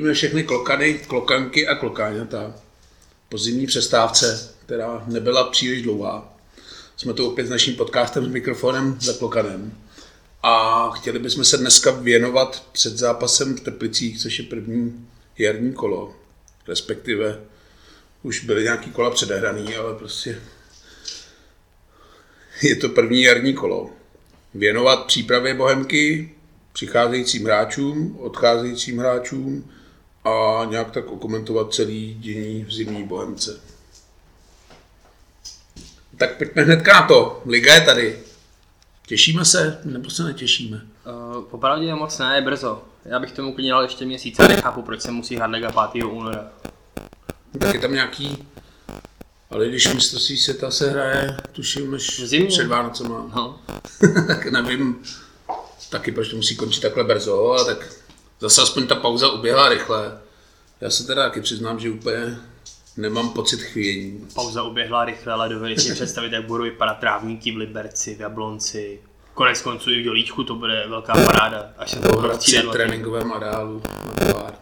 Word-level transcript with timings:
Zdravíme 0.00 0.14
všechny 0.14 0.44
klokany, 0.44 0.94
klokanky 0.94 1.68
a 1.68 1.74
klokáňata 1.74 2.54
po 3.28 3.38
zimní 3.38 3.66
přestávce, 3.66 4.54
která 4.66 5.04
nebyla 5.06 5.44
příliš 5.44 5.82
dlouhá. 5.82 6.36
Jsme 6.96 7.12
tu 7.12 7.26
opět 7.26 7.46
s 7.46 7.50
naším 7.50 7.74
podcastem 7.74 8.24
s 8.24 8.28
mikrofonem 8.28 8.96
za 9.00 9.12
klokanem. 9.12 9.78
A 10.42 10.90
chtěli 10.90 11.18
bychom 11.18 11.44
se 11.44 11.56
dneska 11.56 11.90
věnovat 11.90 12.68
před 12.72 12.96
zápasem 12.96 13.56
v 13.56 13.60
Teplicích, 13.60 14.18
což 14.18 14.38
je 14.38 14.44
první 14.44 15.08
jarní 15.38 15.72
kolo. 15.72 16.16
Respektive 16.68 17.40
už 18.22 18.44
byly 18.44 18.62
nějaký 18.62 18.90
kola 18.90 19.10
předehraný, 19.10 19.74
ale 19.74 19.94
prostě 19.94 20.40
je 22.62 22.76
to 22.76 22.88
první 22.88 23.22
jarní 23.22 23.54
kolo. 23.54 23.90
Věnovat 24.54 25.06
přípravě 25.06 25.54
Bohemky, 25.54 26.30
přicházejícím 26.72 27.44
hráčům, 27.44 28.18
odcházejícím 28.20 28.98
hráčům 28.98 29.70
a 30.24 30.64
nějak 30.64 30.90
tak 30.90 31.10
okomentovat 31.10 31.74
celý 31.74 32.14
dění 32.14 32.64
v 32.64 32.72
zimní 32.72 33.04
Bohemce. 33.04 33.60
Tak 36.16 36.36
pojďme 36.38 36.62
hnedka 36.62 36.92
na 37.00 37.06
to. 37.06 37.42
Liga 37.46 37.74
je 37.74 37.80
tady. 37.80 38.18
Těšíme 39.06 39.44
se, 39.44 39.80
nebo 39.84 40.10
se 40.10 40.24
netěšíme? 40.24 40.80
Uh, 41.36 41.44
popravdě 41.44 41.94
moc 41.94 42.18
ne, 42.18 42.36
je 42.36 42.42
brzo. 42.42 42.82
Já 43.04 43.18
bych 43.18 43.32
tomu 43.32 43.54
klidně 43.54 43.70
dal 43.70 43.82
ještě 43.82 44.04
měsíc 44.04 44.38
a 44.38 44.48
nechápu, 44.48 44.82
proč 44.82 45.00
se 45.00 45.10
musí 45.10 45.36
hrát 45.36 45.50
Liga 45.50 45.88
5. 45.92 46.04
února. 46.04 46.48
Tak 47.58 47.74
je 47.74 47.80
tam 47.80 47.94
nějaký... 47.94 48.48
Ale 49.50 49.68
když 49.68 49.94
mistrovství 49.94 50.36
světa 50.36 50.70
se 50.70 50.90
hraje, 50.90 51.36
tuším, 51.52 51.94
až 51.94 52.20
V 52.20 52.26
zimě. 52.26 52.48
před 52.48 52.66
Vánocema. 52.66 53.30
No. 53.36 53.60
tak 54.26 54.46
nevím 54.46 55.02
taky, 55.90 56.12
proč 56.12 56.28
to 56.28 56.36
musí 56.36 56.56
končit 56.56 56.80
takhle 56.80 57.04
brzo, 57.04 57.50
ale 57.50 57.64
tak 57.64 57.99
zase 58.40 58.62
aspoň 58.62 58.86
ta 58.86 58.94
pauza 58.94 59.28
uběhla 59.32 59.68
rychle. 59.68 60.18
Já 60.80 60.90
se 60.90 61.06
teda 61.06 61.22
taky 61.22 61.40
přiznám, 61.40 61.80
že 61.80 61.90
úplně 61.90 62.36
nemám 62.96 63.28
pocit 63.30 63.60
chvění. 63.62 64.26
Pauza 64.34 64.62
uběhla 64.62 65.04
rychle, 65.04 65.32
ale 65.32 65.48
dovedli 65.48 65.78
si 65.78 65.94
představit, 65.94 66.32
jak 66.32 66.46
budou 66.46 66.64
vypadat 66.64 66.94
trávníky 66.94 67.52
v 67.52 67.56
Liberci, 67.56 68.14
v 68.14 68.20
Jablonci. 68.20 69.00
Konec 69.34 69.60
konců 69.60 69.90
i 69.90 70.00
v 70.00 70.04
Dělíčku 70.04 70.44
to 70.44 70.54
bude 70.54 70.84
velká 70.88 71.12
paráda, 71.12 71.72
až 71.78 71.90
se 71.90 71.98
to 71.98 72.20
Hradci 72.20 72.50
střídat. 72.50 72.72
tréninkovém 72.72 73.32
areálu 73.32 73.82
na 74.20 74.26
Továr. 74.26 74.54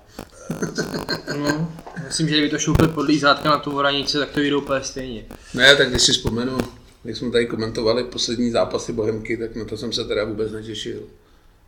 No, 1.38 1.72
myslím, 2.06 2.28
že 2.28 2.34
kdyby 2.34 2.50
to 2.50 2.58
šoupli 2.58 2.88
pod 2.88 3.00
lízátka 3.00 3.50
na 3.50 3.58
tu 3.58 3.70
voranici, 3.70 4.18
tak 4.18 4.30
to 4.30 4.40
vyjdou 4.40 4.60
úplně 4.60 4.84
stejně. 4.84 5.24
Ne, 5.54 5.76
tak 5.76 5.90
když 5.90 6.02
si 6.02 6.12
vzpomenu, 6.12 6.58
jak 7.04 7.16
jsme 7.16 7.30
tady 7.30 7.46
komentovali 7.46 8.04
poslední 8.04 8.50
zápasy 8.50 8.92
Bohemky, 8.92 9.36
tak 9.36 9.56
na 9.56 9.64
to 9.64 9.76
jsem 9.76 9.92
se 9.92 10.04
teda 10.04 10.24
vůbec 10.24 10.52
netěšil. 10.52 11.00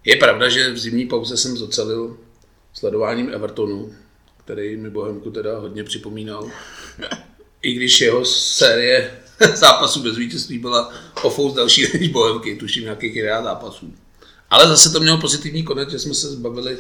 Je 0.04 0.16
pravda, 0.16 0.48
že 0.48 0.72
v 0.72 0.78
zimní 0.78 1.06
pauze 1.06 1.36
jsem 1.36 1.56
zocelil 1.56 2.16
sledováním 2.72 3.30
Evertonu, 3.34 3.94
který 4.44 4.76
mi 4.76 4.90
Bohemku 4.90 5.30
teda 5.30 5.58
hodně 5.58 5.84
připomínal. 5.84 6.50
I 7.62 7.72
když 7.72 8.00
jeho 8.00 8.24
série 8.24 9.20
zápasů 9.54 10.02
bez 10.02 10.16
vítězství 10.16 10.58
byla 10.58 10.92
o 11.22 11.30
fous 11.30 11.54
další 11.54 11.86
než 11.98 12.08
Bohemky, 12.08 12.56
tuším 12.56 12.82
nějakých 12.82 13.16
11 13.16 13.44
zápasů. 13.44 13.94
Ale 14.50 14.68
zase 14.68 14.90
to 14.90 15.00
mělo 15.00 15.18
pozitivní 15.18 15.62
konec, 15.62 15.90
že 15.90 15.98
jsme 15.98 16.14
se 16.14 16.28
zbavili 16.28 16.78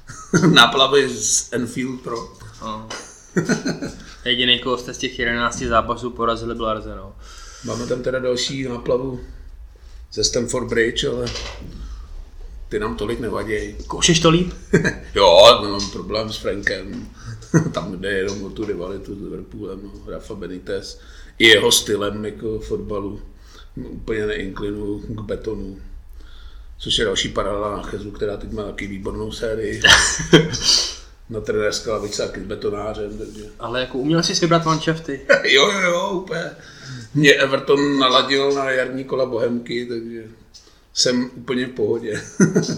náplavy 0.52 1.08
z 1.08 1.52
Enfield 1.52 2.00
Pro. 2.00 2.36
No. 2.62 2.88
Jediný, 4.24 4.58
koho 4.58 4.78
jste 4.78 4.94
z 4.94 4.98
těch 4.98 5.18
11 5.18 5.58
zápasů 5.58 6.10
porazili, 6.10 6.54
byl 6.54 6.66
Arsenal. 6.66 7.14
Máme 7.64 7.86
tam 7.86 8.02
teda 8.02 8.18
další 8.18 8.64
náplavu 8.64 9.20
ze 10.12 10.24
Stamford 10.24 10.68
Bridge, 10.68 11.04
ale 11.04 11.26
ty 12.72 12.78
nám 12.78 12.96
tolik 12.96 13.20
nevadí. 13.20 13.76
Koušeš 13.86 14.20
to 14.20 14.30
líp? 14.30 14.52
jo, 15.14 15.60
nemám 15.62 15.90
problém 15.90 16.32
s 16.32 16.36
Frankem. 16.36 17.08
tam 17.72 18.00
jde 18.00 18.10
jenom 18.10 18.44
o 18.44 18.50
tu 18.50 18.64
rivalitu 18.64 19.14
s 19.14 19.22
Liverpoolem, 19.22 19.80
no. 19.82 20.10
Rafa 20.12 20.34
Benitez. 20.34 21.00
I 21.38 21.46
jeho 21.46 21.72
stylem 21.72 22.24
jako 22.24 22.58
fotbalu. 22.58 23.20
Úplně 23.76 24.26
neinklinuju 24.26 24.98
k 24.98 25.20
betonu. 25.20 25.78
Což 26.78 26.98
je 26.98 27.04
další 27.04 27.28
paralela 27.28 27.76
na 27.76 27.82
Chezu, 27.82 28.10
která 28.10 28.36
teď 28.36 28.52
má 28.52 28.62
taky 28.62 28.86
výbornou 28.86 29.32
sérii. 29.32 29.82
na 31.30 31.40
trenérské 31.40 31.90
lavice 31.90 32.26
taky 32.26 32.40
s 32.40 32.46
betonářem, 32.46 33.18
takže... 33.18 33.44
Ale 33.58 33.80
jako 33.80 33.98
uměl 33.98 34.22
jsi 34.22 34.34
si 34.34 34.40
vybrat 34.40 34.64
manšafty. 34.64 35.20
Jo, 35.44 35.70
jo, 35.70 35.80
jo, 35.80 36.10
úplně. 36.10 36.50
Mě 37.14 37.34
Everton 37.34 37.98
naladil 37.98 38.52
na 38.52 38.70
jarní 38.70 39.04
kola 39.04 39.26
Bohemky, 39.26 39.86
takže 39.86 40.24
jsem 40.94 41.30
úplně 41.34 41.66
v 41.66 41.70
pohodě. 41.70 42.22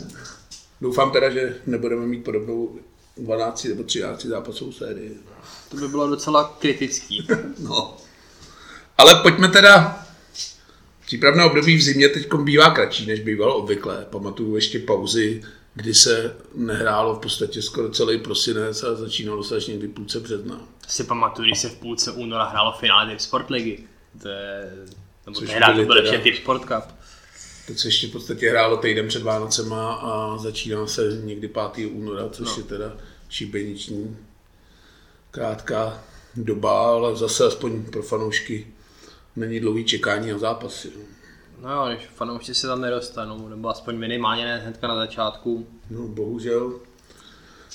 Doufám 0.81 1.13
teda, 1.13 1.31
že 1.31 1.57
nebudeme 1.67 2.07
mít 2.07 2.25
podobnou 2.25 2.79
12 3.17 3.65
nebo 3.65 3.83
13 3.83 4.25
zápasovou 4.25 4.73
sérii. 4.73 5.19
To 5.69 5.77
by 5.77 5.89
bylo 5.89 6.09
docela 6.09 6.57
kritický. 6.59 7.27
No. 7.59 7.97
Ale 8.99 9.23
pojďme 9.23 9.49
teda. 9.49 10.07
Přípravné 11.07 11.45
období 11.45 11.77
v 11.77 11.83
zimě 11.83 12.09
teď 12.09 12.35
bývá 12.35 12.71
kratší, 12.71 13.07
než 13.07 13.21
bývalo 13.21 13.57
obvykle. 13.57 14.07
Pamatuju 14.11 14.55
ještě 14.55 14.79
pauzy, 14.79 15.43
kdy 15.75 15.95
se 15.95 16.37
nehrálo 16.55 17.15
v 17.15 17.19
podstatě 17.19 17.63
skoro 17.63 17.89
celý 17.89 18.19
prosinec 18.19 18.83
a 18.83 18.95
začínalo 18.95 19.45
se 19.45 19.57
až 19.57 19.67
někdy 19.67 19.89
půlce 19.89 20.21
března. 20.21 20.61
Si 20.89 21.05
pamatuju, 21.05 21.47
když 21.47 21.59
se 21.59 21.69
v 21.69 21.75
půlce 21.79 22.13
února 22.13 22.45
hrálo 22.45 22.73
finále 22.73 23.11
Typ 23.11 23.21
Sport 23.21 23.51
ligy. 23.51 23.79
To 24.23 24.29
je... 24.29 24.73
Nebo 25.27 25.41
tehdy 25.41 25.75
to 25.77 25.85
byl 25.85 25.97
ještě 25.97 26.19
Typ 26.19 26.37
Sport 26.37 26.63
Cup. 26.65 26.85
Teď 27.67 27.79
se 27.79 27.89
ještě 27.89 28.07
v 28.07 28.11
podstatě 28.13 28.51
hrálo 28.51 28.77
týden 28.77 29.09
před 29.09 29.23
Vánocema 29.23 29.95
a 29.95 30.39
začíná 30.39 30.87
se 30.87 31.21
někdy 31.25 31.49
5. 31.49 31.87
února, 31.91 32.29
což 32.29 32.47
No. 32.49 32.55
je 32.57 32.63
teda 32.63 32.97
šibeniční 33.29 34.17
krátká 35.31 36.05
doba, 36.37 36.87
ale 36.95 37.17
zase 37.17 37.45
aspoň 37.45 37.85
pro 37.85 38.03
fanoušky 38.03 38.67
není 39.37 39.61
dlouhý 39.61 39.85
čekání 39.85 40.31
na 40.31 40.39
zápasy. 40.39 40.93
No 41.63 41.73
jo, 41.73 41.87
když 41.95 42.07
fanoušci 42.15 42.55
se 42.55 42.67
tam 42.67 42.81
nedostanou, 42.81 43.49
nebo 43.49 43.69
aspoň 43.69 43.97
minimálně 43.99 44.45
ne 44.45 44.59
hnedka 44.59 44.89
na 44.89 44.97
začátku. 44.97 45.67
No, 45.91 46.09
bohužel. 46.09 46.81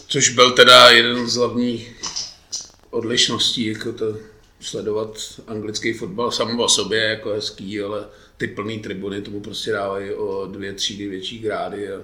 Což 0.08 0.30
byl 0.30 0.52
teda 0.52 0.90
jeden 0.90 1.30
z 1.30 1.36
hlavních 1.36 2.02
odlišností, 2.90 3.66
jako 3.66 3.94
to 3.94 4.18
sledovat 4.60 5.18
anglický 5.48 5.94
fotbal 5.94 6.32
samo 6.32 6.64
o 6.64 6.70
sobě 6.70 7.00
jako 7.04 7.30
hezký, 7.30 7.82
ale 7.82 8.06
ty 8.40 8.48
plný 8.48 8.80
tribuny 8.80 9.22
tomu 9.22 9.40
prostě 9.40 9.72
dávají 9.72 10.14
o 10.14 10.46
dvě 10.46 10.74
třídy 10.74 11.08
větší 11.08 11.40
grády 11.40 11.92
a 11.92 12.02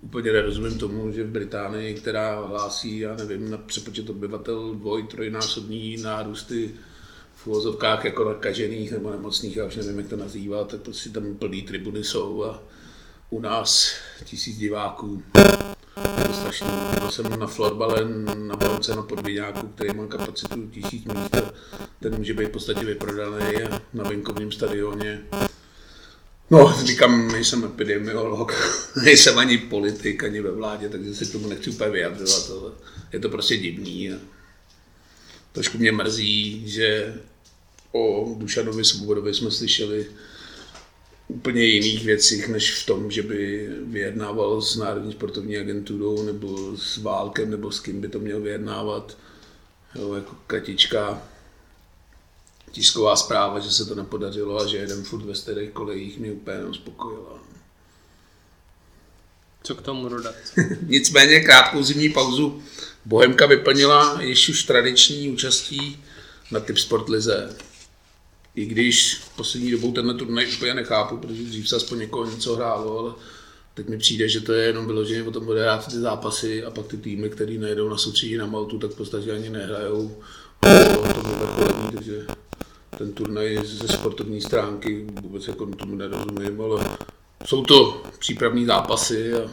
úplně 0.00 0.32
nerozumím 0.32 0.78
tomu, 0.78 1.12
že 1.12 1.24
v 1.24 1.30
Británii, 1.30 1.94
která 1.94 2.40
hlásí, 2.40 2.98
já 2.98 3.16
nevím, 3.16 3.50
na 3.50 3.58
přepočet 3.58 4.10
obyvatel 4.10 4.74
dvoj, 4.74 5.02
trojnásobný 5.02 5.96
nárůsty 5.96 6.70
v 7.34 7.46
uvozovkách 7.46 8.04
jako 8.04 8.24
nakažených 8.24 8.92
nebo 8.92 9.10
nemocných, 9.10 9.56
já 9.56 9.66
už 9.66 9.76
nevím, 9.76 9.98
jak 9.98 10.08
to 10.08 10.16
nazývat, 10.16 10.68
tak 10.68 10.80
prostě 10.80 11.10
tam 11.10 11.34
plný 11.34 11.62
tribuny 11.62 12.04
jsou 12.04 12.44
a 12.44 12.62
u 13.30 13.40
nás 13.40 13.94
tisíc 14.24 14.58
diváků. 14.58 15.22
Je 16.28 16.34
strašný. 16.34 16.68
Byl 17.00 17.10
jsem 17.10 17.40
na 17.40 17.46
florbale 17.46 18.08
na 18.34 18.56
balonce 18.56 18.96
na 18.96 19.02
Podviňáku, 19.02 19.68
který 19.68 19.94
má 19.94 20.06
kapacitu 20.06 20.66
tisíc 20.70 21.04
míst. 21.04 21.36
Ten 22.00 22.16
může 22.16 22.34
být 22.34 22.48
v 22.48 22.50
podstatě 22.50 22.84
vyprodaný 22.84 23.54
na 23.94 24.04
venkovním 24.04 24.52
stadioně. 24.52 25.20
No, 26.50 26.74
říkám, 26.84 27.28
nejsem 27.32 27.64
epidemiolog, 27.64 28.52
nejsem 29.04 29.38
ani 29.38 29.58
politik, 29.58 30.24
ani 30.24 30.40
ve 30.40 30.50
vládě, 30.50 30.88
takže 30.88 31.14
si 31.14 31.26
k 31.26 31.32
tomu 31.32 31.48
nechci 31.48 31.70
úplně 31.70 31.90
vyjadřovat, 31.90 32.50
ale 32.50 32.72
je 33.12 33.18
to 33.18 33.28
prostě 33.28 33.56
divný. 33.56 34.12
A 34.12 34.16
trošku 35.52 35.78
mě 35.78 35.92
mrzí, 35.92 36.62
že 36.68 37.14
o 37.92 38.34
Dušanovi 38.38 38.84
Svobodovi 38.84 39.34
jsme 39.34 39.50
slyšeli 39.50 40.06
úplně 41.28 41.64
jiných 41.64 42.04
věcích, 42.04 42.48
než 42.48 42.82
v 42.82 42.86
tom, 42.86 43.10
že 43.10 43.22
by 43.22 43.68
vyjednával 43.82 44.62
s 44.62 44.76
Národní 44.76 45.12
sportovní 45.12 45.58
agenturou 45.58 46.22
nebo 46.22 46.76
s 46.76 46.96
Válkem, 46.96 47.50
nebo 47.50 47.72
s 47.72 47.80
kým 47.80 48.00
by 48.00 48.08
to 48.08 48.18
měl 48.18 48.40
vyjednávat. 48.40 49.18
Jo, 49.94 50.14
jako 50.14 50.36
kratička 50.46 51.22
tisková 52.70 53.16
zpráva, 53.16 53.58
že 53.58 53.70
se 53.70 53.84
to 53.84 53.94
nepodařilo 53.94 54.60
a 54.60 54.66
že 54.66 54.76
jeden 54.76 55.04
furt 55.04 55.24
ve 55.24 55.34
starých 55.34 55.70
kolejích 55.70 56.18
mě 56.18 56.32
úplně 56.32 56.58
neuspokojila. 56.58 57.38
Co 59.62 59.74
k 59.74 59.82
tomu 59.82 60.08
dodat? 60.08 60.34
Nicméně 60.86 61.40
krátkou 61.40 61.82
zimní 61.82 62.08
pauzu 62.08 62.62
Bohemka 63.04 63.46
vyplnila 63.46 64.22
již 64.22 64.48
už 64.48 64.62
tradiční 64.62 65.30
účastí 65.30 66.04
na 66.50 66.60
Typ 66.60 66.78
Sport 66.78 67.08
Lize. 67.08 67.56
I 68.58 68.66
když 68.66 69.20
poslední 69.36 69.70
dobou 69.70 69.92
tenhle 69.92 70.14
turnaj 70.14 70.46
úplně 70.56 70.74
nechápu, 70.74 71.16
protože 71.16 71.42
dřív 71.42 71.68
se 71.68 71.76
aspoň 71.76 71.98
někoho 71.98 72.30
něco 72.30 72.56
hrálo, 72.56 72.98
ale 72.98 73.12
teď 73.74 73.88
mi 73.88 73.98
přijde, 73.98 74.28
že 74.28 74.40
to 74.40 74.52
je 74.52 74.66
jenom 74.66 74.86
vyloženě 74.86 75.22
o 75.22 75.30
tom 75.30 75.44
bude 75.44 75.62
hrát 75.62 75.86
ty 75.86 75.96
zápasy 75.96 76.64
a 76.64 76.70
pak 76.70 76.86
ty 76.86 76.96
týmy, 76.96 77.30
které 77.30 77.52
nejedou 77.52 77.88
na 77.88 77.96
soustředí 77.96 78.36
na 78.36 78.46
Maltu, 78.46 78.78
tak 78.78 78.90
v 78.90 78.96
podstatě 78.96 79.32
ani 79.32 79.50
nehrajou. 79.50 80.16
Takže 81.92 82.26
ten 82.98 83.12
turnaj 83.12 83.60
ze 83.64 83.88
sportovní 83.88 84.40
stránky 84.40 85.06
vůbec 85.22 85.48
jako 85.48 85.66
tomu 85.66 85.96
nerozumím, 85.96 86.60
ale 86.60 86.84
jsou 87.44 87.62
to 87.62 88.02
přípravní 88.18 88.66
zápasy 88.66 89.32
a 89.34 89.50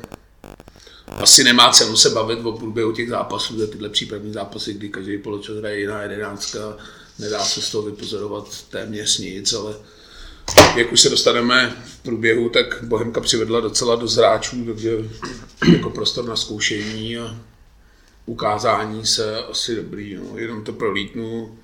asi 1.07 1.43
nemá 1.43 1.69
cenu 1.69 1.97
se 1.97 2.09
bavit 2.09 2.39
o 2.45 2.51
průběhu 2.51 2.91
těch 2.91 3.09
zápasů, 3.09 3.59
za 3.59 3.67
tyhle 3.67 3.89
přípravní 3.89 4.33
zápasy, 4.33 4.73
kdy 4.73 4.89
každý 4.89 5.17
poločas 5.17 5.55
hraje 5.55 5.79
jiná 5.79 6.01
jedenáctka, 6.01 6.77
nedá 7.19 7.45
se 7.45 7.61
z 7.61 7.71
toho 7.71 7.83
vypozorovat 7.83 8.63
téměř 8.69 9.17
nic, 9.17 9.53
ale 9.53 9.75
jak 10.75 10.91
už 10.91 11.01
se 11.01 11.09
dostaneme 11.09 11.83
v 11.85 12.03
průběhu, 12.03 12.49
tak 12.49 12.83
Bohemka 12.83 13.21
přivedla 13.21 13.59
docela 13.59 13.95
do 13.95 14.07
zráčů, 14.07 14.65
takže 14.65 14.91
jako 15.73 15.89
prostor 15.89 16.25
na 16.25 16.35
zkoušení 16.35 17.17
a 17.17 17.35
ukázání 18.25 19.05
se 19.05 19.39
asi 19.39 19.75
dobrý. 19.75 20.15
No. 20.15 20.37
Jenom 20.37 20.63
to 20.63 20.73
prolítnu. 20.73 21.57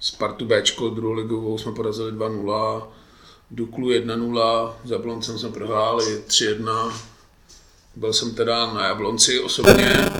Spartu 0.00 0.44
Bčko, 0.46 0.88
druhou 0.88 1.12
ligovou 1.12 1.58
jsme 1.58 1.72
porazili 1.72 2.12
2-0, 2.12 2.82
Duklu 3.50 3.90
1-0, 3.90 4.74
za 4.84 4.94
Jabloncem 4.94 5.38
jsme 5.38 5.48
prohráli 5.48 6.22
3-1. 6.28 6.92
Byl 7.96 8.12
jsem 8.12 8.34
teda 8.34 8.72
na 8.72 8.86
Jablonci 8.86 9.40
osobně. 9.40 10.10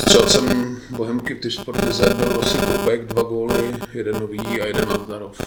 Střel 0.00 0.28
jsem 0.28 0.65
Bohemky 0.96 1.34
v 1.34 1.40
Tysportize, 1.40 2.14
byl 2.14 2.40
asi 2.42 2.58
Kopek, 2.58 3.04
dva 3.06 3.22
góly, 3.22 3.74
jeden 3.92 4.20
nový 4.20 4.60
a 4.60 4.66
jeden 4.66 4.88
Nazdarov. 4.88 5.40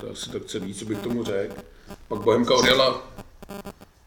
To 0.00 0.06
je 0.06 0.12
asi 0.12 0.30
tak 0.30 0.44
celý, 0.44 0.74
co 0.74 0.84
bych 0.84 0.98
tomu 0.98 1.24
řekl. 1.24 1.54
Pak 2.08 2.20
Bohemka 2.20 2.54
odjela 2.54 3.02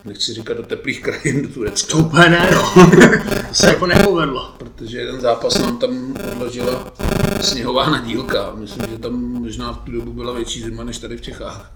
nechci 0.05 0.33
říkat 0.33 0.57
do 0.57 0.63
teplých 0.63 1.01
krajin 1.01 1.41
do 1.41 1.53
Turecka. 1.53 1.91
To 1.91 1.97
úplně 1.97 2.29
ne, 2.29 2.49
no. 2.51 2.91
to 3.47 3.53
se 3.53 3.67
jako 3.67 3.85
nepovedlo. 3.85 4.55
Protože 4.57 4.97
jeden 4.99 5.21
zápas 5.21 5.59
nám 5.59 5.77
tam 5.77 6.17
odložila 6.31 6.93
sněhová 7.41 7.89
nadílka. 7.89 8.51
Myslím, 8.55 8.85
že 8.89 8.97
tam 8.97 9.13
možná 9.13 9.71
v 9.71 9.77
tu 9.77 9.91
dobu 9.91 10.13
byla 10.13 10.33
větší 10.33 10.61
zima 10.61 10.83
než 10.83 10.97
tady 10.97 11.17
v 11.17 11.21
Čechách. 11.21 11.71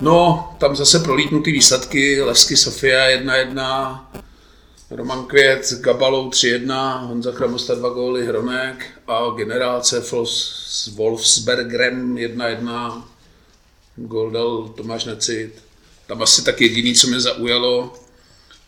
no, 0.00 0.48
tam 0.58 0.76
zase 0.76 0.98
prolítnutý 0.98 1.52
výsledky. 1.52 2.22
Levsky 2.22 2.56
Sofia 2.56 3.08
1-1, 3.08 4.00
Roman 4.94 5.26
Květ 5.26 5.72
Gabalou 5.80 6.30
3-1, 6.30 7.06
Honza 7.06 7.32
Chramosta 7.32 7.74
2 7.74 7.88
góly, 7.88 8.26
Hronek 8.26 9.00
a 9.06 9.30
generál 9.30 9.80
Ceflos 9.80 10.54
s 10.66 10.88
Wolfsbergerem 10.88 12.14
1-1, 12.14 13.04
gól 13.96 14.30
dal 14.30 14.68
Tomáš 14.68 15.04
Necit. 15.04 15.62
Tam 16.06 16.22
asi 16.22 16.44
tak 16.44 16.60
jediný, 16.60 16.94
co 16.94 17.06
mě 17.06 17.20
zaujalo, 17.20 17.94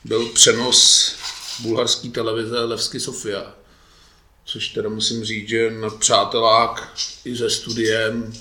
byl 0.04 0.28
přenos 0.28 1.12
bulharské 1.60 2.08
televize 2.08 2.60
Levsky 2.60 3.00
Sofia. 3.00 3.54
Což 4.44 4.68
teda 4.68 4.88
musím 4.88 5.24
říct, 5.24 5.48
že 5.48 5.70
na 5.70 5.90
přátelák 5.90 6.92
i 7.24 7.36
se 7.36 7.50
studiem 7.50 8.32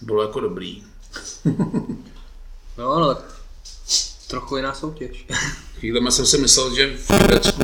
bylo 0.00 0.22
jako 0.22 0.40
dobrý. 0.40 0.82
no 2.78 2.88
ale 2.88 3.16
trochu 4.34 4.56
jiná 4.56 4.74
soutěž. 4.74 5.26
Chvílema 5.78 6.10
jsem 6.10 6.26
si 6.26 6.38
myslel, 6.38 6.74
že 6.74 6.96
v 6.96 7.18
Turecku 7.18 7.62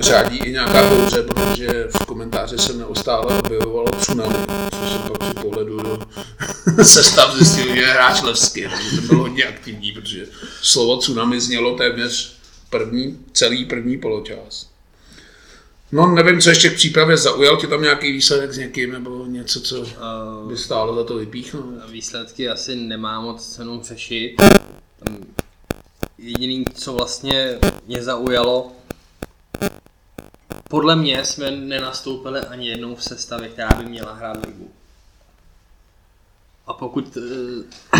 řádí 0.00 0.38
i 0.38 0.52
nějaká 0.52 0.88
bouře, 0.88 1.22
protože 1.22 1.88
v 1.90 2.06
komentáři 2.06 2.58
se 2.58 2.72
neustále 2.72 3.38
objevovalo 3.38 3.88
tsunami, 3.90 4.34
což 4.80 4.90
jsem 4.90 5.02
pak 5.02 5.18
při 5.18 5.34
pohledu 5.34 5.76
do 5.76 5.98
sestav 6.84 7.36
zjistil, 7.36 7.74
že 7.74 7.80
je 7.80 7.86
hráč 7.86 8.22
Levsky, 8.22 8.68
takže 8.68 9.00
to 9.00 9.06
bylo 9.06 9.22
hodně 9.22 9.44
aktivní, 9.44 9.92
protože 9.92 10.26
slovo 10.62 10.96
tsunami 10.96 11.40
znělo 11.40 11.76
téměř 11.76 12.38
první, 12.70 13.18
celý 13.32 13.64
první 13.64 13.98
poločas. 13.98 14.68
No 15.92 16.14
nevím, 16.14 16.40
co 16.40 16.48
ještě 16.48 16.70
k 16.70 16.74
přípravě 16.74 17.16
zaujal, 17.16 17.56
tě 17.56 17.66
tam 17.66 17.82
nějaký 17.82 18.12
výsledek 18.12 18.52
s 18.52 18.58
někým, 18.58 18.92
nebo 18.92 19.26
něco, 19.26 19.60
co 19.60 19.86
by 20.48 20.56
stálo 20.56 20.94
za 20.94 21.04
to 21.04 21.16
vypíchnout? 21.16 21.64
Výsledky 21.90 22.48
asi 22.48 22.76
nemá 22.76 23.20
moc 23.20 23.54
cenu 23.54 23.82
řešit. 23.84 24.36
Jediný, 26.18 26.64
co 26.74 26.92
vlastně 26.92 27.58
mě 27.86 28.02
zaujalo, 28.02 28.72
podle 30.68 30.96
mě 30.96 31.24
jsme 31.24 31.50
nenastoupili 31.50 32.40
ani 32.40 32.68
jednou 32.68 32.94
v 32.94 33.04
sestavě, 33.04 33.48
která 33.48 33.68
by 33.68 33.84
měla 33.84 34.12
hrát 34.12 34.46
ligu. 34.46 34.70
A 36.66 36.72
pokud 36.72 37.16
uh, 37.16 37.22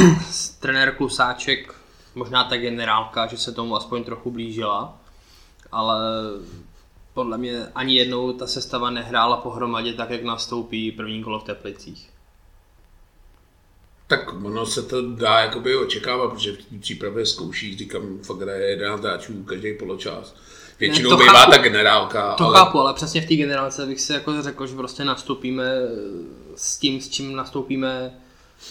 trenér 0.61 0.95
Klusáček, 0.95 1.75
možná 2.15 2.45
ta 2.45 2.57
generálka, 2.57 3.27
že 3.27 3.37
se 3.37 3.53
tomu 3.53 3.77
aspoň 3.77 4.05
trochu 4.05 4.31
blížila, 4.31 4.99
ale 5.73 5.99
podle 7.15 7.39
mě 7.39 7.67
ani 7.75 7.95
jednou 7.95 8.33
ta 8.33 8.47
sestava 8.47 8.91
nehrála 8.91 9.37
pohromadě 9.37 9.93
tak, 9.93 10.11
jak 10.11 10.23
nastoupí 10.23 10.93
první 10.93 11.25
kolo 11.25 11.41
v 11.41 11.45
Teplicích. 11.45 12.11
Tak 14.09 14.45
ono 14.45 14.67
se 14.67 14.83
to 14.83 15.03
dá 15.03 15.41
jakoby 15.41 15.77
očekávat, 15.77 16.29
protože 16.29 16.53
v 16.53 16.57
té 16.57 16.79
přípravě 16.81 17.27
zkouší, 17.27 17.77
říkám, 17.77 18.19
fakt 18.23 18.41
hraje 18.41 18.71
11 18.71 19.01
hráčů 19.01 19.43
každý 19.43 19.75
poločas 19.75 20.35
většinou 20.81 21.11
ne, 21.11 21.17
bývá 21.17 21.33
chápu, 21.33 21.51
ta 21.51 21.59
generálka. 21.59 22.35
To 22.35 22.45
ale... 22.45 22.59
chápu, 22.59 22.81
ale 22.81 22.95
přesně 22.95 23.21
v 23.21 23.29
té 23.29 23.35
generálce 23.35 23.87
bych 23.87 24.01
si 24.01 24.13
jako 24.13 24.43
řekl, 24.43 24.67
že 24.67 24.75
prostě 24.75 25.05
nastoupíme 25.05 25.65
eh, 25.65 25.89
s 26.57 26.79
tím, 26.79 27.01
s 27.01 27.09
čím 27.09 27.37
nastoupíme 27.37 28.11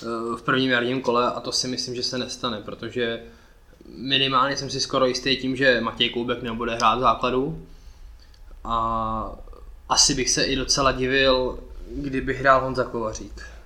eh, 0.01 0.05
v 0.37 0.41
prvním 0.41 0.71
jarním 0.71 1.01
kole 1.01 1.31
a 1.31 1.39
to 1.39 1.51
si 1.51 1.67
myslím, 1.67 1.95
že 1.95 2.03
se 2.03 2.17
nestane, 2.17 2.61
protože 2.61 3.21
minimálně 3.95 4.57
jsem 4.57 4.69
si 4.69 4.79
skoro 4.79 5.05
jistý 5.05 5.37
tím, 5.37 5.55
že 5.55 5.81
Matěj 5.81 6.09
Koubek 6.09 6.41
nebude 6.41 6.75
hrát 6.75 6.95
v 6.95 7.01
základu 7.01 7.65
a 8.63 9.35
asi 9.89 10.15
bych 10.15 10.29
se 10.29 10.43
i 10.43 10.55
docela 10.55 10.91
divil, 10.91 11.59
kdyby 11.95 12.33
hrál 12.33 12.61
Honza 12.61 12.83
Kovařík. 12.83 13.56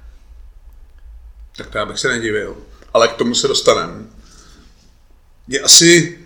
Tak 1.58 1.70
to 1.70 1.78
já 1.78 1.86
bych 1.86 2.00
se 2.00 2.08
nedivil, 2.08 2.58
ale 2.94 3.08
k 3.08 3.14
tomu 3.14 3.36
se 3.36 3.48
dostaneme. 3.48 4.06
Je 5.48 5.62
asi 5.62 6.20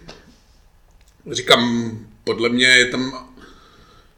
říkám, 1.32 2.00
podle 2.24 2.50
mě 2.50 2.68
je 2.68 2.86
tam, 2.86 3.32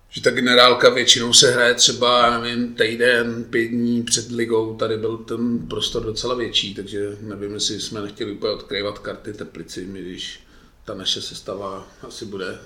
že 0.09 0.21
ta 0.21 0.29
generálka 0.29 0.89
většinou 0.89 1.33
se 1.33 1.51
hraje 1.51 1.73
třeba, 1.73 2.39
nevím, 2.39 2.75
týden, 2.75 3.43
pět 3.43 3.67
dní 3.67 4.03
před 4.03 4.31
ligou, 4.31 4.75
tady 4.75 4.97
byl 4.97 5.17
ten 5.17 5.67
prostor 5.67 6.03
docela 6.03 6.35
větší, 6.35 6.75
takže 6.75 7.17
nevím, 7.21 7.53
jestli 7.53 7.81
jsme 7.81 8.01
nechtěli 8.01 8.31
úplně 8.31 8.53
odkryvat 8.53 8.99
karty 8.99 9.33
Teplici, 9.33 9.85
když 9.85 10.39
ta 10.85 10.93
naše 10.93 11.21
sestava 11.21 11.87
asi 12.01 12.25
bude 12.25 12.59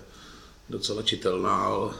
docela 0.69 1.01
čitelná, 1.01 1.55
ale 1.55 1.93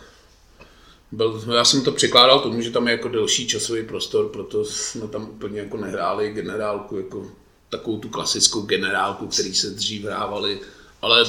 byl, 1.12 1.44
já 1.56 1.66
jsem 1.66 1.84
to 1.84 1.92
překládal 1.92 2.40
tomu, 2.40 2.62
že 2.62 2.72
tam 2.72 2.88
je 2.88 2.92
jako 2.92 3.08
delší 3.08 3.48
časový 3.48 3.84
prostor, 3.84 4.30
proto 4.30 4.66
jsme 4.66 5.08
tam 5.08 5.24
úplně 5.24 5.60
jako 5.60 5.78
nehráli 5.78 6.32
generálku, 6.32 6.98
jako 6.98 7.32
takovou 7.70 8.00
tu 8.00 8.10
klasickou 8.10 8.62
generálku, 8.62 9.28
který 9.28 9.56
se 9.56 9.70
dřív 9.70 10.04
hrávali, 10.04 10.60
ale 11.02 11.26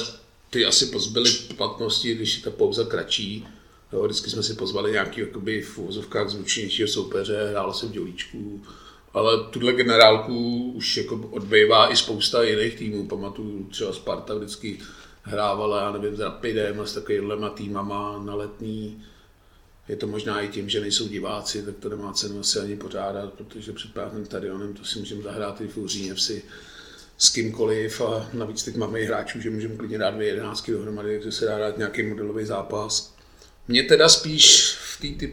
ty 0.49 0.65
asi 0.65 0.85
pozbyly 0.85 1.31
platnosti, 1.57 2.15
když 2.15 2.37
je 2.37 2.43
ta 2.43 2.49
pauza 2.51 2.83
kratší. 2.83 3.47
Jo, 3.93 4.03
vždycky 4.03 4.29
jsme 4.29 4.43
si 4.43 4.53
pozvali 4.53 4.91
nějaký 4.91 5.21
jakoby, 5.21 5.61
v 5.61 5.77
uvozovkách 5.77 6.29
zvučnějšího 6.29 6.87
soupeře, 6.87 7.47
hrálo 7.49 7.73
se 7.73 7.85
v 7.85 7.91
dělíčku. 7.91 8.61
Ale 9.13 9.43
tuhle 9.49 9.73
generálku 9.73 10.71
už 10.71 10.97
jako 10.97 11.29
odbývá 11.31 11.91
i 11.91 11.95
spousta 11.95 12.43
jiných 12.43 12.75
týmů. 12.75 13.07
Pamatuju 13.07 13.67
třeba 13.71 13.93
Sparta 13.93 14.35
vždycky 14.35 14.79
hrávala, 15.21 15.81
já 15.81 15.91
nevím, 15.91 16.15
s 16.15 16.19
Rapidem 16.19 16.79
a 16.79 16.85
s 16.85 16.93
takovýmhle 16.93 17.49
týmama 17.49 18.21
na 18.25 18.35
letní. 18.35 19.03
Je 19.87 19.95
to 19.95 20.07
možná 20.07 20.41
i 20.41 20.47
tím, 20.47 20.69
že 20.69 20.81
nejsou 20.81 21.07
diváci, 21.07 21.63
tak 21.63 21.75
to 21.75 21.89
nemá 21.89 22.13
cenu 22.13 22.39
asi 22.39 22.59
ani 22.59 22.75
pořádat, 22.75 23.33
protože 23.33 23.71
před 23.71 23.93
prázdným 23.93 24.25
stadionem 24.25 24.73
to 24.73 24.85
si 24.85 24.99
můžeme 24.99 25.23
zahrát 25.23 25.61
i 25.61 25.67
v 25.67 25.77
Uříněvsi 25.77 26.43
s 27.17 27.29
kýmkoliv 27.29 28.01
a 28.01 28.29
navíc 28.33 28.63
teď 28.63 28.75
máme 28.75 28.99
i 28.99 29.05
hráčů, 29.05 29.41
že 29.41 29.49
můžeme 29.49 29.75
klidně 29.75 29.97
dát 29.97 30.11
dvě 30.11 30.27
jedenáctky 30.27 30.71
dohromady, 30.71 31.19
takže 31.19 31.31
se 31.31 31.45
dá 31.45 31.59
dát 31.59 31.77
nějaký 31.77 32.03
modelový 32.03 32.45
zápas. 32.45 33.15
Mě 33.67 33.83
teda 33.83 34.09
spíš 34.09 34.75
v 34.75 35.17
té 35.19 35.27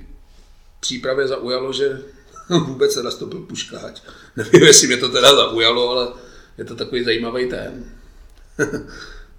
přípravě 0.81 1.29
zaujalo, 1.29 1.73
že 1.73 2.03
vůbec 2.49 2.93
se 2.93 3.03
nastoupil 3.03 3.41
Puškáč. 3.41 4.01
Nevím, 4.37 4.63
jestli 4.63 4.87
mě 4.87 4.97
to 4.97 5.09
teda 5.09 5.37
zaujalo, 5.37 5.91
ale 5.91 6.09
je 6.59 6.65
to 6.65 6.77
takový 6.77 7.05
zajímavý 7.05 7.49
ten. 7.49 7.93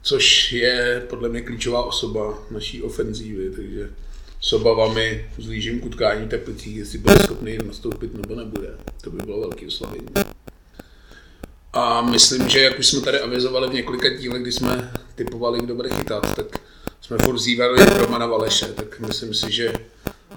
Což 0.02 0.52
je 0.52 1.06
podle 1.10 1.30
mě 1.30 1.42
klíčová 1.42 1.84
osoba 1.84 2.44
naší 2.52 2.82
ofenzívy, 2.82 3.52
takže 3.56 3.90
s 4.42 4.54
obavami 4.54 5.30
zlížím 5.38 5.80
k 5.80 5.86
utkání 5.86 6.30
Teplicích, 6.30 6.78
jestli 6.78 6.98
bude 6.98 7.16
schopný 7.24 7.58
nastoupit 7.66 8.14
nebo 8.14 8.36
nebude. 8.36 8.78
To 9.02 9.10
by 9.10 9.18
bylo 9.26 9.40
velký 9.40 9.68
oslavení. 9.68 10.08
A 11.74 12.02
myslím, 12.02 12.50
že 12.50 12.60
jak 12.60 12.80
už 12.80 12.88
jsme 12.88 13.02
tady 13.02 13.20
avizovali 13.20 13.70
v 13.70 13.74
několika 13.74 14.10
dílech, 14.10 14.42
kdy 14.42 14.52
jsme 14.52 14.94
typovali, 15.16 15.60
kdo 15.60 15.76
bude 15.76 15.90
chytat, 15.90 16.36
tak 16.36 16.62
jsme 17.02 17.18
furt 17.18 17.40
zývali 17.40 17.86
Romana 17.86 18.26
Valeše, 18.26 18.66
tak 18.66 19.00
myslím 19.00 19.34
si, 19.34 19.52
že 19.52 19.74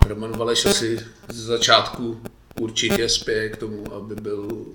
Roman 0.07 0.39
Valeš 0.39 0.67
asi 0.67 0.99
z 1.29 1.45
začátku 1.45 2.21
určitě 2.61 3.09
spěje 3.09 3.49
k 3.49 3.57
tomu, 3.57 3.95
aby 3.95 4.15
byl 4.15 4.67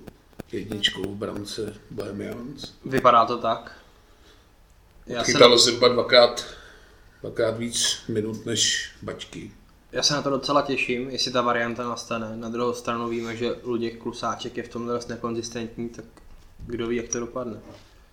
jedničkou 0.52 1.02
v 1.02 1.16
brance 1.16 1.74
Bohemians. 1.90 2.72
Vypadá 2.84 3.24
to 3.24 3.38
tak. 3.38 3.76
Já 5.06 5.22
Chytal 5.22 5.58
jsem... 5.58 5.58
zhruba 5.58 5.88
dvakrát, 5.88 6.46
dvakrát 7.20 7.58
víc 7.58 7.98
minut 8.08 8.46
než 8.46 8.90
bačky. 9.02 9.52
Já 9.92 10.02
se 10.02 10.14
na 10.14 10.22
to 10.22 10.30
docela 10.30 10.62
těším, 10.62 11.10
jestli 11.10 11.32
ta 11.32 11.42
varianta 11.42 11.88
nastane. 11.88 12.36
Na 12.36 12.48
druhou 12.48 12.72
stranu 12.72 13.08
víme, 13.08 13.36
že 13.36 13.54
Luděk 13.62 13.98
Klusáček 13.98 14.56
je 14.56 14.62
v 14.62 14.68
tomhle 14.68 14.94
dost 14.94 15.08
nekonzistentní, 15.08 15.88
tak 15.88 16.04
kdo 16.66 16.86
ví, 16.86 16.96
jak 16.96 17.08
to 17.08 17.20
dopadne. 17.20 17.60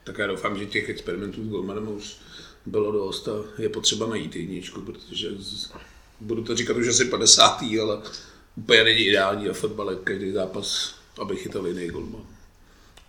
Tak 0.03 0.17
já 0.17 0.27
doufám, 0.27 0.57
že 0.57 0.65
těch 0.65 0.89
experimentů 0.89 1.43
s 1.43 1.47
Golmanem 1.47 1.87
už 1.87 2.17
bylo 2.65 2.91
dost 2.91 3.27
a 3.27 3.31
je 3.57 3.69
potřeba 3.69 4.07
najít 4.07 4.35
jedničku, 4.35 4.81
protože 4.81 5.29
z, 5.37 5.71
budu 6.19 6.43
to 6.43 6.55
říkat 6.55 6.77
už 6.77 6.87
asi 6.87 7.05
50. 7.05 7.61
ale 7.81 8.01
úplně 8.55 8.83
není 8.83 8.99
ideální 8.99 9.47
na 9.47 9.53
fotbale 9.53 9.95
každý 10.03 10.31
zápas, 10.31 10.95
aby 11.21 11.35
chytal 11.35 11.67
jiný 11.67 11.87
golman. 11.87 12.25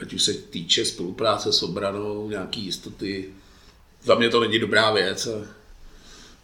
Ať 0.00 0.12
už 0.12 0.22
se 0.22 0.34
týče 0.34 0.84
spolupráce 0.84 1.52
s 1.52 1.62
obranou, 1.62 2.28
nějaký 2.30 2.64
jistoty, 2.64 3.30
za 4.02 4.14
mě 4.14 4.30
to 4.30 4.40
není 4.40 4.58
dobrá 4.58 4.92
věc 4.92 5.26
a 5.26 5.57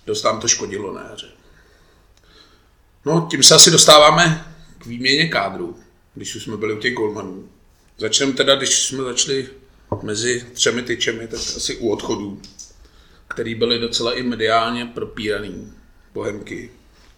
dost 0.06 0.23
nám 0.23 0.40
to 0.40 0.49
škodilo 0.49 0.94
na 0.94 1.08
jaře. 1.11 1.28
No, 3.04 3.28
tím 3.30 3.42
se 3.42 3.54
asi 3.54 3.70
dostáváme 3.70 4.54
k 4.78 4.87
výměně 4.87 5.28
kádru, 5.28 5.78
když 6.14 6.34
už 6.34 6.42
jsme 6.42 6.56
byli 6.56 6.75
u 6.75 6.78
těch 6.78 6.94
golmanů. 6.94 7.49
Začneme 7.99 8.32
teda, 8.32 8.54
když 8.54 8.82
jsme 8.82 9.04
začali 9.04 9.49
mezi 10.02 10.46
třemi 10.52 10.82
tyčemi, 10.82 11.28
tak 11.28 11.40
asi 11.40 11.76
u 11.76 11.90
odchodů, 11.90 12.42
který 13.28 13.54
byly 13.54 13.78
docela 13.78 14.14
i 14.14 14.23
mediálně 14.23 14.87
propíraný. 14.87 15.73
Bohemky, 16.14 16.70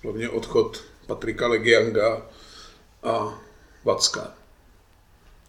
hlavně 0.02 0.28
odchod 0.28 0.84
Patrika 1.06 1.48
Legianga 1.48 2.26
a 3.02 3.38
Vacka. 3.84 4.34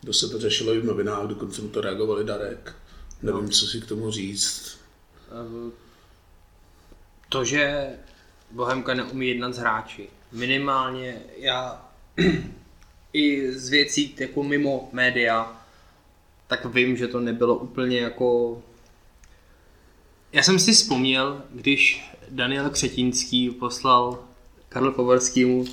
Kdo 0.01 0.13
se 0.13 0.29
to 0.29 0.39
řešilo 0.39 0.73
i 0.73 0.79
v 0.79 0.85
novinách, 0.85 1.27
dokonce 1.27 1.61
mu 1.61 1.69
to 1.69 1.81
reagovali 1.81 2.23
Darek. 2.23 2.75
Nevím, 3.21 3.45
no. 3.45 3.49
co 3.49 3.67
si 3.67 3.81
k 3.81 3.85
tomu 3.85 4.11
říct. 4.11 4.77
To, 7.29 7.45
že 7.45 7.89
Bohemka 8.51 8.93
neumí 8.93 9.27
jednat 9.27 9.53
s 9.53 9.57
hráči. 9.57 10.09
Minimálně 10.31 11.21
já 11.37 11.85
i 13.13 13.51
z 13.51 13.69
věcí 13.69 14.15
jako 14.19 14.43
mimo 14.43 14.89
média, 14.91 15.61
tak 16.47 16.65
vím, 16.65 16.97
že 16.97 17.07
to 17.07 17.19
nebylo 17.19 17.55
úplně 17.55 17.99
jako... 17.99 18.61
Já 20.33 20.43
jsem 20.43 20.59
si 20.59 20.73
vzpomněl, 20.73 21.41
když 21.49 22.11
Daniel 22.29 22.69
Křetínský 22.69 23.49
poslal 23.49 24.23
Karlu 24.69 24.91
Povarskýmu 24.91 25.65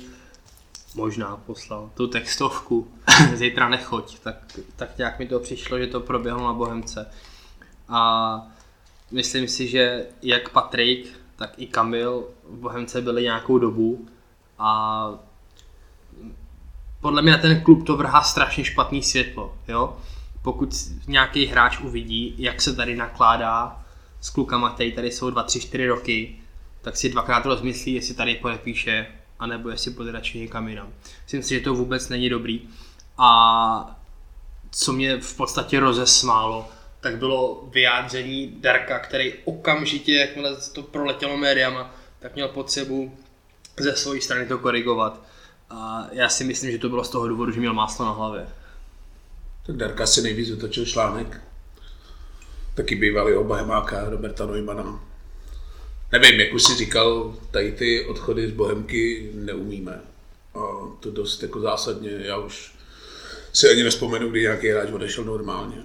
možná 0.95 1.37
poslal 1.37 1.91
tu 1.95 2.07
textovku 2.07 2.91
zítra 3.33 3.69
nechoď, 3.69 4.19
tak, 4.19 4.59
tak 4.75 4.97
nějak 4.97 5.19
mi 5.19 5.27
to 5.27 5.39
přišlo, 5.39 5.79
že 5.79 5.87
to 5.87 5.99
proběhlo 5.99 6.43
na 6.43 6.53
Bohemce. 6.53 7.11
A 7.87 8.41
myslím 9.11 9.47
si, 9.47 9.67
že 9.67 10.05
jak 10.21 10.49
Patrik, 10.49 11.24
tak 11.35 11.53
i 11.57 11.67
Kamil 11.67 12.27
v 12.49 12.57
Bohemce 12.57 13.01
byli 13.01 13.23
nějakou 13.23 13.57
dobu 13.57 14.07
a 14.59 15.09
podle 17.01 17.21
mě 17.21 17.31
na 17.31 17.37
ten 17.37 17.61
klub 17.61 17.85
to 17.85 17.97
vrhá 17.97 18.21
strašně 18.21 18.63
špatný 18.63 19.03
světlo, 19.03 19.57
jo? 19.67 19.97
Pokud 20.41 20.75
nějaký 21.07 21.45
hráč 21.45 21.79
uvidí, 21.79 22.35
jak 22.37 22.61
se 22.61 22.75
tady 22.75 22.95
nakládá 22.95 23.85
s 24.21 24.29
klukama, 24.29 24.69
který 24.69 24.91
tady 24.91 25.11
jsou 25.11 25.29
2, 25.29 25.43
3, 25.43 25.59
4 25.59 25.87
roky, 25.87 26.35
tak 26.81 26.97
si 26.97 27.09
dvakrát 27.09 27.45
rozmyslí, 27.45 27.93
jestli 27.93 28.15
tady 28.15 28.35
podepíše, 28.35 29.07
anebo 29.39 29.69
jestli 29.69 29.91
půjde 29.91 30.11
radši 30.11 30.39
někam 30.39 30.67
jinam. 30.67 30.87
Myslím 31.23 31.43
si, 31.43 31.53
že 31.53 31.59
to 31.59 31.73
vůbec 31.73 32.09
není 32.09 32.29
dobrý. 32.29 32.61
A 33.17 33.99
co 34.71 34.93
mě 34.93 35.17
v 35.17 35.37
podstatě 35.37 35.79
rozesmálo, 35.79 36.69
tak 37.05 37.17
bylo 37.17 37.69
vyjádření 37.71 38.57
Darka, 38.59 38.99
který 38.99 39.33
okamžitě, 39.43 40.13
jakmile 40.13 40.57
to 40.73 40.83
proletělo 40.83 41.37
médiama, 41.37 41.95
tak 42.19 42.35
měl 42.35 42.47
potřebu 42.47 43.17
ze 43.79 43.95
své 43.95 44.21
strany 44.21 44.45
to 44.45 44.57
korigovat. 44.57 45.21
A 45.69 46.07
já 46.11 46.29
si 46.29 46.43
myslím, 46.43 46.71
že 46.71 46.77
to 46.77 46.89
bylo 46.89 47.03
z 47.03 47.09
toho 47.09 47.27
důvodu, 47.27 47.51
že 47.51 47.59
měl 47.59 47.73
máslo 47.73 48.05
na 48.05 48.11
hlavě. 48.11 48.47
Tak 49.65 49.75
Darka 49.75 50.07
si 50.07 50.21
nejvíc 50.21 50.49
vytočil 50.49 50.85
článek. 50.85 51.41
Taky 52.75 52.95
bývalý 52.95 53.33
oba 53.33 53.57
Hemáka 53.57 54.09
Roberta 54.09 54.45
Neumana. 54.45 55.03
Nevím, 56.11 56.39
jak 56.39 56.53
už 56.53 56.63
si 56.63 56.75
říkal, 56.75 57.35
tady 57.51 57.71
ty 57.71 58.05
odchody 58.05 58.47
z 58.47 58.51
Bohemky 58.51 59.31
neumíme. 59.33 60.01
A 60.55 60.59
to 60.99 61.11
dost 61.11 61.43
jako 61.43 61.59
zásadně, 61.59 62.11
já 62.11 62.37
už 62.37 62.74
si 63.55 63.69
ani 63.69 63.83
nespomenu, 63.83 64.29
kdy 64.29 64.41
nějaký 64.41 64.69
hráč 64.69 64.91
odešel 64.91 65.23
normálně. 65.23 65.75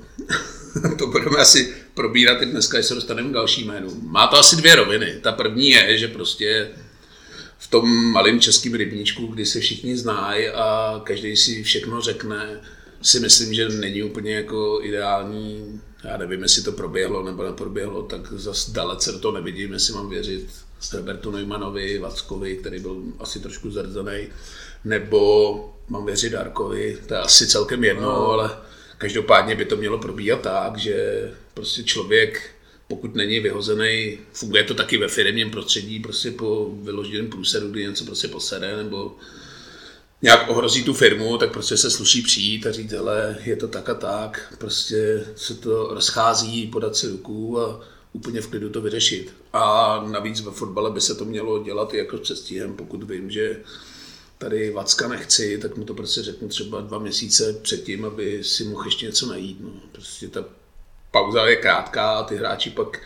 to 0.99 1.07
budeme 1.07 1.39
asi 1.39 1.75
probírat 1.95 2.43
i 2.43 2.47
dneska, 2.47 2.79
když 2.79 2.87
se 2.87 2.95
dostaneme 2.95 3.29
k 3.29 3.33
další 3.33 3.65
jménu. 3.65 3.89
Má 4.03 4.27
to 4.27 4.37
asi 4.37 4.57
dvě 4.57 4.77
roviny. 4.77 5.15
Ta 5.23 5.33
první 5.33 5.71
je, 5.71 5.99
že 5.99 6.09
prostě 6.09 6.69
v 7.59 7.69
tom 7.69 8.12
malém 8.12 8.41
českém 8.41 8.75
rybníčku, 8.75 9.27
kdy 9.27 9.47
se 9.47 9.61
všichni 9.61 9.97
znají 9.97 10.49
a 10.49 11.00
každý 11.05 11.37
si 11.37 11.62
všechno 11.62 12.00
řekne, 12.00 12.61
si 13.03 13.21
myslím, 13.21 13.55
že 13.55 13.69
není 13.69 14.03
úplně 14.03 14.35
jako 14.35 14.81
ideální, 14.83 15.81
já 16.05 16.17
nevím, 16.17 16.43
jestli 16.43 16.62
to 16.62 16.73
proběhlo 16.73 17.23
nebo 17.23 17.43
neproběhlo, 17.43 18.03
tak 18.03 18.33
zase 18.33 18.73
dalece 18.73 19.19
toho 19.19 19.35
nevidím, 19.35 19.73
jestli 19.73 19.95
mám 19.95 20.11
věřit 20.11 20.47
Herbertu 20.93 21.31
Neumanovi, 21.31 21.99
Vackovi, 21.99 22.57
který 22.57 22.81
byl 22.81 23.03
asi 23.19 23.41
trošku 23.41 23.71
zrdzený, 23.71 24.29
nebo 24.85 25.75
mám 25.89 26.07
věřit 26.07 26.33
Darkovi, 26.33 26.99
to 27.07 27.15
je 27.15 27.21
asi 27.21 27.47
celkem 27.47 27.85
jedno, 27.85 28.03
no. 28.03 28.27
ale 28.27 28.57
každopádně 28.99 29.55
by 29.55 29.65
to 29.65 29.77
mělo 29.77 29.99
probíhat 29.99 30.41
tak, 30.41 30.79
že 30.79 31.31
prostě 31.55 31.83
člověk 31.83 32.51
pokud 32.91 33.15
není 33.15 33.41
vyhozený, 33.41 34.19
funguje 34.33 34.65
to 34.65 34.75
taky 34.75 34.99
ve 34.99 35.09
firmním 35.09 35.51
prostředí, 35.51 36.01
prostě 36.01 36.31
po 36.31 36.71
vyloženém 36.83 37.31
průsedu, 37.31 37.69
kdy 37.69 37.87
něco 37.87 38.05
prostě 38.05 38.29
posede, 38.29 38.77
nebo 38.77 39.17
nějak 40.23 40.51
ohrozí 40.51 40.85
tu 40.85 40.95
firmu, 40.95 41.39
tak 41.39 41.53
prostě 41.53 41.77
se 41.77 41.91
sluší 41.91 42.23
přijít 42.23 42.67
a 42.67 42.73
říct, 42.73 42.93
hele, 42.93 43.39
je 43.45 43.57
to 43.57 43.69
tak 43.69 43.89
a 43.89 43.95
tak, 43.95 44.55
prostě 44.59 45.27
se 45.37 45.55
to 45.55 45.95
rozchází, 45.95 46.67
podat 46.67 46.97
si 46.97 47.09
ruku 47.09 47.61
a 47.61 47.81
úplně 48.12 48.40
v 48.40 48.47
klidu 48.47 48.71
to 48.71 48.81
vyřešit. 48.81 49.35
A 49.52 50.05
navíc 50.11 50.40
ve 50.40 50.50
fotbale 50.50 50.90
by 50.90 51.00
se 51.00 51.14
to 51.14 51.25
mělo 51.25 51.62
dělat 51.62 51.95
jako 51.95 52.25
s 52.25 52.52
pokud 52.76 53.02
vím, 53.02 53.31
že 53.31 53.61
tady 54.38 54.71
Vacka 54.71 55.09
nechci, 55.09 55.59
tak 55.59 55.76
mu 55.76 55.85
to 55.85 55.95
prostě 55.95 56.23
řeknu 56.23 56.49
třeba 56.49 56.81
dva 56.81 56.99
měsíce 56.99 57.52
předtím, 57.52 58.05
aby 58.05 58.45
si 58.45 58.64
mohl 58.64 58.85
ještě 58.85 59.07
něco 59.07 59.26
najít. 59.26 59.61
No. 59.61 59.71
Prostě 59.93 60.29
ta 60.29 60.45
pauza 61.11 61.47
je 61.47 61.57
krátká 61.57 62.11
a 62.11 62.23
ty 62.23 62.37
hráči 62.37 62.71
pak, 62.71 63.00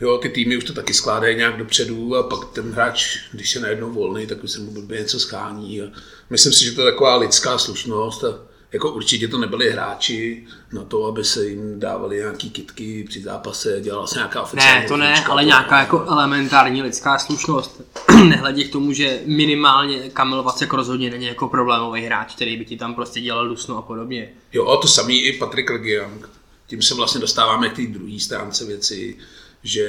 jo, 0.00 0.18
ty 0.18 0.28
týmy 0.28 0.56
už 0.56 0.64
to 0.64 0.72
taky 0.72 0.94
skládají 0.94 1.36
nějak 1.36 1.56
dopředu 1.56 2.16
a 2.16 2.22
pak 2.22 2.52
ten 2.52 2.72
hráč, 2.72 3.18
když 3.32 3.54
je 3.54 3.60
najednou 3.60 3.92
volný, 3.92 4.26
tak 4.26 4.44
už 4.44 4.50
se 4.50 4.60
mu 4.60 4.70
blbě 4.70 5.00
něco 5.00 5.20
schání. 5.20 5.82
A 5.82 5.84
myslím 6.30 6.52
si, 6.52 6.64
že 6.64 6.72
to 6.72 6.86
je 6.86 6.92
taková 6.92 7.16
lidská 7.16 7.58
slušnost 7.58 8.24
a 8.24 8.38
jako 8.76 8.92
určitě 8.92 9.28
to 9.28 9.38
nebyli 9.38 9.70
hráči 9.70 10.46
na 10.72 10.84
to, 10.84 11.04
aby 11.04 11.24
se 11.24 11.46
jim 11.46 11.80
dávali 11.80 12.16
nějaký 12.16 12.50
kitky 12.50 13.04
při 13.08 13.22
zápase, 13.22 13.80
dělala 13.80 14.06
se 14.06 14.18
nějaká 14.18 14.42
oficiální 14.42 14.80
Ne, 14.82 14.88
to 14.88 14.96
ne, 14.96 15.24
ale 15.24 15.42
to 15.42 15.46
nějaká 15.46 15.80
jako 15.80 16.04
elementární 16.08 16.82
lidská 16.82 17.18
slušnost. 17.18 17.82
Nehledě 18.28 18.64
k 18.64 18.72
tomu, 18.72 18.92
že 18.92 19.20
minimálně 19.26 20.10
Kamil 20.10 20.42
Vacek 20.42 20.72
rozhodně 20.72 21.10
není 21.10 21.26
jako 21.26 21.48
problémový 21.48 22.02
hráč, 22.02 22.34
který 22.34 22.56
by 22.56 22.64
ti 22.64 22.76
tam 22.76 22.94
prostě 22.94 23.20
dělal 23.20 23.48
dusno 23.48 23.78
a 23.78 23.82
podobně. 23.82 24.28
Jo, 24.52 24.66
a 24.66 24.76
to 24.76 24.88
samý 24.88 25.22
i 25.22 25.38
Patrik 25.38 25.70
Legiang 25.70 26.28
tím 26.66 26.82
se 26.82 26.94
vlastně 26.94 27.20
dostáváme 27.20 27.68
k 27.68 27.76
té 27.76 27.82
druhé 27.82 28.20
stránce 28.20 28.64
věci, 28.64 29.16
že 29.62 29.88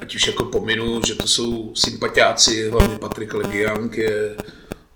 ať 0.00 0.14
už 0.14 0.26
jako 0.26 0.44
pominu, 0.44 1.00
že 1.06 1.14
to 1.14 1.28
jsou 1.28 1.72
sympatiáci, 1.74 2.70
hlavně 2.70 2.98
Patrik 2.98 3.34
Legiank 3.34 3.96
je 3.96 4.36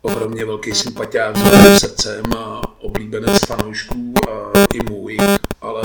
ohromně 0.03 0.45
velký 0.45 0.75
sympatiák 0.75 1.37
s 1.37 1.79
srdcem 1.79 2.23
a 2.37 2.68
oblíbenec 2.81 3.39
fanoušků 3.47 4.15
a 4.31 4.53
i 4.75 4.79
můj, 4.91 5.19
ale 5.61 5.85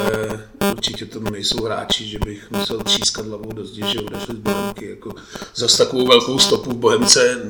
určitě 0.72 1.06
to 1.06 1.20
nejsou 1.20 1.64
hráči, 1.64 2.08
že 2.08 2.20
bych 2.20 2.52
musel 2.52 2.80
třískat 2.80 3.26
hlavou 3.26 3.54
do 3.54 3.66
zdi, 3.66 3.82
že 3.94 4.00
odešli 4.00 4.36
z 4.36 4.40
Bohemky. 4.40 4.90
Jako 4.90 5.16
zas 5.56 5.78
takovou 5.78 6.08
velkou 6.08 6.40
stopu 6.40 6.70
v 6.72 6.78
Bohemce 6.78 7.42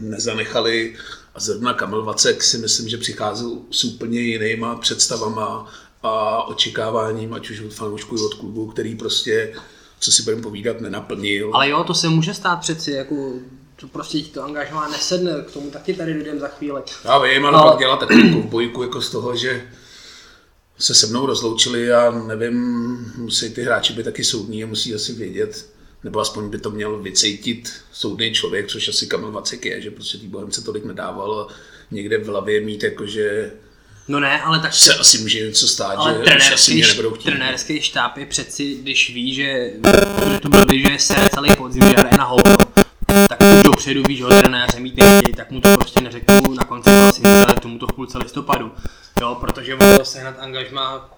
nezanechali 0.00 0.96
a 1.34 1.40
zrovna 1.40 1.74
Kamil 1.74 2.04
Vacek 2.04 2.42
si 2.42 2.58
myslím, 2.58 2.88
že 2.88 2.98
přicházel 2.98 3.58
s 3.70 3.84
úplně 3.84 4.20
jinýma 4.20 4.76
představama 4.76 5.72
a 6.02 6.42
očekáváním, 6.42 7.34
ať 7.34 7.50
už 7.50 7.60
od 7.60 7.74
fanoušků, 7.74 8.26
od 8.26 8.34
klubu, 8.34 8.66
který 8.66 8.94
prostě, 8.94 9.54
co 10.00 10.12
si 10.12 10.22
budeme 10.22 10.42
povídat, 10.42 10.80
nenaplnil. 10.80 11.50
Ale 11.54 11.68
jo, 11.68 11.84
to 11.84 11.94
se 11.94 12.08
může 12.08 12.34
stát 12.34 12.60
přeci, 12.60 12.90
jako 12.90 13.32
to 13.82 13.88
prostě 13.88 14.20
ti 14.20 14.30
to 14.30 14.44
angažová 14.44 14.88
nesedne, 14.88 15.32
k 15.46 15.50
tomu 15.50 15.70
taky 15.70 15.94
tady 15.94 16.12
jdem 16.12 16.40
za 16.40 16.48
chvíli. 16.48 16.82
Já 17.04 17.18
vím, 17.18 17.46
ale, 17.46 17.58
ale... 17.58 17.70
pak 17.70 17.78
dělat 17.78 18.00
takovou 18.00 18.42
bojku 18.42 18.82
jako 18.82 19.00
z 19.00 19.10
toho, 19.10 19.36
že 19.36 19.62
se 20.78 20.94
se 20.94 21.06
mnou 21.06 21.26
rozloučili 21.26 21.92
a 21.92 22.10
nevím, 22.10 22.56
musí 23.16 23.50
ty 23.50 23.62
hráči 23.62 23.92
být 23.92 24.02
taky 24.02 24.24
soudní 24.24 24.64
a 24.64 24.66
musí 24.66 24.94
asi 24.94 25.12
vědět, 25.12 25.66
nebo 26.04 26.20
aspoň 26.20 26.50
by 26.50 26.58
to 26.58 26.70
měl 26.70 26.98
vycejtit 26.98 27.72
soudný 27.92 28.32
člověk, 28.32 28.66
což 28.66 28.88
asi 28.88 29.06
Kamil 29.06 29.32
Vacek 29.32 29.64
je, 29.64 29.80
že 29.80 29.90
prostě 29.90 30.18
tý 30.18 30.28
Bohemce 30.28 30.62
tolik 30.62 30.84
nedával 30.84 31.40
a 31.40 31.54
někde 31.90 32.18
v 32.18 32.26
hlavě 32.26 32.60
mít 32.60 32.82
jako, 32.82 33.06
že 33.06 33.52
No 34.08 34.20
ne, 34.20 34.42
ale 34.42 34.60
tak... 34.60 34.74
Se 34.74 34.94
asi 34.94 35.18
může 35.18 35.40
něco 35.46 35.68
stát, 35.68 35.94
ale 35.94 36.12
že 36.12 36.18
trenérský, 36.18 36.54
asi 36.54 36.74
mě 36.74 36.86
nebudou 36.86 37.10
chtít. 37.10 37.24
Trenérský 37.24 37.80
štáb 37.80 38.16
je 38.16 38.26
přeci, 38.26 38.74
když 38.74 39.14
ví, 39.14 39.34
že 39.34 39.70
to 40.42 40.48
blbý, 40.48 40.82
že 40.82 40.98
se 40.98 41.14
celý 41.34 41.56
podzim, 41.56 41.82
že 41.88 42.16
na 42.18 42.24
hovno, 42.24 42.56
dopředu 43.82 44.02
ví, 44.08 44.16
že 44.16 44.24
ho 44.24 44.30
trenéře 44.30 44.80
mít 44.80 44.96
nechtějí, 44.96 45.34
tak 45.34 45.50
mu 45.50 45.60
to 45.60 45.76
prostě 45.76 46.00
neřeknu 46.00 46.54
na 46.54 46.64
konci 46.64 46.90
prosince, 47.02 47.44
ale 47.44 47.54
tomu 47.54 47.78
to 47.78 47.86
v 47.86 47.92
půlce 47.92 48.18
listopadu. 48.18 48.72
Jo, 49.20 49.38
protože 49.40 49.74
on 49.74 49.98
to 49.98 50.04
sehnat 50.04 50.34
angažma 50.38 51.10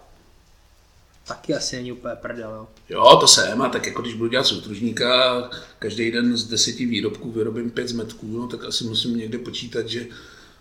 taky 1.26 1.54
asi 1.54 1.76
není 1.76 1.92
úplně 1.92 2.14
prdel, 2.14 2.50
jo. 2.50 2.68
Jo, 2.88 3.16
to 3.20 3.26
jsem, 3.26 3.62
a 3.62 3.68
tak 3.68 3.86
jako 3.86 4.02
když 4.02 4.14
budu 4.14 4.30
dělat 4.30 4.46
soustružníka, 4.46 5.50
každý 5.78 6.10
den 6.10 6.36
z 6.36 6.44
deseti 6.44 6.86
výrobků 6.86 7.32
vyrobím 7.32 7.70
pět 7.70 7.88
zmetků, 7.88 8.38
no, 8.38 8.46
tak 8.46 8.64
asi 8.64 8.84
musím 8.84 9.16
někde 9.16 9.38
počítat, 9.38 9.88
že 9.88 10.06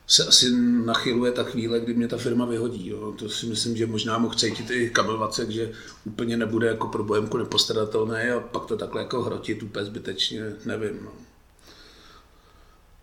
se 0.08 0.26
asi 0.26 0.52
nachyluje 0.86 1.32
ta 1.32 1.44
chvíle, 1.44 1.80
kdy 1.80 1.94
mě 1.94 2.08
ta 2.08 2.18
firma 2.18 2.46
vyhodí. 2.46 2.90
Jo. 2.90 3.12
To 3.20 3.30
si 3.30 3.46
myslím, 3.46 3.78
že 3.78 3.88
možná 3.88 4.18
mohl 4.18 4.36
cítit 4.36 4.72
i 4.72 4.90
kabelvacek, 4.90 5.50
že 5.50 5.72
úplně 6.06 6.38
nebude 6.38 6.68
jako 6.68 6.88
pro 6.88 7.04
Bohemku 7.04 7.38
nepostradatelný 7.38 8.30
a 8.30 8.40
pak 8.40 8.66
to 8.66 8.78
takhle 8.78 9.02
jako 9.02 9.22
hrotit 9.22 9.64
úplně 9.64 9.86
zbytečně, 9.86 10.42
nevím. 10.66 11.00
No. 11.04 11.12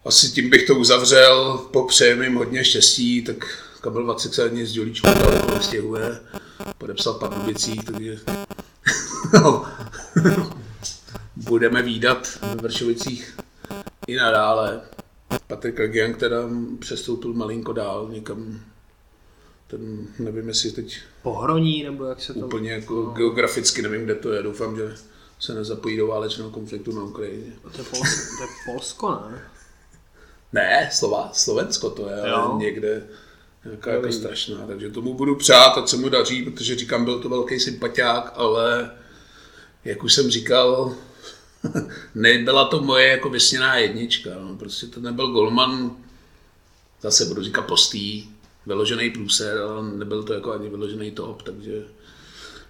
Asi 0.04 0.30
tím 0.30 0.50
bych 0.50 0.66
to 0.66 0.74
uzavřel, 0.74 1.58
popřejem 1.70 2.22
jim 2.22 2.34
hodně 2.34 2.64
štěstí, 2.64 3.22
tak 3.22 3.64
kabelvacek 3.80 4.34
se 4.34 4.44
ani 4.44 4.66
z 4.66 4.72
Dělíčku 4.72 5.06
daleko 5.06 5.54
nestěhuje, 5.54 6.20
podepsal 6.78 7.14
Pardubicích, 7.14 7.84
takže 7.84 8.18
no. 9.32 9.66
budeme 11.36 11.82
výdat 11.82 12.26
v 12.26 12.62
Vršovicích 12.62 13.38
i 14.06 14.16
nadále. 14.16 14.80
Patrik 15.46 15.78
Legian, 15.78 16.12
která 16.12 16.38
přestoupil 16.78 17.32
malinko 17.32 17.72
dál 17.72 18.08
někam, 18.12 18.60
ten 19.66 20.06
nevím, 20.18 20.48
jestli 20.48 20.72
teď 20.72 20.98
Pohroní, 21.22 21.82
nebo 21.82 22.04
jak 22.04 22.20
se 22.20 22.34
to... 22.34 22.40
úplně 22.40 22.72
jako 22.72 22.94
no. 22.94 23.10
geograficky 23.10 23.82
nevím, 23.82 24.04
kde 24.04 24.14
to 24.14 24.32
je, 24.32 24.42
doufám, 24.42 24.76
že 24.76 24.94
se 25.40 25.54
nezapojí 25.54 25.96
do 25.96 26.06
válečného 26.06 26.50
konfliktu 26.50 26.92
na 26.92 27.02
Ukrajině. 27.02 27.52
To 27.62 27.78
je, 27.78 27.84
Polsko, 27.84 28.36
to 28.38 28.42
je 28.42 28.48
Polsko, 28.66 29.10
ne? 29.30 29.42
Ne, 30.52 30.90
Slova, 30.92 31.30
Slovensko 31.32 31.90
to 31.90 32.08
je, 32.08 32.28
Jo. 32.28 32.34
ale 32.34 32.58
někde 32.58 33.06
nějaká 33.64 33.90
jako 33.90 34.02
Dobrý. 34.02 34.18
strašná, 34.18 34.66
takže 34.66 34.90
tomu 34.90 35.14
budu 35.14 35.36
přát, 35.36 35.78
ať 35.78 35.88
se 35.88 35.96
mu 35.96 36.08
daří, 36.08 36.42
protože 36.42 36.76
říkám, 36.76 37.04
byl 37.04 37.18
to 37.20 37.28
velký 37.28 37.60
sympatiák, 37.60 38.32
ale 38.34 38.90
jak 39.84 40.04
už 40.04 40.14
jsem 40.14 40.30
říkal, 40.30 40.94
nebyla 42.14 42.64
to 42.64 42.80
moje 42.82 43.06
jako 43.08 43.30
vysněná 43.30 43.76
jednička, 43.76 44.30
no. 44.40 44.56
prostě 44.56 44.86
to 44.86 45.00
nebyl 45.00 45.26
golman, 45.32 45.96
zase 47.02 47.24
budu 47.24 47.42
říkat 47.42 47.62
postý, 47.62 48.30
vyložený 48.66 49.10
průser, 49.10 49.58
ale 49.58 49.82
nebyl 49.92 50.22
to 50.22 50.32
jako 50.32 50.52
ani 50.52 50.68
vyložený 50.68 51.10
top, 51.10 51.42
takže 51.42 51.84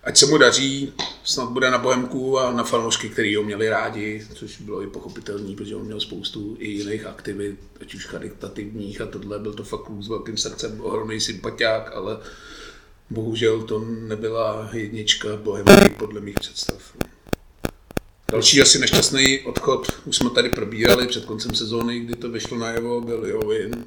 ať 0.05 0.17
se 0.17 0.27
mu 0.27 0.39
daří, 0.39 0.93
snad 1.25 1.49
bude 1.49 1.71
na 1.71 1.79
Bohemku 1.79 2.39
a 2.39 2.53
na 2.53 2.65
fanoušky, 2.65 3.09
který 3.09 3.37
ho 3.37 3.43
měli 3.43 3.69
rádi, 3.69 4.27
což 4.35 4.61
bylo 4.61 4.83
i 4.83 4.87
pochopitelný, 4.87 5.57
protože 5.57 5.77
on 5.77 5.85
měl 5.85 6.01
spoustu 6.01 6.57
i 6.59 6.69
jiných 6.69 7.07
aktivit, 7.07 7.59
ať 7.81 7.95
už 7.95 8.07
charitativních 8.07 9.01
a 9.01 9.07
tohle, 9.07 9.39
byl 9.39 9.53
to 9.53 9.65
fakt 9.65 9.91
s 10.01 10.09
velkým 10.09 10.37
srdcem, 10.37 10.81
ohromný 10.81 11.21
sympatiák, 11.21 11.97
ale 11.97 12.19
bohužel 13.11 13.63
to 13.63 13.85
nebyla 13.89 14.71
jednička 14.73 15.37
Bohemky 15.37 15.91
podle 15.99 16.21
mých 16.21 16.41
představ. 16.41 16.93
Další 18.33 18.63
asi 18.63 18.79
nešťastný 18.79 19.41
odchod, 19.41 20.01
už 20.05 20.17
jsme 20.17 20.31
tady 20.31 20.49
probírali 20.49 21.07
před 21.07 21.25
koncem 21.25 21.55
sezóny, 21.55 22.01
kdy 22.01 22.17
to 22.17 22.31
vyšlo 22.31 22.59
najevo, 22.59 23.01
byl 23.01 23.27
Jovin. 23.27 23.85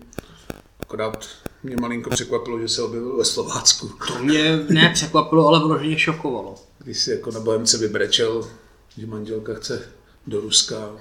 Akorát 0.80 1.28
mě 1.64 1.76
malinko 1.76 2.10
překvapilo, 2.10 2.60
že 2.60 2.68
se 2.68 2.82
objevil 2.82 3.18
ve 3.18 3.26
Slovácku. 3.26 3.92
To 4.08 4.20
mě 4.20 4.66
ne 4.70 4.92
překvapilo, 4.94 5.48
ale 5.48 5.60
vyloženě 5.60 6.00
šokovalo. 6.00 6.56
Když 6.80 7.00
si 7.00 7.12
jako 7.12 7.32
na 7.32 7.40
Bohemce 7.40 7.78
vybrečel, 7.78 8.50
že 8.98 9.08
manželka 9.08 9.54
chce 9.54 9.92
do 10.28 10.42
Ruska. 10.42 10.92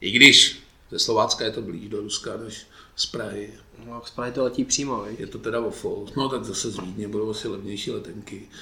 I 0.00 0.10
když 0.10 0.62
ze 0.90 0.98
Slovácka 0.98 1.44
je 1.44 1.50
to 1.50 1.62
blíž 1.62 1.88
do 1.88 2.00
Ruska 2.00 2.36
než 2.36 2.66
z 2.96 3.06
Prahy. 3.06 3.50
No, 3.86 4.02
z 4.04 4.10
Prahy 4.10 4.32
to 4.32 4.44
letí 4.44 4.64
přímo, 4.64 5.02
viď? 5.02 5.20
Je 5.20 5.26
to 5.26 5.38
teda 5.38 5.60
o 5.60 5.70
Fols. 5.70 6.14
No 6.14 6.28
tak 6.28 6.44
zase 6.44 6.70
z 6.70 6.78
Vídně 6.78 7.08
budou 7.08 7.30
asi 7.30 7.48
levnější 7.48 7.90
letenky. 7.90 8.48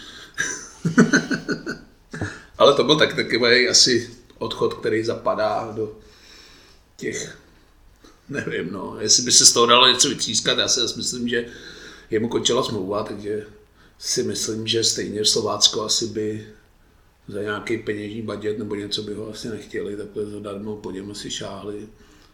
Ale 2.58 2.74
to 2.74 2.84
byl 2.84 2.96
tak 2.96 3.14
takový 3.14 3.68
asi 3.68 4.10
odchod, 4.38 4.74
který 4.74 5.04
zapadá 5.04 5.72
do 5.76 5.96
těch, 6.96 7.38
nevím, 8.28 8.72
no, 8.72 8.96
jestli 9.00 9.22
by 9.22 9.32
se 9.32 9.46
z 9.46 9.52
toho 9.52 9.66
dalo 9.66 9.88
něco 9.88 10.08
vytřískat, 10.08 10.58
já 10.58 10.68
si 10.68 10.80
zase 10.80 10.96
myslím, 10.96 11.28
že 11.28 11.46
jemu 12.10 12.28
končila 12.28 12.62
smlouva, 12.62 13.02
takže 13.02 13.46
si 13.98 14.22
myslím, 14.22 14.66
že 14.66 14.84
stejně 14.84 15.24
Slovácko 15.24 15.82
asi 15.82 16.06
by 16.06 16.46
za 17.28 17.42
nějaký 17.42 17.78
peněžní 17.78 18.22
budget 18.22 18.58
nebo 18.58 18.74
něco 18.74 19.02
by 19.02 19.14
ho 19.14 19.30
asi 19.30 19.48
nechtěli, 19.48 19.96
takhle 19.96 20.26
zadarmo 20.26 20.76
po 20.76 20.90
něm 20.90 21.10
asi 21.10 21.30
šáhli. 21.30 21.86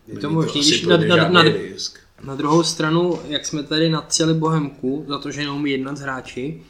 Je 0.06 0.18
to 0.18 0.30
možný, 0.30 0.60
když 0.60 0.82
na- 0.82 0.96
na- 0.96 1.28
na- 1.28 1.42
risk. 1.42 1.98
Na 2.24 2.34
druhou 2.34 2.62
stranu, 2.62 3.18
jak 3.28 3.46
jsme 3.46 3.62
tady 3.62 3.90
nadceli 3.90 4.34
Bohemku 4.34 5.04
za 5.08 5.18
to, 5.18 5.30
že 5.30 5.40
neumí 5.40 5.70
jednat 5.70 5.96
s 5.96 6.00
hráči, 6.00 6.62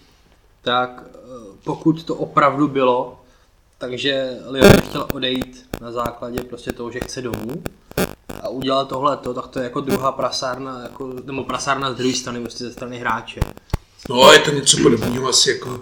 tak 0.63 1.05
eh, 1.15 1.19
pokud 1.65 2.05
to 2.05 2.15
opravdu 2.15 2.69
bylo, 2.69 3.21
takže 3.79 4.37
Lyon 4.49 4.81
chtěl 4.81 5.07
odejít 5.13 5.67
na 5.81 5.93
základě 5.93 6.41
prostě 6.41 6.73
toho, 6.73 6.91
že 6.91 7.01
chce 7.01 7.23
domů 7.23 7.63
a 8.43 8.49
udělal 8.49 8.87
tohleto, 8.87 9.35
tak 9.35 9.47
to 9.47 9.59
je 9.59 9.65
jako 9.65 9.81
druhá 9.81 10.13
prasárna, 10.13 10.83
jako, 10.83 11.13
nebo 11.25 11.45
prasárna 11.45 11.93
z 11.93 11.97
druhé 11.97 12.15
strany, 12.15 12.41
prostě 12.41 12.65
ze 12.65 12.73
strany 12.73 12.99
hráče. 12.99 13.41
No 14.09 14.23
a 14.23 14.33
je 14.33 14.39
to 14.39 14.51
něco 14.51 14.83
podobného 14.83 15.29
asi 15.29 15.51
jako 15.51 15.81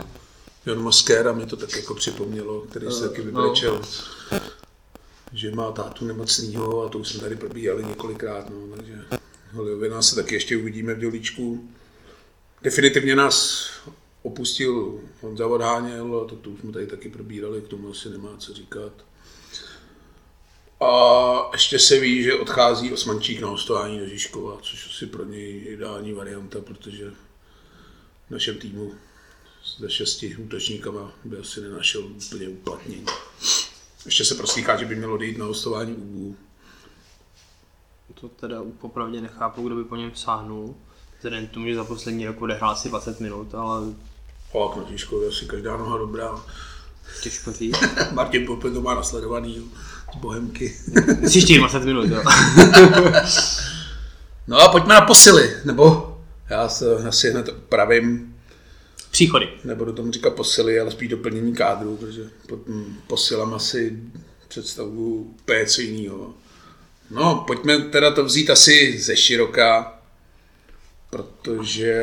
Jan 0.67 0.79
Moskera, 0.79 1.33
mi 1.33 1.47
to 1.47 1.57
tak 1.57 1.77
jako 1.77 1.95
připomnělo, 1.95 2.61
který 2.61 2.87
se 2.91 3.09
taky 3.09 3.23
vybrečel, 3.23 3.83
že 5.33 5.55
má 5.55 5.73
tátu 5.73 6.05
nemocnýho 6.05 6.85
a 6.85 6.89
to 6.89 6.99
už 6.99 7.09
jsme 7.09 7.21
tady 7.21 7.37
probíhali 7.37 7.85
několikrát, 7.85 8.51
no, 8.51 8.77
takže 8.77 9.05
Holiovina 9.53 10.03
se 10.03 10.15
taky 10.15 10.35
ještě 10.35 10.57
uvidíme 10.57 10.95
v 10.95 10.99
dělíčku. 10.99 11.69
Definitivně 12.63 13.17
nás 13.17 13.67
opustil 14.23 15.01
Honza 15.21 15.47
Odháněl, 15.47 16.21
a 16.21 16.29
to, 16.29 16.37
to 16.37 16.51
už 16.51 16.61
jsme 16.61 16.73
tady 16.73 16.87
taky 16.87 17.09
probírali, 17.09 17.61
k 17.61 17.69
tomu 17.69 17.91
asi 17.91 18.11
nemá 18.11 18.31
co 18.39 18.55
říkat. 18.55 18.93
A 20.83 21.51
ještě 21.53 21.79
se 21.79 22.01
ví, 22.01 22.23
že 22.23 22.35
odchází 22.35 22.93
Osmančík 22.93 23.41
na 23.41 23.49
hostování 23.49 23.99
do 23.99 24.07
Žižkova, 24.07 24.59
což 24.63 24.87
asi 24.87 25.07
pro 25.07 25.25
něj 25.25 25.65
ideální 25.67 26.13
varianta, 26.13 26.61
protože 26.61 27.11
v 28.29 28.31
našem 28.31 28.59
týmu 28.59 28.95
se 29.65 29.91
šesti 29.91 30.37
útočníkama 30.37 31.13
by 31.25 31.37
asi 31.37 31.61
nenašel 31.61 32.05
úplně 32.05 32.49
uplatnění. 32.49 33.07
Ještě 34.05 34.25
se 34.25 34.35
proslýchá, 34.35 34.77
že 34.77 34.85
by 34.85 34.97
mělo 34.97 35.17
dojít 35.17 35.39
na 35.39 35.45
hostování 35.45 35.95
UBU. 35.95 36.37
To 38.21 38.29
teda 38.29 38.63
popravdě 38.81 39.21
nechápu, 39.21 39.67
kdo 39.67 39.77
by 39.77 39.85
po 39.85 39.97
něm 39.97 40.15
sáhnul. 40.15 40.77
Vzhledem 41.17 41.47
k 41.47 41.51
tomu, 41.51 41.67
že 41.67 41.75
za 41.75 41.85
poslední 41.85 42.27
rok 42.27 42.43
odehrál 42.43 42.71
asi 42.71 42.89
20 42.89 43.21
minut, 43.21 43.55
ale 43.55 43.95
Pak 44.53 44.77
na 44.77 44.91
Žižkově 44.91 45.29
asi 45.29 45.47
každá 45.47 45.77
noha 45.77 45.99
dobrá. 45.99 46.45
těžko 47.23 47.53
říct. 47.53 47.77
Martin 48.13 48.47
Popin 48.47 48.75
to 48.75 48.81
má 48.81 48.95
nasledovaný 48.95 49.71
Bohemky. 50.17 50.77
Těch 51.47 51.59
20 51.59 51.85
minut, 51.85 52.09
jo? 52.11 52.23
No 54.47 54.59
a 54.59 54.69
pojďme 54.69 54.95
na 54.95 55.01
posily, 55.01 55.51
nebo 55.65 56.17
já 56.51 56.69
se 56.69 56.97
asi 56.97 57.31
hned 57.31 57.51
pravím, 57.69 58.37
Příchody. 59.11 59.49
nebudu 59.65 59.93
tomu 59.93 60.13
říkat 60.13 60.35
posily, 60.35 60.81
ale 60.81 60.91
spíš 60.91 61.09
doplnění 61.09 61.55
kádru, 61.55 61.97
protože 61.97 62.23
pod 62.49 62.69
mm, 62.69 62.97
posilama 63.07 63.59
si 63.59 63.99
představuju 64.49 65.15
úplně 65.15 65.67
co 65.67 65.81
jiného. 65.81 66.35
No, 67.11 67.45
pojďme 67.47 67.79
teda 67.79 68.11
to 68.11 68.25
vzít 68.25 68.51
asi 68.51 68.99
ze 68.99 69.17
široka, 69.17 69.99
protože 71.11 71.95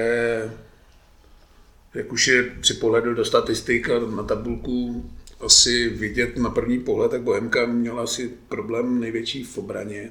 jak 1.94 2.12
už 2.12 2.28
je 2.28 2.44
při 2.62 2.74
pohledu 2.74 3.14
do 3.14 3.26
statistik 3.26 3.90
a 3.90 4.00
na 4.00 4.24
tabulku 4.24 5.06
asi 5.40 5.90
vidět 5.90 6.38
na 6.38 6.50
první 6.50 6.80
pohled, 6.80 7.12
tak 7.12 7.22
Bohemka 7.22 7.66
měla 7.66 8.04
asi 8.04 8.32
problém 8.50 9.00
největší 9.00 9.44
v 9.44 9.58
obraně. 9.58 10.10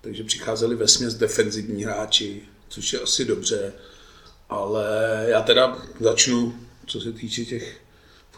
Takže 0.00 0.24
přicházeli 0.24 0.76
ve 0.76 0.88
směs 0.88 1.14
defenzivní 1.14 1.84
hráči, 1.84 2.42
což 2.68 2.92
je 2.92 3.00
asi 3.00 3.24
dobře. 3.24 3.72
Ale 4.48 4.86
já 5.28 5.42
teda 5.42 5.78
začnu, 6.00 6.54
co 6.86 7.00
se 7.00 7.12
týče 7.12 7.44
těch 7.44 7.76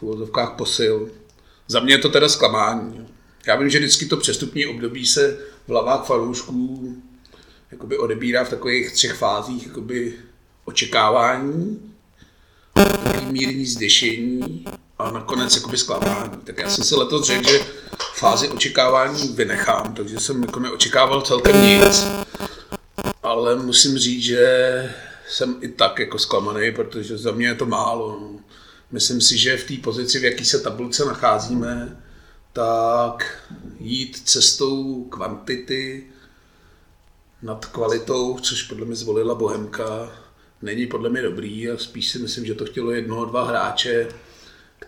v 0.01 0.49
posil. 0.57 1.11
Za 1.67 1.79
mě 1.79 1.93
je 1.93 1.97
to 1.97 2.09
teda 2.09 2.29
zklamání. 2.29 3.07
Já 3.47 3.55
vím, 3.55 3.69
že 3.69 3.79
vždycky 3.79 4.05
to 4.05 4.17
přestupní 4.17 4.65
období 4.65 5.05
se 5.05 5.37
v 5.67 5.69
hlavách 5.69 6.05
fanoušků 6.05 6.95
jakoby 7.71 7.97
odebírá 7.97 8.43
v 8.43 8.49
takových 8.49 8.91
třech 8.91 9.13
fázích 9.13 9.67
jakoby 9.67 10.13
očekávání, 10.65 11.93
mírní 13.31 13.65
zděšení 13.65 14.65
a 14.99 15.11
nakonec 15.11 15.55
jakoby 15.55 15.77
zklamání. 15.77 16.31
Tak 16.43 16.59
já 16.59 16.69
jsem 16.69 16.83
si 16.83 16.95
letos 16.95 17.27
řekl, 17.27 17.49
že 17.49 17.59
fázi 18.13 18.49
očekávání 18.49 19.27
vynechám, 19.27 19.93
takže 19.93 20.19
jsem 20.19 20.43
jako 20.43 20.59
neočekával 20.59 21.21
celkem 21.21 21.61
nic. 21.61 22.07
Ale 23.23 23.55
musím 23.55 23.97
říct, 23.97 24.23
že 24.23 24.95
jsem 25.29 25.57
i 25.61 25.67
tak 25.67 25.99
jako 25.99 26.19
zklamaný, 26.19 26.71
protože 26.71 27.17
za 27.17 27.31
mě 27.31 27.47
je 27.47 27.55
to 27.55 27.65
málo. 27.65 28.19
Myslím 28.91 29.21
si, 29.21 29.37
že 29.37 29.57
v 29.57 29.63
té 29.67 29.73
pozici, 29.83 30.19
v 30.19 30.23
jaký 30.23 30.45
se 30.45 30.59
tabulce 30.59 31.05
nacházíme, 31.05 31.97
tak 32.53 33.43
jít 33.79 34.21
cestou 34.25 35.03
kvantity 35.03 36.07
nad 37.41 37.65
kvalitou, 37.65 38.39
což 38.39 38.63
podle 38.63 38.85
mě 38.85 38.95
zvolila 38.95 39.35
Bohemka, 39.35 40.11
není 40.61 40.87
podle 40.87 41.09
mě 41.09 41.21
dobrý 41.21 41.69
a 41.69 41.77
spíš 41.77 42.09
si 42.09 42.19
myslím, 42.19 42.45
že 42.45 42.55
to 42.55 42.65
chtělo 42.65 42.91
jednoho, 42.91 43.25
dva 43.25 43.45
hráče, 43.45 44.07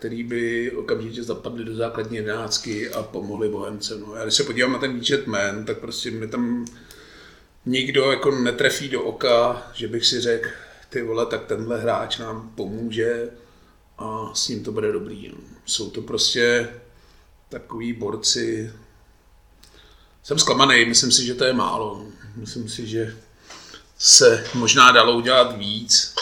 který 0.02 0.22
by 0.22 0.72
okamžitě 0.72 1.22
zapadli 1.22 1.64
do 1.64 1.74
základní 1.74 2.16
jedenáctky 2.16 2.90
a 2.90 3.02
pomohli 3.02 3.48
Bohemce. 3.48 3.98
No. 3.98 4.14
Já 4.14 4.22
když 4.22 4.34
se 4.34 4.44
podívám 4.44 4.72
na 4.72 4.78
ten 4.78 4.94
výčet 4.94 5.26
men, 5.26 5.64
tak 5.64 5.78
prostě 5.78 6.10
mi 6.10 6.28
tam 6.28 6.66
nikdo 7.66 8.10
jako 8.10 8.30
netrefí 8.30 8.88
do 8.88 9.02
oka, 9.02 9.70
že 9.74 9.88
bych 9.88 10.06
si 10.06 10.20
řekl, 10.20 10.48
ty 10.88 11.02
vole, 11.02 11.26
tak 11.26 11.46
tenhle 11.46 11.80
hráč 11.80 12.18
nám 12.18 12.52
pomůže 12.54 13.30
a 13.98 14.34
s 14.34 14.48
ním 14.48 14.64
to 14.64 14.72
bude 14.72 14.92
dobrý. 14.92 15.28
No. 15.28 15.38
Jsou 15.66 15.90
to 15.90 16.02
prostě 16.02 16.68
takový 17.48 17.92
borci. 17.92 18.72
Jsem 20.22 20.38
zklamaný, 20.38 20.84
myslím 20.84 21.12
si, 21.12 21.26
že 21.26 21.34
to 21.34 21.44
je 21.44 21.52
málo. 21.52 22.06
Myslím 22.36 22.68
si, 22.68 22.86
že 22.86 23.16
se 23.98 24.46
možná 24.54 24.92
dalo 24.92 25.16
udělat 25.16 25.58
víc, 25.58 26.14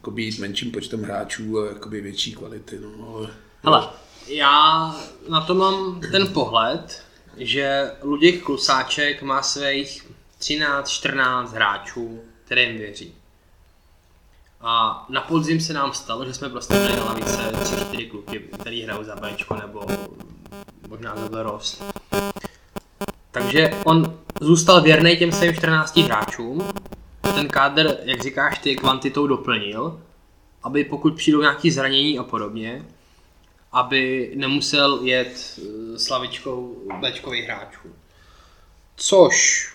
jako 0.00 0.10
být 0.10 0.38
menším 0.38 0.70
počtem 0.72 1.02
hráčů 1.02 1.58
a 1.58 1.66
jakoby 1.66 2.00
větší 2.00 2.32
kvality. 2.32 2.78
No, 2.78 3.16
ale, 3.16 3.28
Hele, 3.62 3.88
já 4.26 4.94
na 5.28 5.40
to 5.40 5.54
mám 5.54 6.00
ten 6.00 6.32
pohled, 6.32 7.04
že 7.36 7.90
Luděk 8.02 8.42
Klusáček 8.42 9.22
má 9.22 9.42
svých 9.42 10.06
13-14 10.40 11.46
hráčů, 11.46 12.20
kterým 12.44 12.78
věří. 12.78 13.14
A 14.60 15.06
na 15.08 15.20
podzim 15.20 15.60
se 15.60 15.72
nám 15.72 15.92
stalo, 15.92 16.24
že 16.24 16.34
jsme 16.34 16.48
prostě 16.48 16.74
měli 16.74 16.96
na 16.96 17.04
lavice 17.04 17.52
3-4 17.52 18.10
kluky, 18.10 18.38
který 18.60 18.82
hrajou 18.82 19.04
za 19.04 19.16
Bčko 19.16 19.54
nebo 19.54 19.86
možná 20.88 21.16
za 21.16 21.42
Rost. 21.42 21.82
Takže 23.30 23.70
on 23.84 24.18
zůstal 24.40 24.82
věrný 24.82 25.16
těm 25.16 25.32
svým 25.32 25.54
14 25.54 25.96
hráčům, 25.96 26.72
ten 27.20 27.48
kádr, 27.48 27.96
jak 28.02 28.22
říkáš 28.22 28.58
ty, 28.58 28.76
kvantitou 28.76 29.26
doplnil, 29.26 30.00
aby 30.62 30.84
pokud 30.84 31.16
přijdou 31.16 31.40
nějaké 31.40 31.70
zranění 31.70 32.18
a 32.18 32.22
podobně, 32.22 32.84
aby 33.72 34.32
nemusel 34.34 35.00
jet 35.02 35.58
eh, 35.58 35.98
slavičkou 35.98 36.76
Bčkových 37.00 37.44
hráčů. 37.44 37.88
Což 38.96 39.66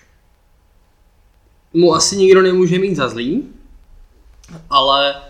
mu 1.74 1.94
asi 1.94 2.18
nikdo 2.18 2.42
nemůže 2.42 2.80
mít 2.80 2.96
za 2.96 3.10
zlý, 3.10 3.54
ale 4.70 5.22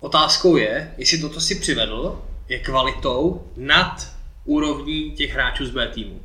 otázkou 0.00 0.56
je, 0.56 0.94
jestli 0.98 1.18
to, 1.18 1.40
si 1.40 1.54
přivedl, 1.54 2.22
je 2.48 2.58
kvalitou 2.58 3.46
nad 3.56 4.12
úrovní 4.44 5.12
těch 5.12 5.32
hráčů 5.32 5.66
z 5.66 5.70
B 5.70 5.88
týmu. 5.88 6.20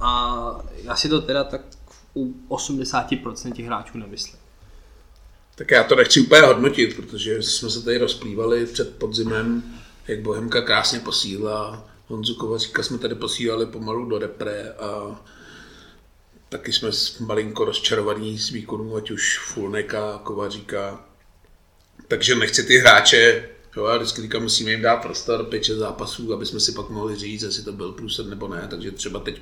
A 0.00 0.36
já 0.82 0.96
si 0.96 1.08
to 1.08 1.20
teda 1.20 1.44
tak 1.44 1.60
u 2.14 2.32
80% 2.48 3.52
těch 3.52 3.66
hráčů 3.66 3.98
nemyslím. 3.98 4.45
Tak 5.58 5.70
já 5.70 5.84
to 5.84 5.94
nechci 5.94 6.20
úplně 6.20 6.42
hodnotit, 6.42 6.96
protože 6.96 7.42
jsme 7.42 7.70
se 7.70 7.84
tady 7.84 7.98
rozplývali 7.98 8.66
před 8.66 8.96
podzimem, 8.96 9.62
jak 10.08 10.20
Bohemka 10.20 10.60
krásně 10.60 11.00
posílá. 11.00 11.88
Honzu 12.06 12.34
Kovaříka 12.34 12.82
jsme 12.82 12.98
tady 12.98 13.14
posílali 13.14 13.66
pomalu 13.66 14.08
do 14.08 14.18
repre 14.18 14.72
a 14.72 15.20
taky 16.48 16.72
jsme 16.72 16.90
malinko 17.20 17.64
rozčarovaní 17.64 18.38
z 18.38 18.50
výkonů, 18.50 18.96
ať 18.96 19.10
už 19.10 19.38
Fulneka, 19.38 20.20
Kovaříka. 20.22 21.04
Takže 22.08 22.34
nechci 22.34 22.62
ty 22.64 22.78
hráče, 22.78 23.48
jo, 23.76 23.86
já 23.86 23.96
vždycky 23.96 24.22
říkám, 24.22 24.42
musíme 24.42 24.70
jim 24.70 24.82
dát 24.82 24.96
prostor, 24.96 25.44
5 25.44 25.64
zápasů, 25.64 26.32
aby 26.32 26.46
jsme 26.46 26.60
si 26.60 26.72
pak 26.72 26.90
mohli 26.90 27.16
říct, 27.16 27.42
jestli 27.42 27.62
to 27.62 27.72
byl 27.72 27.92
průsed 27.92 28.26
nebo 28.26 28.48
ne. 28.48 28.66
Takže 28.70 28.90
třeba 28.90 29.20
teď, 29.20 29.40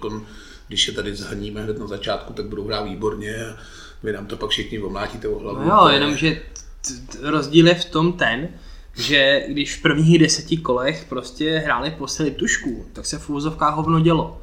když 0.68 0.86
je 0.86 0.92
tady 0.94 1.16
zhaníme 1.16 1.62
hned 1.62 1.78
na 1.78 1.86
začátku, 1.86 2.32
tak 2.32 2.46
budou 2.46 2.66
hrát 2.66 2.82
výborně 2.82 3.56
vy 4.04 4.12
nám 4.12 4.26
to 4.26 4.36
pak 4.36 4.50
všichni 4.50 4.78
omlátíte 4.78 5.28
o 5.28 5.38
hlavu. 5.38 5.58
No 5.58 5.64
jo, 5.64 5.88
jenomže 5.88 6.42
rozdíl 7.22 7.68
je 7.68 7.74
v 7.74 7.84
tom 7.84 8.12
ten, 8.12 8.48
že 8.94 9.44
když 9.48 9.76
v 9.76 9.82
prvních 9.82 10.18
deseti 10.18 10.56
kolech 10.56 11.06
prostě 11.08 11.58
hráli 11.58 11.90
posily 11.90 12.30
tušku, 12.30 12.86
tak 12.92 13.06
se 13.06 13.18
v 13.18 13.30
úzovkách 13.30 13.74
hovno 13.74 14.00
dělo. 14.00 14.42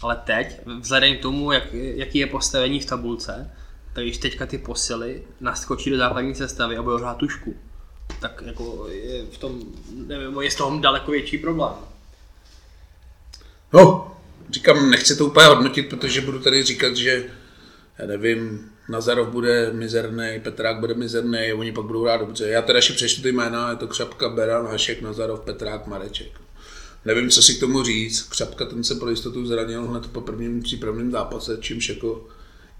Ale 0.00 0.16
teď, 0.24 0.60
vzhledem 0.80 1.16
k 1.16 1.22
tomu, 1.22 1.52
jak, 1.52 1.72
jaký 1.72 2.18
je 2.18 2.26
postavení 2.26 2.80
v 2.80 2.86
tabulce, 2.86 3.50
tak 3.92 4.04
když 4.04 4.18
teďka 4.18 4.46
ty 4.46 4.58
posily 4.58 5.22
naskočí 5.40 5.90
do 5.90 5.96
základní 5.96 6.34
sestavy 6.34 6.76
a 6.76 6.82
budou 6.82 6.98
hrát 6.98 7.16
tušku, 7.16 7.54
tak 8.20 8.42
jako 8.46 8.86
je 8.88 9.24
v 9.32 9.38
tom, 9.38 9.60
nevím, 10.06 10.40
je 10.40 10.50
z 10.50 10.54
toho 10.54 10.78
daleko 10.78 11.10
větší 11.10 11.38
problém. 11.38 11.72
No, 13.72 14.12
říkám, 14.50 14.90
nechci 14.90 15.16
to 15.16 15.26
úplně 15.26 15.46
hodnotit, 15.46 15.88
protože 15.88 16.20
budu 16.20 16.38
tady 16.38 16.62
říkat, 16.62 16.96
že 16.96 17.24
já 17.98 18.06
nevím, 18.06 18.70
Nazarov 18.88 19.28
bude 19.28 19.72
mizerný, 19.72 20.40
Petrák 20.42 20.80
bude 20.80 20.94
mizerný, 20.94 21.52
oni 21.52 21.72
pak 21.72 21.84
budou 21.84 22.02
hrát 22.02 22.16
dobře. 22.16 22.48
Já 22.48 22.62
teda 22.62 22.78
ještě 22.78 22.92
přečtu 22.92 23.22
ty 23.22 23.32
jména, 23.32 23.70
je 23.70 23.76
to 23.76 23.88
Křapka, 23.88 24.28
Beran, 24.28 24.66
Hašek, 24.66 25.02
Nazarov, 25.02 25.40
Petrák, 25.40 25.86
Mareček. 25.86 26.40
Nevím, 27.04 27.30
co 27.30 27.42
si 27.42 27.54
k 27.54 27.60
tomu 27.60 27.82
říct. 27.82 28.22
Křapka 28.22 28.64
ten 28.64 28.84
se 28.84 28.94
pro 28.94 29.10
jistotu 29.10 29.46
zranil 29.46 29.86
hned 29.86 30.06
po 30.06 30.20
prvním 30.20 30.62
přípravném 30.62 31.10
zápase, 31.10 31.58
čímž 31.60 31.88
jako 31.88 32.26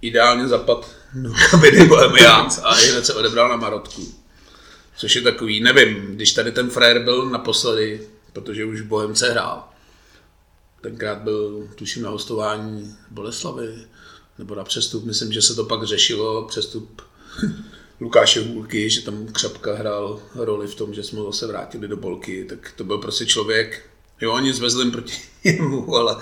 ideálně 0.01 0.49
zapad 0.49 0.91
do 1.15 1.33
kabiny 1.51 1.87
Bohemians 1.87 2.61
a 2.65 2.75
hned 2.75 3.07
se 3.07 3.15
odebral 3.15 3.49
na 3.49 3.57
Marotku. 3.57 4.15
Což 4.97 5.17
je 5.17 5.23
takový, 5.23 5.61
nevím, 5.61 6.17
když 6.17 6.33
tady 6.33 6.53
ten 6.53 6.71
frajer 6.71 7.05
byl 7.05 7.31
naposledy, 7.31 8.09
protože 8.33 8.65
už 8.65 8.81
Bohemce 8.81 9.31
hrál, 9.31 9.69
tenkrát 10.81 11.19
byl, 11.19 11.69
tuším, 11.75 12.03
na 12.03 12.11
hostování 12.11 12.97
Boleslavy, 13.11 13.75
nebo 14.39 14.55
na 14.55 14.65
přestup, 14.65 15.05
myslím, 15.05 15.33
že 15.33 15.43
se 15.43 15.55
to 15.55 15.65
pak 15.65 15.85
řešilo, 15.85 16.45
přestup 16.49 17.03
Lukáše 18.01 18.41
Hůlky, 18.41 18.91
že 18.91 19.03
tam 19.03 19.27
Křapka 19.27 19.75
hrál 19.75 20.23
roli 20.35 20.67
v 20.67 20.75
tom, 20.75 20.95
že 20.95 21.03
jsme 21.03 21.21
zase 21.23 21.47
vrátili 21.47 21.89
do 21.89 21.97
bolky, 21.97 22.45
tak 22.49 22.73
to 22.77 22.85
byl 22.85 22.99
prostě 22.99 23.27
člověk, 23.27 23.91
jo, 24.21 24.39
nic 24.39 24.61
vezlím 24.61 24.91
proti 24.91 25.15
němu, 25.45 25.95
ale 25.95 26.17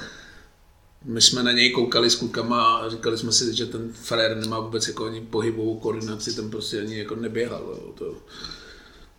my 1.04 1.20
jsme 1.20 1.42
na 1.42 1.52
něj 1.52 1.70
koukali 1.70 2.10
s 2.10 2.14
klukama 2.14 2.76
a 2.76 2.88
říkali 2.88 3.18
jsme 3.18 3.32
si, 3.32 3.56
že 3.56 3.66
ten 3.66 3.92
frér 3.92 4.36
nemá 4.36 4.60
vůbec 4.60 4.88
jako 4.88 5.06
ani 5.06 5.20
pohybovou 5.20 5.80
koordinaci, 5.80 6.34
ten 6.34 6.50
prostě 6.50 6.80
ani 6.80 6.98
jako 6.98 7.16
neběhal. 7.16 7.62
Jo. 7.62 7.92
To, 7.98 8.16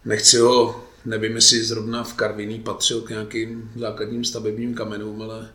nechci 0.06 0.38
ho, 0.38 0.84
nevím, 1.06 1.36
jestli 1.36 1.64
zrovna 1.64 2.04
v 2.04 2.14
Karviní 2.14 2.60
patřil 2.60 3.02
k 3.02 3.10
nějakým 3.10 3.72
základním 3.76 4.26
stavebním 4.26 4.76
kamenům, 4.76 5.22
ale 5.22 5.50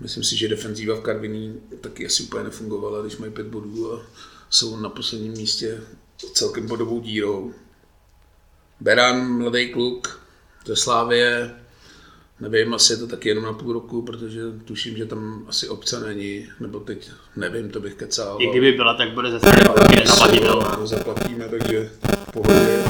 myslím 0.00 0.24
si, 0.24 0.36
že 0.36 0.48
defenzíva 0.48 0.96
v 0.96 1.00
Karviní 1.00 1.60
taky 1.80 2.06
asi 2.06 2.22
úplně 2.22 2.44
nefungovala, 2.44 3.02
když 3.02 3.16
mají 3.16 3.32
pět 3.32 3.46
bodů 3.46 3.94
a 3.94 4.06
jsou 4.50 4.76
na 4.76 4.88
posledním 4.88 5.32
místě 5.32 5.80
celkem 6.32 6.66
bodovou 6.66 7.00
dírou. 7.00 7.54
Beran, 8.80 9.38
mladý 9.38 9.72
kluk 9.72 10.20
ze 10.66 10.76
Slávie, 10.76 11.54
Nevím, 12.40 12.74
asi 12.74 12.92
je 12.92 12.96
to 12.96 13.06
taky 13.06 13.28
jenom 13.28 13.44
na 13.44 13.52
půl 13.52 13.72
roku, 13.72 14.02
protože 14.02 14.40
tuším, 14.64 14.96
že 14.96 15.06
tam 15.06 15.44
asi 15.48 15.68
obce 15.68 16.00
není, 16.00 16.46
nebo 16.60 16.80
teď 16.80 17.10
nevím, 17.36 17.70
to 17.70 17.80
bych 17.80 17.94
kecal. 17.94 18.36
I 18.40 18.46
kdyby 18.50 18.72
byla, 18.72 18.94
tak 18.94 19.12
bude 19.12 19.30
ze 19.30 19.38
strany 19.38 19.62
zaplatitelná. 20.06 20.78
Zaplatíme, 20.84 21.48
takže 21.48 21.90
v 22.28 22.32
pohodě. 22.32 22.82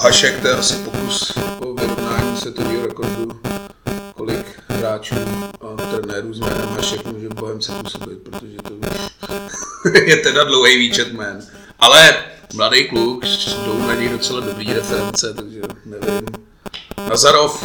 Hašek, 0.00 0.40
to 0.40 0.48
je 0.48 0.54
asi 0.54 0.74
pokus 0.84 1.32
o 1.60 1.74
vyrovnání 1.74 2.36
světového 2.36 2.86
rekordu, 2.86 3.40
kolik 4.14 4.46
hráčů 4.68 5.14
s 6.02 6.38
jménem 6.38 6.68
Hašek 6.68 7.04
může 7.04 7.28
Bohemce 7.28 7.72
působit, 7.72 8.18
protože 8.18 8.56
to 8.56 8.74
je 10.04 10.16
teda 10.16 10.44
dlouhý 10.44 10.78
výčet 10.78 11.08
jmén. 11.08 11.46
Ale 11.78 12.24
mladý 12.54 12.88
kluk, 12.88 13.24
jdou 13.64 13.78
na 13.78 13.94
něj 13.94 14.08
docela 14.08 14.40
dobrý 14.40 14.72
reference, 14.72 15.34
takže 15.34 15.60
nevím. 15.84 16.26
Nazarov, 17.08 17.64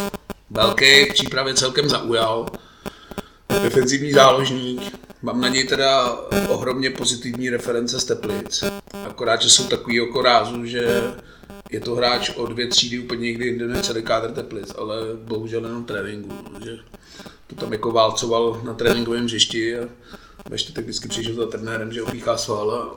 velký, 0.50 1.04
v 1.04 1.12
přípravě 1.12 1.54
celkem 1.54 1.88
zaujal. 1.88 2.46
Defenzivní 3.62 4.12
záložník, 4.12 4.82
mám 5.22 5.40
na 5.40 5.48
něj 5.48 5.64
teda 5.64 6.12
ohromně 6.48 6.90
pozitivní 6.90 7.50
reference 7.50 8.00
z 8.00 8.04
Teplic. 8.04 8.64
Akorát, 9.06 9.42
že 9.42 9.50
jsou 9.50 9.64
takový 9.64 10.00
oko 10.00 10.22
rázu, 10.22 10.66
že 10.66 11.02
je 11.70 11.80
to 11.80 11.94
hráč 11.94 12.30
o 12.36 12.46
dvě 12.46 12.66
třídy 12.66 12.98
úplně 12.98 13.22
někdy 13.22 13.46
jinde 13.46 13.66
než 13.66 13.80
celý 13.86 14.02
kádr 14.02 14.30
Teplic, 14.30 14.72
ale 14.78 14.96
bohužel 15.14 15.64
jenom 15.64 15.84
tréninku. 15.84 16.34
Že 16.64 16.78
to 17.54 17.60
tam 17.60 17.72
jako 17.72 17.92
válcoval 17.92 18.60
na 18.64 18.74
tréninkovém 18.74 19.24
hřišti 19.24 19.78
a 19.78 19.88
ještě 20.52 20.72
tak 20.72 20.84
vždycky 20.84 21.08
přišel 21.08 21.34
za 21.34 21.46
trenérem, 21.46 21.92
že 21.92 22.02
opíchá 22.02 22.36
sval 22.36 22.70
a 22.70 22.96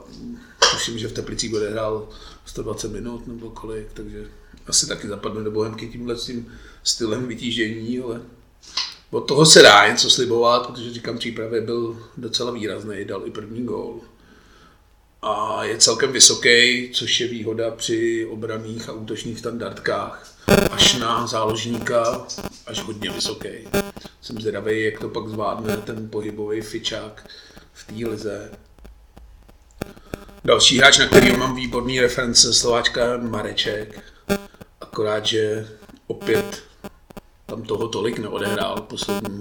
tuším, 0.72 0.98
že 0.98 1.08
v 1.08 1.14
Teplicích 1.14 1.50
bude 1.50 1.70
hrál 1.70 2.10
120 2.46 2.92
minut 2.92 3.28
nebo 3.28 3.50
kolik, 3.50 3.88
takže 3.94 4.28
asi 4.68 4.88
taky 4.88 5.08
zapadne 5.08 5.44
do 5.44 5.52
Bohemky 5.52 5.88
tímhle 5.88 6.16
tím 6.16 6.52
stylem 6.84 7.28
vytížení, 7.28 8.00
ale 8.00 8.22
od 9.12 9.22
toho 9.22 9.46
se 9.46 9.62
dá 9.62 9.88
něco 9.88 10.10
slibovat, 10.10 10.68
protože 10.68 10.94
říkám, 10.94 11.18
přípravě 11.18 11.62
byl 11.62 12.10
docela 12.18 12.52
výrazný, 12.52 13.06
dal 13.06 13.22
i 13.26 13.32
první 13.32 13.64
gól. 13.64 14.00
A 15.22 15.64
je 15.64 15.78
celkem 15.78 16.12
vysoký, 16.12 16.90
což 16.94 17.20
je 17.20 17.28
výhoda 17.28 17.72
při 17.72 18.26
obraných 18.26 18.90
a 18.90 18.94
útočných 18.94 19.40
standardkách. 19.40 20.35
Až 20.72 20.96
na 20.96 21.28
záložníka, 21.28 22.26
až 22.68 22.80
hodně 22.80 23.10
vysoký. 23.10 23.50
Jsem 24.22 24.42
zvědavý, 24.42 24.84
jak 24.84 25.00
to 25.00 25.10
pak 25.10 25.28
zvládne 25.28 25.78
ten 25.78 26.10
pohybový 26.10 26.62
fičák 26.62 27.30
v 27.74 27.88
té 27.88 28.10
lize. 28.10 28.52
Další 30.46 30.78
hráč, 30.78 30.98
na 30.98 31.08
který 31.08 31.38
mám 31.38 31.56
výborný 31.56 32.02
reference, 32.02 32.54
Slováčka 32.54 33.18
Mareček. 33.18 34.04
Akorát, 34.82 35.26
že 35.26 35.68
opět 36.08 36.64
tam 37.46 37.62
toho 37.62 37.88
tolik 37.88 38.20
neodehrál 38.20 38.82
poslední 38.82 39.40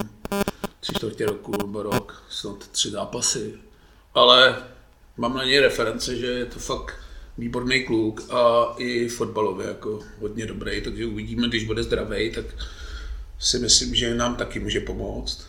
tři 0.80 0.94
čtvrtě 0.94 1.26
roku 1.26 1.52
nebo 1.56 1.82
rok, 1.82 2.22
snad 2.30 2.68
tři 2.68 2.90
zápasy. 2.90 3.54
Ale 4.14 4.64
mám 5.16 5.36
na 5.36 5.44
něj 5.44 5.60
reference, 5.60 6.16
že 6.16 6.26
je 6.26 6.46
to 6.46 6.58
fakt 6.58 7.03
výborný 7.38 7.85
kluk 7.85 8.31
a 8.31 8.75
i 8.79 9.09
fotbalově 9.09 9.66
jako 9.66 10.01
hodně 10.20 10.47
dobrý, 10.47 10.81
takže 10.81 11.07
uvidíme, 11.07 11.49
když 11.49 11.64
bude 11.64 11.83
zdravý, 11.83 12.31
tak 12.31 12.44
si 13.38 13.59
myslím, 13.59 13.94
že 13.94 14.14
nám 14.14 14.37
taky 14.37 14.61
může 14.61 14.81
pomoct. 14.81 15.47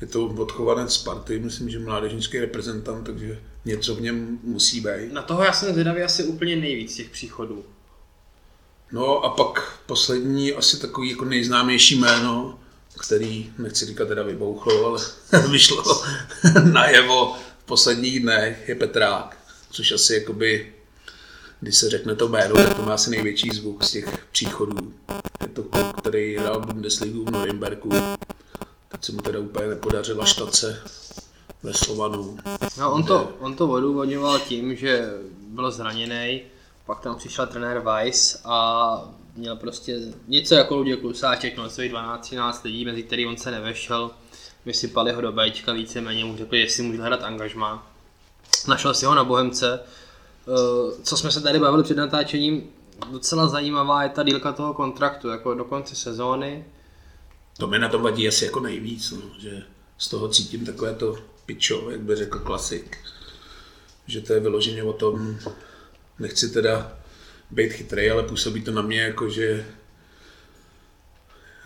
Je 0.00 0.06
to 0.06 0.26
odchovanec 0.26 0.94
Sparty, 0.94 1.38
myslím, 1.38 1.70
že 1.70 1.78
mládežnický 1.78 2.40
reprezentant, 2.40 3.06
takže 3.06 3.40
něco 3.64 3.94
v 3.94 4.00
něm 4.00 4.38
musí 4.42 4.80
být. 4.80 5.12
Na 5.12 5.22
toho 5.22 5.44
já 5.44 5.52
jsem 5.52 5.72
zvědavý 5.72 6.02
asi 6.02 6.24
úplně 6.24 6.56
nejvíc 6.56 6.94
těch 6.94 7.10
příchodů. 7.10 7.64
No 8.92 9.24
a 9.24 9.30
pak 9.30 9.78
poslední, 9.86 10.52
asi 10.52 10.80
takový 10.80 11.10
jako 11.10 11.24
nejznámější 11.24 11.98
jméno, 11.98 12.58
který, 13.00 13.52
nechci 13.58 13.86
říkat 13.86 14.08
teda 14.08 14.22
vybouchlo, 14.22 14.86
ale 14.86 15.00
vyšlo 15.50 15.84
najevo 16.72 17.36
v 17.58 17.64
posledních 17.64 18.20
dnech, 18.20 18.68
je 18.68 18.74
Petrák, 18.74 19.38
což 19.70 19.92
asi 19.92 20.14
jakoby, 20.14 20.73
když 21.60 21.76
se 21.76 21.90
řekne 21.90 22.14
to 22.14 22.28
jméno, 22.28 22.54
tak 22.54 22.76
to 22.76 22.82
má 22.82 22.94
asi 22.94 23.10
největší 23.10 23.50
zvuk 23.50 23.84
z 23.84 23.90
těch 23.90 24.26
příchodů. 24.32 24.92
Je 25.42 25.48
to 25.48 25.62
kluk, 25.62 26.00
který 26.00 26.36
hrál 26.36 26.60
Bundesligu 26.60 27.24
v 27.24 27.30
Norimberku, 27.30 27.88
teď 28.88 29.04
se 29.04 29.12
mu 29.12 29.18
teda 29.18 29.38
úplně 29.38 29.66
nepodařila 29.66 30.24
štace 30.24 30.82
ve 31.62 31.74
Slovanu. 31.74 32.38
No 32.78 32.92
on 32.92 33.04
to, 33.04 33.32
on 33.38 33.56
to 33.56 33.68
odůvodňoval 33.68 34.38
tím, 34.38 34.76
že 34.76 35.10
byl 35.38 35.70
zraněný, 35.70 36.42
pak 36.86 37.00
tam 37.00 37.16
přišel 37.16 37.46
trenér 37.46 37.78
Weiss 37.78 38.40
a 38.44 39.14
měl 39.36 39.56
prostě 39.56 40.00
něco 40.28 40.54
jako 40.54 40.76
Luděk 40.76 41.00
Klusáček, 41.00 41.56
měl 41.56 41.70
svých 41.70 41.92
12-13 41.92 42.60
lidí, 42.64 42.84
mezi 42.84 43.02
který 43.02 43.26
on 43.26 43.36
se 43.36 43.50
nevešel. 43.50 44.10
Vysypali 44.66 45.12
ho 45.12 45.20
do 45.20 45.32
Bčka 45.32 45.72
víceméně, 45.72 46.24
mu 46.24 46.36
řekli, 46.36 46.60
jestli 46.60 46.82
může 46.82 47.02
hrát 47.02 47.22
angažma. 47.22 47.86
Našel 48.68 48.94
si 48.94 49.06
ho 49.06 49.14
na 49.14 49.24
Bohemce. 49.24 49.80
Eh, 50.48 51.02
co 51.02 51.16
jsme 51.16 51.30
se 51.30 51.40
tady 51.40 51.58
bavili 51.58 51.82
před 51.82 51.96
natáčením, 51.96 52.70
docela 53.12 53.48
zajímavá 53.48 54.02
je 54.02 54.08
ta 54.08 54.22
dílka 54.22 54.52
toho 54.52 54.74
kontraktu, 54.74 55.28
jako 55.28 55.54
do 55.54 55.64
konce 55.64 55.94
sezóny. 55.94 56.64
To 57.58 57.66
mi 57.66 57.78
na 57.78 57.88
tom 57.88 58.02
vadí 58.02 58.28
asi 58.28 58.44
jako 58.44 58.60
nejvíc, 58.60 59.10
no, 59.10 59.22
že 59.38 59.62
z 59.98 60.08
toho 60.08 60.28
cítím 60.28 60.66
takové 60.66 60.94
to 60.94 61.16
pičo, 61.46 61.90
jak 61.90 62.00
by 62.00 62.16
řekl 62.16 62.38
klasik. 62.38 62.98
Že 64.06 64.20
to 64.20 64.32
je 64.32 64.40
vyloženě 64.40 64.82
o 64.82 64.92
tom, 64.92 65.38
nechci 66.18 66.50
teda 66.50 66.92
být 67.50 67.72
chytrý, 67.72 68.10
ale 68.10 68.22
působí 68.22 68.62
to 68.62 68.70
na 68.70 68.82
mě 68.82 69.00
jako, 69.00 69.28
že 69.28 69.66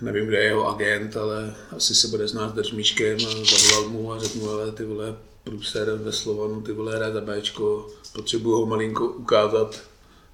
nevím, 0.00 0.26
kde 0.26 0.38
je 0.38 0.44
jeho 0.44 0.68
agent, 0.68 1.16
ale 1.16 1.54
asi 1.76 1.94
se 1.94 2.08
bude 2.08 2.28
znát 2.28 2.48
s 2.48 2.52
držmíčkem 2.52 3.16
a 3.16 3.44
zavolal 3.44 3.88
mu 3.88 4.12
a 4.12 4.18
řekl 4.18 4.38
mu, 4.38 4.50
ale 4.50 4.72
ty 4.72 4.84
vole, 4.84 5.16
průser 5.48 5.92
ve 5.92 6.12
Slovanu, 6.12 6.60
ty 6.60 6.72
vole, 6.72 6.96
hraje 6.96 7.12
za 7.12 7.20
Bčko, 7.20 7.90
potřebuji 8.12 8.52
ho 8.60 8.66
malinko 8.66 9.06
ukázat, 9.06 9.80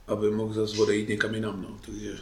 aby 0.06 0.30
mohl 0.30 0.54
zase 0.54 0.82
odejít 0.82 1.08
někam 1.08 1.34
jinam, 1.34 1.62
no. 1.62 1.78
takže 1.86 2.12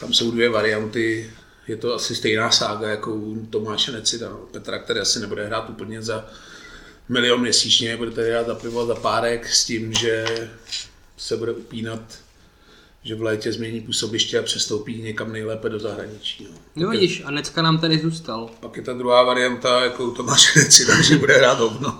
tam 0.00 0.12
jsou 0.12 0.30
dvě 0.30 0.50
varianty, 0.50 1.30
je 1.68 1.76
to 1.76 1.94
asi 1.94 2.14
stejná 2.14 2.50
sága 2.50 2.88
jako 2.88 3.14
u 3.14 3.46
Tomáše 3.46 3.92
Necida, 3.92 4.28
no. 4.28 4.36
Petra, 4.36 4.78
který 4.78 5.00
asi 5.00 5.20
nebude 5.20 5.46
hrát 5.46 5.70
úplně 5.70 6.02
za 6.02 6.30
milion 7.08 7.40
měsíčně, 7.40 7.96
bude 7.96 8.10
tady 8.10 8.30
hrát 8.30 8.46
za 8.46 8.54
pivo, 8.54 8.86
za 8.86 8.94
párek 8.94 9.48
s 9.48 9.64
tím, 9.64 9.92
že 9.92 10.26
se 11.16 11.36
bude 11.36 11.52
upínat 11.52 12.00
že 13.04 13.14
v 13.14 13.22
létě 13.22 13.52
změní 13.52 13.80
působiště 13.80 14.38
a 14.38 14.42
přestoupí 14.42 15.02
někam 15.02 15.32
nejlépe 15.32 15.68
do 15.68 15.78
zahraničí. 15.78 16.48
No, 16.50 16.58
no 16.76 16.90
vidíš, 16.90 17.22
a 17.24 17.30
Necka 17.30 17.62
nám 17.62 17.78
tady 17.78 17.98
zůstal. 17.98 18.50
Pak 18.60 18.76
je 18.76 18.82
ta 18.82 18.92
druhá 18.92 19.22
varianta, 19.22 19.84
jako 19.84 20.10
to 20.10 20.22
máš 20.22 20.54
Neci, 20.54 20.84
že 21.02 21.16
bude 21.16 21.36
hrát 21.36 21.58
hovno. 21.58 21.98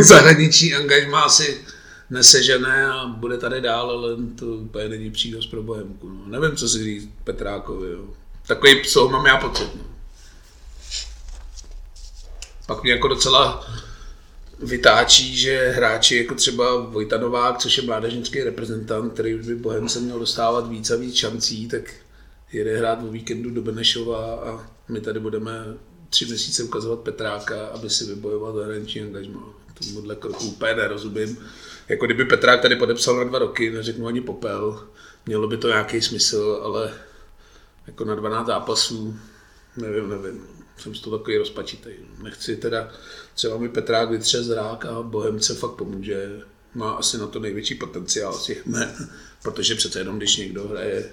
zahraniční 0.00 0.74
angažmá 0.74 1.28
si 1.28 1.60
nesežené 2.10 2.86
a 2.86 3.06
bude 3.06 3.38
tady 3.38 3.60
dál, 3.60 3.90
ale 3.90 4.16
to 4.38 4.46
úplně 4.46 4.88
není 4.88 5.10
přínos 5.10 5.46
pro 5.46 5.62
Bohemku. 5.62 6.08
No. 6.08 6.40
Nevím, 6.40 6.56
co 6.56 6.68
si 6.68 6.84
říct 6.84 7.08
Petrákovi. 7.24 7.90
Jo. 7.92 8.04
Takový 8.46 8.82
psou 8.82 9.08
mám 9.08 9.26
já 9.26 9.36
pocit. 9.36 9.70
No. 9.74 9.82
Pak 12.66 12.82
mě 12.82 12.92
jako 12.92 13.08
docela 13.08 13.66
vytáčí, 14.62 15.36
že 15.36 15.68
hráči 15.68 16.16
jako 16.16 16.34
třeba 16.34 16.76
Vojta 16.76 17.18
Novák, 17.18 17.58
což 17.58 17.76
je 17.76 17.82
mládežnický 17.82 18.42
reprezentant, 18.42 19.12
který 19.12 19.34
by 19.34 19.54
Bohem 19.54 19.88
se 19.88 20.00
měl 20.00 20.18
dostávat 20.18 20.68
víc 20.68 20.90
a 20.90 20.96
víc 20.96 21.14
šancí, 21.14 21.68
tak 21.68 21.94
jede 22.52 22.78
hrát 22.78 23.02
o 23.02 23.06
víkendu 23.06 23.50
do 23.50 23.62
Benešova 23.62 24.34
a 24.34 24.70
my 24.88 25.00
tady 25.00 25.20
budeme 25.20 25.64
tři 26.10 26.26
měsíce 26.26 26.62
ukazovat 26.62 27.00
Petráka, 27.00 27.66
aby 27.66 27.90
si 27.90 28.04
vybojoval 28.04 28.54
zahraniční 28.54 29.00
angažma. 29.00 29.54
Tomuhle 29.78 30.16
kroku 30.16 30.44
úplně 30.44 30.74
nerozumím. 30.74 31.38
Jako 31.88 32.06
kdyby 32.06 32.24
Petrák 32.24 32.60
tady 32.62 32.76
podepsal 32.76 33.16
na 33.16 33.24
dva 33.24 33.38
roky, 33.38 33.70
neřeknu 33.70 34.06
ani 34.06 34.20
popel, 34.20 34.86
mělo 35.26 35.48
by 35.48 35.56
to 35.56 35.68
nějaký 35.68 36.00
smysl, 36.00 36.60
ale 36.62 36.94
jako 37.86 38.04
na 38.04 38.14
12 38.14 38.46
zápasů, 38.46 39.16
nevím, 39.76 40.08
nevím 40.08 40.60
jsem 40.80 40.94
z 40.94 41.00
toho 41.00 41.18
takový 41.18 41.36
rozpačitý. 41.36 41.90
Nechci 42.22 42.56
teda, 42.56 42.92
třeba 43.40 43.58
mi 43.58 43.68
Petrák 43.68 44.10
vytře 44.10 44.42
zrák 44.42 44.84
a 44.84 45.02
Bohemce 45.02 45.54
fakt 45.54 45.70
pomůže. 45.70 46.40
Má 46.74 46.90
asi 46.90 47.18
na 47.18 47.26
to 47.26 47.40
největší 47.40 47.74
potenciál 47.74 48.32
z 48.32 48.44
těch 48.44 48.64
protože 49.42 49.74
přece 49.74 49.98
jenom, 49.98 50.18
když 50.18 50.36
někdo 50.36 50.68
hraje 50.68 51.10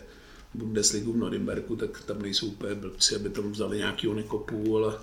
Bundesligu 0.53 1.13
v 1.13 1.17
Norimberku, 1.17 1.75
tak 1.75 2.01
tam 2.05 2.21
nejsou 2.21 2.47
úplně 2.47 2.75
blbci, 2.75 3.15
aby 3.15 3.29
tam 3.29 3.51
vzali 3.51 3.77
nějaký 3.77 4.13
nekopu, 4.13 4.77
ale 4.77 4.93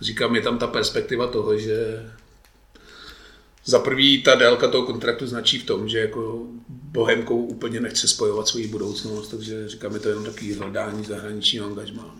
říkám, 0.00 0.34
je 0.34 0.42
tam 0.42 0.58
ta 0.58 0.66
perspektiva 0.66 1.26
toho, 1.26 1.58
že 1.58 2.10
za 3.64 3.78
prvý 3.78 4.22
ta 4.22 4.34
délka 4.34 4.68
toho 4.68 4.86
kontraktu 4.86 5.26
značí 5.26 5.58
v 5.58 5.66
tom, 5.66 5.88
že 5.88 5.98
jako 5.98 6.46
Bohemkou 6.68 7.46
úplně 7.46 7.80
nechce 7.80 8.08
spojovat 8.08 8.48
svoji 8.48 8.66
budoucnost, 8.66 9.28
takže 9.28 9.68
říkám, 9.68 9.94
je 9.94 10.00
to 10.00 10.08
jenom 10.08 10.24
takový 10.24 10.54
hledání 10.54 11.04
zahraničního 11.04 11.66
angažmá. 11.66 12.16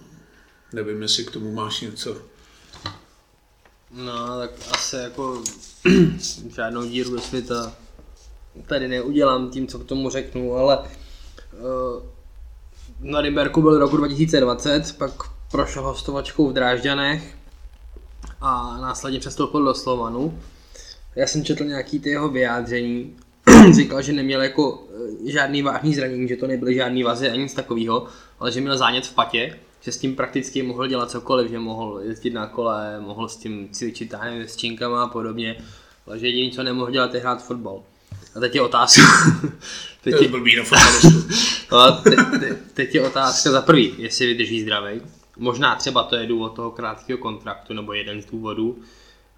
Nevím, 0.73 1.03
jestli 1.03 1.25
k 1.25 1.31
tomu 1.31 1.53
máš 1.53 1.81
něco. 1.81 2.38
No, 3.90 4.38
tak 4.38 4.51
asi 4.70 4.96
jako 4.96 5.42
žádnou 6.55 6.85
díru 6.85 7.11
do 7.11 7.20
světa 7.20 7.72
tady 8.66 8.88
neudělám 8.88 9.51
tím, 9.51 9.66
co 9.66 9.79
k 9.79 9.87
tomu 9.87 10.11
řeknu, 10.11 10.55
ale 10.55 10.79
uh, 10.79 12.03
na 13.01 13.20
Ryberku 13.20 13.62
byl 13.62 13.79
roku 13.79 13.96
2020, 13.96 14.98
pak 14.98 15.12
prošel 15.51 15.83
hostovačkou 15.83 16.48
v 16.48 16.53
Drážďanech 16.53 17.37
a 18.40 18.79
následně 18.81 19.20
přestoupil 19.20 19.64
do 19.64 19.74
Slovanu. 19.74 20.38
Já 21.16 21.27
jsem 21.27 21.44
četl 21.44 21.64
nějaký 21.64 22.01
ty 22.01 22.11
jeho 22.11 22.29
vyjádření, 22.29 23.16
říkal, 23.74 24.03
že 24.03 24.12
neměl 24.12 24.42
jako 24.42 24.85
eh, 25.27 25.31
žádný 25.33 25.62
vážný 25.62 25.94
zranění, 25.94 26.29
že 26.29 26.37
to 26.37 26.46
nebyly 26.46 26.74
žádný 26.74 27.03
vazy 27.03 27.31
ani 27.31 27.42
nic 27.42 27.55
takového, 27.55 28.07
ale 28.40 28.53
že 28.53 28.61
měl 28.61 28.79
zánět 28.79 29.07
v 29.07 29.14
patě 29.14 29.59
že 29.88 29.92
s 29.92 29.98
tím 29.98 30.16
prakticky 30.16 30.62
mohl 30.62 30.87
dělat 30.87 31.11
cokoliv, 31.11 31.51
že 31.51 31.59
mohl 31.59 32.01
jezdit 32.05 32.31
na 32.31 32.46
kole, 32.46 33.01
mohl 33.01 33.29
s 33.29 33.37
tím 33.37 33.68
cvičit 33.72 34.14
s 34.46 34.57
činkama 34.57 35.03
a 35.03 35.09
podobně, 35.09 35.57
ale 36.07 36.18
že 36.18 36.27
jediný, 36.27 36.51
co 36.51 36.62
nemohl 36.62 36.90
dělat, 36.90 37.14
je 37.14 37.20
hrát 37.20 37.44
fotbal. 37.44 37.83
A 38.37 38.40
teď 38.40 38.55
je 38.55 38.62
otázka. 38.62 39.03
teď 40.05 40.14
je, 40.22 40.29
blbý 40.29 40.57
na 40.57 40.62
no, 41.72 41.92
te, 42.03 42.11
te, 42.11 42.55
teď 42.74 42.94
je 42.94 43.07
otázka 43.07 43.51
za 43.51 43.62
prvý, 43.62 43.94
jestli 43.98 44.27
vydrží 44.27 44.62
zdravý. 44.62 45.01
Možná 45.37 45.77
třeba 45.77 46.03
to 46.03 46.16
je 46.16 46.27
důvod 46.27 46.57
toho 46.57 46.70
krátkého 46.70 47.18
kontraktu, 47.18 47.74
nebo 47.74 47.92
jeden 47.92 48.22
z 48.22 48.27
důvodů. 48.27 48.79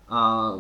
A 0.09 0.51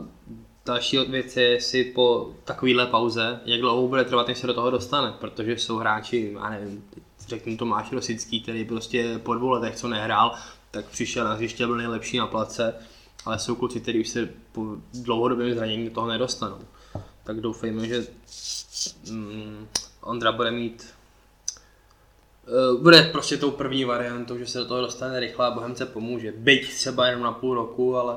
další 0.66 0.98
věc 0.98 1.36
je, 1.36 1.48
jestli 1.48 1.84
po 1.84 2.30
takovéhle 2.44 2.86
pauze, 2.86 3.40
jak 3.44 3.60
dlouho 3.60 3.88
bude 3.88 4.04
trvat, 4.04 4.28
než 4.28 4.38
se 4.38 4.46
do 4.46 4.54
toho 4.54 4.70
dostane, 4.70 5.14
protože 5.20 5.52
jsou 5.52 5.76
hráči, 5.76 6.32
já 6.34 6.50
nevím, 6.50 6.84
řeknu 7.30 7.56
Tomáš 7.56 7.92
Rosický, 7.92 8.40
který 8.40 8.64
prostě 8.64 9.18
po 9.18 9.34
dvou 9.34 9.48
letech, 9.48 9.76
co 9.76 9.88
nehrál, 9.88 10.34
tak 10.70 10.84
přišel 10.84 11.24
na 11.24 11.34
hřiště, 11.34 11.66
byl 11.66 11.76
nejlepší 11.76 12.18
na 12.18 12.26
place, 12.26 12.74
ale 13.24 13.38
jsou 13.38 13.54
kluci, 13.54 13.80
kteří 13.80 14.00
už 14.00 14.08
se 14.08 14.28
po 14.52 14.76
dlouhodobém 14.94 15.54
zranění 15.54 15.84
do 15.88 15.94
toho 15.94 16.08
nedostanou. 16.08 16.58
Tak 17.24 17.40
doufejme, 17.40 17.86
že 17.86 18.06
mm, 19.10 19.66
Ondra 20.00 20.32
bude 20.32 20.50
mít 20.50 20.94
uh, 22.72 22.80
bude 22.80 23.02
prostě 23.02 23.36
tou 23.36 23.50
první 23.50 23.84
variantou, 23.84 24.38
že 24.38 24.46
se 24.46 24.58
do 24.58 24.64
toho 24.64 24.80
dostane 24.80 25.20
rychle 25.20 25.46
a 25.46 25.50
Bohemce 25.50 25.86
pomůže. 25.86 26.32
Byť 26.36 26.74
třeba 26.74 27.06
jenom 27.06 27.22
na 27.22 27.32
půl 27.32 27.54
roku, 27.54 27.96
ale 27.96 28.16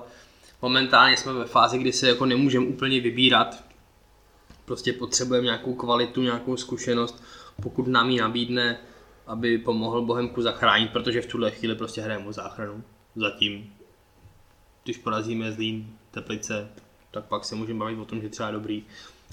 momentálně 0.61 1.17
jsme 1.17 1.33
ve 1.33 1.45
fázi, 1.45 1.77
kdy 1.77 1.93
se 1.93 2.07
jako 2.07 2.25
nemůžeme 2.25 2.65
úplně 2.65 3.01
vybírat. 3.01 3.63
Prostě 4.65 4.93
potřebujeme 4.93 5.45
nějakou 5.45 5.73
kvalitu, 5.73 6.21
nějakou 6.21 6.57
zkušenost. 6.57 7.23
Pokud 7.61 7.87
nám 7.87 8.09
ji 8.09 8.21
nabídne 8.21 8.79
aby 9.27 9.57
pomohl 9.57 10.01
Bohemku 10.01 10.41
zachránit, 10.41 10.91
protože 10.91 11.21
v 11.21 11.25
tuhle 11.25 11.51
chvíli 11.51 11.75
prostě 11.75 12.01
hrajeme 12.01 12.25
o 12.25 12.33
záchranu. 12.33 12.83
Zatím, 13.15 13.73
když 14.83 14.97
porazíme 14.97 15.51
Zlín, 15.51 15.97
Teplice, 16.11 16.69
tak 17.11 17.25
pak 17.25 17.45
se 17.45 17.55
můžeme 17.55 17.79
bavit 17.79 17.99
o 17.99 18.05
tom, 18.05 18.21
že 18.21 18.29
třeba 18.29 18.51
dobrý. 18.51 18.83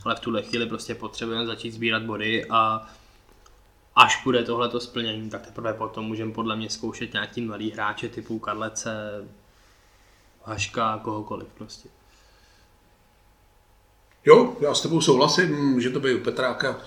Ale 0.05 0.17
v 0.17 0.21
tuhle 0.21 0.43
chvíli 0.43 0.67
prostě 0.67 0.95
potřebujeme 0.95 1.47
začít 1.47 1.71
sbírat 1.71 2.03
body 2.03 2.47
a 2.51 2.89
až 3.97 4.25
bude 4.25 4.45
tohleto 4.45 4.81
splnění, 4.81 5.31
tak 5.31 5.47
teprve 5.47 5.75
potom 5.75 6.05
můžeme 6.05 6.33
podle 6.33 6.57
mě 6.57 6.71
zkoušet 6.71 7.13
nějaký 7.13 7.41
mladý 7.41 7.71
hráče 7.71 8.09
typu 8.09 8.39
Karlece, 8.39 9.25
Haška, 10.45 11.01
kohokoliv 11.05 11.49
prostě. 11.49 11.89
Jo, 14.25 14.57
já 14.61 14.75
s 14.75 14.83
tebou 14.83 15.01
souhlasím, 15.01 15.57
může 15.57 15.91
to 15.91 16.01
být 16.01 16.15
u 16.15 16.25
Petráka 16.25 16.81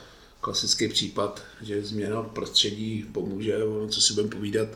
klasický 0.44 0.88
případ, 0.88 1.44
že 1.62 1.84
změna 1.84 2.24
prostředí 2.24 3.06
pomůže, 3.12 3.64
ono, 3.64 3.88
co 3.88 4.02
si 4.02 4.14
budeme 4.14 4.30
povídat, 4.30 4.68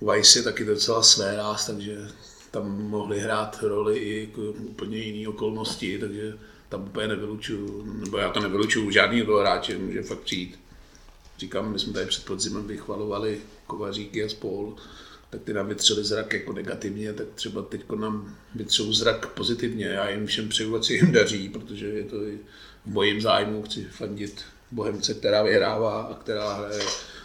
Vice 0.00 0.38
je 0.38 0.42
taky 0.42 0.64
docela 0.64 1.02
své 1.02 1.36
ráz, 1.36 1.66
takže 1.66 2.08
tam 2.50 2.82
mohli 2.82 3.20
hrát 3.20 3.58
roli 3.62 3.98
i 3.98 4.20
jako 4.20 4.42
úplně 4.50 4.98
jiné 4.98 5.28
okolnosti, 5.28 5.98
takže 5.98 6.38
tam 6.68 6.84
úplně 6.84 7.08
nevylučuju, 7.08 7.84
nebo 8.04 8.18
já 8.18 8.30
to 8.30 8.40
nevylučuju, 8.40 8.90
žádný 8.90 9.20
hráče 9.20 9.78
může 9.78 10.02
fakt 10.02 10.20
přijít. 10.20 10.58
Říkám, 11.38 11.72
my 11.72 11.78
jsme 11.78 11.92
tady 11.92 12.06
před 12.06 12.24
podzimem 12.24 12.66
vychvalovali 12.66 13.40
Kovaříky 13.66 14.24
a 14.24 14.28
spol, 14.28 14.76
tak 15.30 15.42
ty 15.42 15.52
nám 15.52 15.68
vytřeli 15.68 16.04
zrak 16.04 16.32
jako 16.32 16.52
negativně, 16.52 17.12
tak 17.12 17.26
třeba 17.34 17.62
teď 17.62 17.90
nám 17.90 18.36
vytřou 18.54 18.92
zrak 18.92 19.26
pozitivně. 19.26 19.86
Já 19.86 20.10
jim 20.10 20.26
všem 20.26 20.48
přeju, 20.48 20.82
se 20.82 20.92
jim 20.92 21.12
daří, 21.12 21.48
protože 21.48 21.86
je 21.86 22.04
to 22.04 22.24
i 22.24 22.38
v 22.86 22.90
mojím 22.92 23.20
zájmu, 23.20 23.62
chci 23.62 23.84
fandit 23.84 24.44
Bohemce, 24.70 25.14
která 25.14 25.42
vyhrává 25.42 26.00
a 26.02 26.14
která 26.14 26.52
hraje 26.52 26.82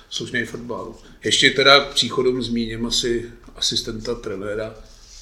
slušný 0.09 0.45
fotbal. 0.45 0.93
Ještě 1.23 1.49
teda 1.49 1.85
k 1.85 1.93
příchodům 1.93 2.43
zmíním 2.43 2.85
asi 2.85 3.31
asistenta 3.55 4.15
trenéra 4.15 4.75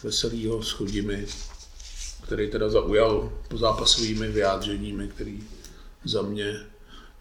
Veselýho 0.03 0.63
s 0.63 0.71
Chodimi, 0.71 1.25
který 2.23 2.49
teda 2.49 2.69
zaujal 2.69 3.33
po 3.47 3.57
zápasovými 3.57 4.27
vyjádřeními, 4.27 5.07
který 5.07 5.43
za 6.05 6.21
mě 6.21 6.55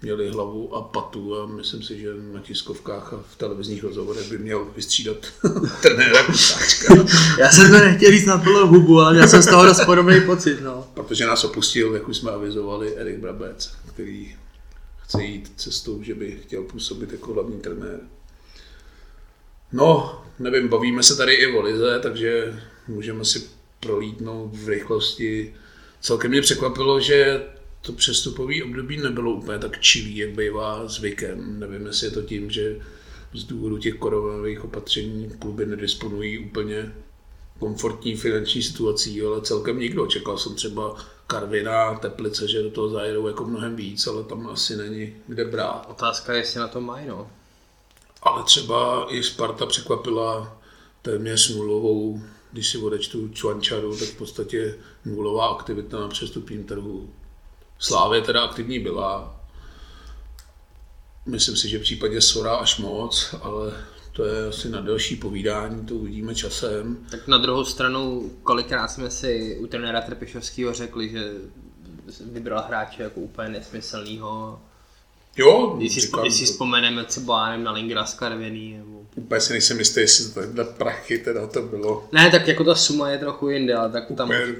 měli 0.02 0.28
hlavu 0.28 0.74
a 0.74 0.82
patu 0.82 1.36
a 1.36 1.46
myslím 1.46 1.82
si, 1.82 2.00
že 2.00 2.08
na 2.32 2.40
tiskovkách 2.40 3.12
a 3.12 3.24
v 3.32 3.36
televizních 3.36 3.84
rozhovorech 3.84 4.28
by 4.28 4.38
měl 4.38 4.66
vystřídat 4.76 5.16
trenéra 5.82 6.26
Kusáčka. 6.26 6.94
Já 7.38 7.50
jsem 7.50 7.70
to 7.70 7.78
nechtěl 7.78 8.10
říct 8.10 8.26
na 8.26 8.38
plnou 8.38 8.66
hubu, 8.66 9.00
ale 9.00 9.18
já 9.18 9.26
jsem 9.26 9.42
z 9.42 9.46
toho 9.46 9.64
dost 9.64 9.84
podobný 9.84 10.20
pocit. 10.20 10.60
No. 10.60 10.86
Protože 10.94 11.26
nás 11.26 11.44
opustil, 11.44 11.94
jak 11.94 12.08
už 12.08 12.16
jsme 12.16 12.30
avizovali, 12.30 12.96
Erik 12.96 13.18
Brabec, 13.18 13.72
který 13.86 14.36
chce 15.10 15.24
jít 15.24 15.52
cestou, 15.56 16.02
že 16.02 16.14
by 16.14 16.38
chtěl 16.42 16.62
působit 16.62 17.12
jako 17.12 17.32
hlavní 17.32 17.60
trenér. 17.60 18.00
No, 19.72 20.20
nevím, 20.38 20.68
bavíme 20.68 21.02
se 21.02 21.16
tady 21.16 21.34
i 21.34 21.46
o 21.46 21.62
Lize, 21.62 21.98
takže 22.02 22.60
můžeme 22.88 23.24
si 23.24 23.48
prolítnout 23.80 24.56
v 24.56 24.68
rychlosti. 24.68 25.54
Celkem 26.00 26.30
mě 26.30 26.40
překvapilo, 26.40 27.00
že 27.00 27.42
to 27.80 27.92
přestupové 27.92 28.54
období 28.64 28.96
nebylo 28.96 29.32
úplně 29.32 29.58
tak 29.58 29.80
čilý, 29.80 30.16
jak 30.16 30.30
bývá 30.30 30.88
zvykem. 30.88 31.60
Nevím, 31.60 31.86
jestli 31.86 32.06
je 32.06 32.10
to 32.10 32.22
tím, 32.22 32.50
že 32.50 32.80
z 33.34 33.44
důvodu 33.44 33.78
těch 33.78 33.94
koronových 33.94 34.64
opatření 34.64 35.30
kluby 35.38 35.66
nedisponují 35.66 36.38
úplně 36.38 36.94
komfortní 37.58 38.16
finanční 38.16 38.62
situací, 38.62 39.22
ale 39.22 39.42
celkem 39.42 39.78
nikdo. 39.78 40.06
Čekal 40.06 40.38
jsem 40.38 40.54
třeba 40.54 40.96
Karvina, 41.30 41.94
Teplice, 41.94 42.48
že 42.48 42.62
do 42.62 42.70
toho 42.70 42.88
zajedou 42.88 43.28
jako 43.28 43.44
mnohem 43.44 43.76
víc, 43.76 44.06
ale 44.06 44.24
tam 44.24 44.48
asi 44.52 44.76
není 44.76 45.14
kde 45.26 45.44
brát. 45.44 45.86
Otázka 45.90 46.32
je, 46.32 46.38
jestli 46.38 46.60
na 46.60 46.68
to 46.68 46.80
mají, 46.80 47.06
no. 47.06 47.30
Ale 48.22 48.42
třeba 48.42 49.06
i 49.08 49.22
Sparta 49.22 49.66
překvapila 49.66 50.58
téměř 51.02 51.54
nulovou, 51.54 52.22
když 52.52 52.68
si 52.68 52.78
odečtu 52.78 53.28
Čuančaru, 53.28 53.96
tak 53.96 54.08
v 54.08 54.18
podstatě 54.18 54.74
nulová 55.04 55.48
aktivita 55.48 56.00
na 56.00 56.08
přestupním 56.08 56.64
trhu. 56.64 57.10
Slávě 57.78 58.20
teda 58.22 58.42
aktivní 58.42 58.78
byla. 58.78 59.40
Myslím 61.26 61.56
si, 61.56 61.68
že 61.68 61.78
v 61.78 61.82
případě 61.82 62.20
Sora 62.20 62.56
až 62.56 62.78
moc, 62.78 63.34
ale 63.42 63.84
to 64.12 64.24
je 64.24 64.48
asi 64.48 64.68
na 64.68 64.80
další 64.80 65.16
povídání, 65.16 65.86
to 65.86 65.94
uvidíme 65.94 66.34
časem. 66.34 67.06
Tak 67.10 67.28
na 67.28 67.38
druhou 67.38 67.64
stranu, 67.64 68.30
kolikrát 68.42 68.88
jsme 68.88 69.10
si 69.10 69.58
u 69.60 69.66
trenéra 69.66 70.00
Trpišovského 70.00 70.74
řekli, 70.74 71.08
že 71.08 71.32
vybral 72.32 72.64
hráče 72.68 73.02
jako 73.02 73.20
úplně 73.20 73.48
nesmyslného. 73.48 74.60
Jo, 75.36 75.74
když 75.76 75.94
si, 75.94 76.10
když 76.20 76.34
si 76.34 76.44
vzpomeneme 76.44 77.04
třeba 77.04 77.56
na 77.56 77.72
Lingra 77.72 78.06
Skarvěný. 78.06 78.76
Nebo... 78.76 79.06
Úplně 79.14 79.40
si 79.40 79.52
nejsem 79.52 79.78
jistý, 79.78 80.00
jestli 80.00 80.34
to 80.34 80.40
takhle 80.40 80.64
prachy 80.64 81.18
teda 81.18 81.46
to 81.46 81.62
bylo. 81.62 82.08
Ne, 82.12 82.30
tak 82.30 82.48
jako 82.48 82.64
ta 82.64 82.74
suma 82.74 83.10
je 83.10 83.18
trochu 83.18 83.48
jinde, 83.48 83.74
ale 83.74 83.92
tak 83.92 84.04
tam, 84.16 84.30
ale... 84.30 84.54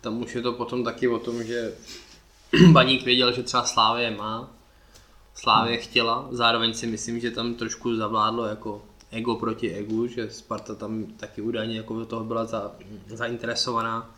tam 0.00 0.22
už 0.22 0.34
je 0.34 0.42
to 0.42 0.52
potom 0.52 0.84
taky 0.84 1.08
o 1.08 1.18
tom, 1.18 1.44
že 1.44 1.72
Baník 2.72 3.04
věděl, 3.04 3.32
že 3.32 3.42
třeba 3.42 3.64
Slávě 3.64 4.10
má, 4.10 4.57
Slávě 5.40 5.76
chtěla, 5.76 6.28
zároveň 6.30 6.74
si 6.74 6.86
myslím, 6.86 7.20
že 7.20 7.30
tam 7.30 7.54
trošku 7.54 7.96
zavládlo 7.96 8.46
jako 8.46 8.82
ego 9.10 9.34
proti 9.34 9.74
egu, 9.74 10.06
že 10.06 10.30
Sparta 10.30 10.74
tam 10.74 11.06
taky 11.06 11.42
údajně 11.42 11.76
jako 11.76 11.98
do 11.98 12.06
toho 12.06 12.24
byla 12.24 12.44
za, 12.44 12.72
zainteresovaná. 13.06 14.14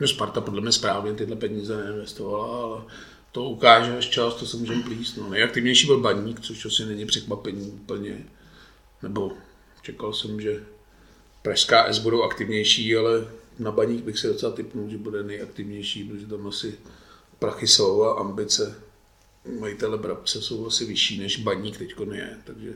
No 0.00 0.08
Sparta 0.08 0.40
podle 0.40 0.60
mě 0.60 0.72
správně 0.72 1.12
tyhle 1.12 1.36
peníze 1.36 1.76
neinvestovala, 1.76 2.62
ale 2.62 2.82
to 3.32 3.44
ukáže 3.44 3.98
až 3.98 4.08
čas, 4.08 4.34
to 4.34 4.46
se 4.46 4.56
může 4.56 4.74
plíst. 4.74 5.16
No. 5.16 5.30
Nejaktivnější 5.30 5.86
byl 5.86 6.00
Baník, 6.00 6.40
což 6.40 6.66
asi 6.66 6.84
není 6.84 7.06
překvapení 7.06 7.70
úplně. 7.70 8.26
Nebo 9.02 9.32
čekal 9.82 10.12
jsem, 10.12 10.40
že 10.40 10.64
Pražská 11.42 11.86
S 11.86 11.98
budou 11.98 12.22
aktivnější, 12.22 12.96
ale 12.96 13.26
na 13.58 13.72
Baník 13.72 14.04
bych 14.04 14.18
se 14.18 14.28
docela 14.28 14.52
typnul, 14.52 14.90
že 14.90 14.98
bude 14.98 15.22
nejaktivnější, 15.22 16.04
protože 16.04 16.26
tam 16.26 16.46
asi 16.46 16.78
prachy 17.38 17.66
jsou 17.66 18.02
a 18.02 18.20
ambice 18.20 18.83
majitele 19.60 19.98
Brabce 19.98 20.42
jsou 20.42 20.66
asi 20.66 20.84
vyšší 20.84 21.18
než 21.18 21.36
Baník 21.36 21.78
teď 21.78 21.94
je, 22.12 22.38
takže 22.44 22.72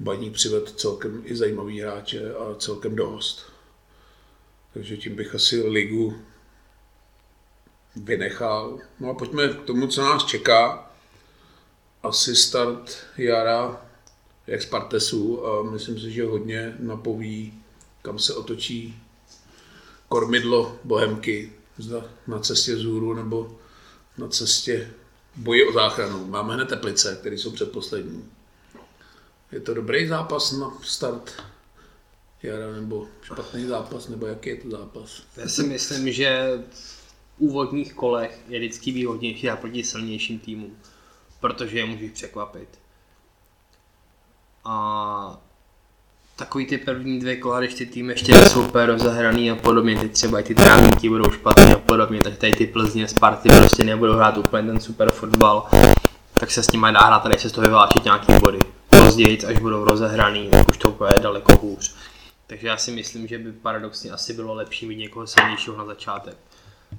Baník 0.00 0.32
přived 0.32 0.68
celkem 0.68 1.22
i 1.24 1.36
zajímavý 1.36 1.80
hráče 1.80 2.34
a 2.34 2.54
celkem 2.54 2.96
dost. 2.96 3.52
Takže 4.74 4.96
tím 4.96 5.16
bych 5.16 5.34
asi 5.34 5.62
ligu 5.62 6.22
vynechal. 7.96 8.78
No 9.00 9.10
a 9.10 9.14
pojďme 9.14 9.48
k 9.48 9.62
tomu, 9.62 9.86
co 9.86 10.02
nás 10.02 10.24
čeká. 10.24 10.90
Asi 12.02 12.36
start 12.36 13.06
jara 13.18 13.86
jak 14.46 14.62
Spartesu 14.62 15.46
a 15.46 15.62
myslím 15.62 16.00
si, 16.00 16.10
že 16.10 16.24
hodně 16.24 16.76
napoví, 16.78 17.62
kam 18.02 18.18
se 18.18 18.34
otočí 18.34 19.02
kormidlo 20.08 20.78
Bohemky, 20.84 21.52
zda 21.78 22.04
na 22.26 22.38
cestě 22.38 22.76
zůru 22.76 23.14
nebo 23.14 23.58
na 24.18 24.28
cestě 24.28 24.90
boji 25.36 25.68
o 25.68 25.72
záchranu. 25.72 26.26
Máme 26.26 26.54
hned 26.54 26.68
Teplice, 26.68 27.16
které 27.20 27.38
jsou 27.38 27.50
předposlední. 27.50 28.24
Je 29.52 29.60
to 29.60 29.74
dobrý 29.74 30.06
zápas 30.06 30.52
na 30.52 30.72
start 30.82 31.42
jara, 32.42 32.72
nebo 32.72 33.08
špatný 33.22 33.66
zápas, 33.66 34.08
nebo 34.08 34.26
jaký 34.26 34.48
je 34.48 34.56
to 34.56 34.70
zápas? 34.70 35.22
Já 35.36 35.48
si 35.48 35.62
myslím, 35.62 36.12
že 36.12 36.58
v 36.70 37.38
úvodních 37.38 37.94
kolech 37.94 38.40
je 38.48 38.58
vždycky 38.58 38.92
výhodnější 38.92 39.50
a 39.50 39.56
proti 39.56 39.84
silnějším 39.84 40.38
týmům, 40.38 40.76
protože 41.40 41.78
je 41.78 41.84
můžeš 41.84 42.10
překvapit. 42.10 42.68
A 44.64 45.40
takový 46.36 46.66
ty 46.66 46.78
první 46.78 47.20
dvě 47.20 47.36
kola, 47.36 47.60
když 47.60 47.74
ty 47.74 47.86
týmy 47.86 48.12
ještě 48.12 48.32
jsou 48.48 48.66
úplně 48.66 48.86
rozehraný 48.86 49.50
a 49.50 49.54
podobně, 49.54 50.00
ty 50.00 50.08
třeba 50.08 50.40
i 50.40 50.42
ty 50.42 50.54
trávníky 50.54 51.08
budou 51.08 51.30
špatné 51.30 51.74
a 51.74 51.78
podobně, 51.92 52.22
tak 52.22 52.36
tady 52.36 52.52
ty 52.52 52.66
Plzně, 52.66 53.08
Sparty 53.08 53.48
prostě 53.48 53.84
nebudou 53.84 54.12
hrát 54.12 54.38
úplně 54.38 54.68
ten 54.68 54.80
super 54.80 55.10
fotbal, 55.10 55.68
tak 56.32 56.50
se 56.50 56.62
s 56.62 56.72
nimi 56.72 56.86
dá 56.92 57.00
hrát 57.00 57.26
a 57.26 57.38
se 57.38 57.48
z 57.48 57.52
toho 57.52 57.66
vyvláčit 57.66 58.04
nějaký 58.04 58.32
body. 58.40 58.58
Později, 58.88 59.38
až 59.46 59.58
budou 59.58 59.84
rozehraný, 59.84 60.50
tak 60.50 60.68
už 60.68 60.76
to 60.76 60.90
úplně 60.90 61.12
daleko 61.20 61.56
hůř. 61.56 61.94
Takže 62.46 62.68
já 62.68 62.76
si 62.76 62.90
myslím, 62.90 63.26
že 63.26 63.38
by 63.38 63.52
paradoxně 63.52 64.10
asi 64.10 64.32
bylo 64.32 64.54
lepší 64.54 64.86
mít 64.86 64.96
někoho 64.96 65.26
silnějšího 65.26 65.76
na 65.76 65.84
začátek. 65.84 66.36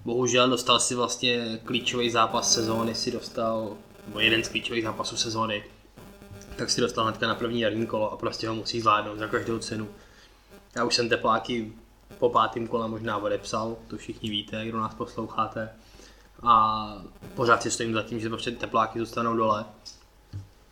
Bohužel 0.06 0.50
dostal 0.50 0.80
si 0.80 0.96
vlastně 0.96 1.60
klíčový 1.66 2.10
zápas 2.10 2.54
sezóny, 2.54 2.96
si 2.96 3.12
dostal, 3.12 3.70
nebo 4.08 4.20
jeden 4.20 4.44
z 4.44 4.50
klíčových 4.50 4.84
zápasů 4.84 5.18
sezóny, 5.18 5.64
tak 6.56 6.70
si 6.70 6.82
dostal 6.82 7.04
hnedka 7.04 7.28
na 7.28 7.36
první 7.36 7.62
jarní 7.62 7.88
kolo 7.88 8.12
a 8.12 8.18
prostě 8.18 8.48
ho 8.48 8.56
musí 8.56 8.82
zvládnout 8.82 9.20
za 9.20 9.28
každou 9.28 9.60
cenu. 9.60 9.88
Já 10.76 10.84
už 10.84 10.96
jsem 10.96 11.10
tepláky 11.10 11.74
po 12.20 12.30
pátém 12.30 12.68
kole 12.68 12.88
možná 12.88 13.18
odepsal, 13.18 13.78
to 13.88 13.98
všichni 13.98 14.30
víte, 14.30 14.66
kdo 14.66 14.78
nás 14.78 14.94
posloucháte. 14.94 15.70
A 16.44 16.88
pořád 17.36 17.64
si 17.64 17.72
stojím 17.72 17.94
za 17.94 18.04
tím, 18.04 18.20
že 18.20 18.30
prostě 18.30 18.52
tepláky 18.52 19.00
zůstanou 19.00 19.38
dole. 19.38 19.66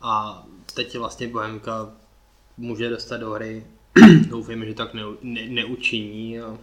A 0.00 0.42
teď 0.74 0.98
vlastně 0.98 1.28
Bohemka 1.28 1.90
může 2.56 2.90
dostat 2.90 3.16
do 3.16 3.30
hry. 3.30 3.66
Doufejme, 4.28 4.66
že 4.66 4.74
tak 4.74 4.94
ne, 4.94 5.02
ne, 5.22 5.46
neučiní. 5.48 6.40
A... 6.40 6.58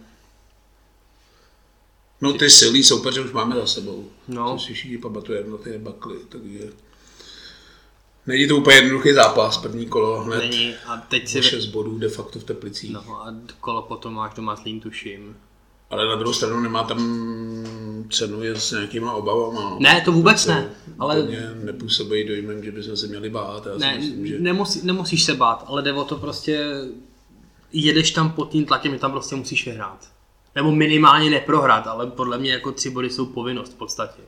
No 2.20 2.32
ty 2.32 2.50
silný 2.50 2.82
soupeře 2.82 3.20
už 3.20 3.32
máme 3.32 3.56
za 3.56 3.66
sebou. 3.66 4.10
No. 4.28 4.52
To 4.52 4.58
si 4.58 4.74
všichni 4.74 4.98
pamatujeme 4.98 5.50
na 5.50 5.56
ty 5.56 5.78
bakly, 5.78 6.18
takže 6.28 6.72
Není 8.26 8.48
to 8.48 8.56
úplně 8.56 8.76
jednoduchý 8.76 9.12
zápas, 9.12 9.58
první 9.58 9.86
kolo 9.86 10.20
hned. 10.20 10.38
Není. 10.38 10.74
A 10.86 10.96
teď 10.96 11.28
si... 11.28 11.42
6 11.42 11.66
bodů 11.66 11.98
de 11.98 12.08
facto 12.08 12.38
v 12.38 12.44
Teplicích. 12.44 12.90
No 12.92 13.00
a 13.22 13.34
kolo 13.60 13.82
potom 13.82 14.14
máš 14.14 14.34
doma 14.34 14.56
Zlín, 14.56 14.80
tuším. 14.80 15.36
Ale 15.90 16.06
na 16.08 16.14
druhou 16.16 16.34
stranu 16.34 16.60
nemá 16.60 16.84
tam 16.84 16.98
cenu 18.10 18.42
je 18.42 18.56
s 18.60 18.70
nějakýma 18.70 19.12
obavama. 19.12 19.60
no. 19.70 19.76
Ne, 19.80 20.00
to 20.04 20.12
vůbec 20.12 20.46
ne, 20.46 20.70
ale- 20.98 21.28
nepůsobí 21.62 22.24
dojmem, 22.28 22.64
že 22.64 22.72
bychom 22.72 22.96
se 22.96 23.06
měli 23.06 23.30
bát. 23.30 23.66
Já 23.66 23.72
si 23.72 23.78
Ne, 23.80 23.96
myslím, 23.98 24.26
že... 24.26 24.38
nemusí, 24.38 24.80
nemusíš 24.86 25.24
se 25.24 25.34
bát, 25.34 25.64
ale 25.66 25.82
jde 25.82 25.92
o 25.92 26.04
to 26.04 26.16
prostě, 26.16 26.66
jedeš 27.72 28.10
tam 28.10 28.32
pod 28.32 28.50
tím 28.50 28.64
tlakem, 28.64 28.92
že 28.92 28.98
tam 28.98 29.10
prostě 29.12 29.36
musíš 29.36 29.66
vyhrát. 29.66 30.08
Nebo 30.54 30.70
minimálně 30.72 31.30
neprohrát, 31.30 31.86
ale 31.86 32.06
podle 32.06 32.38
mě 32.38 32.52
jako 32.52 32.72
tři 32.72 32.90
body 32.90 33.10
jsou 33.10 33.26
povinnost 33.26 33.72
v 33.72 33.76
podstatě. 33.76 34.22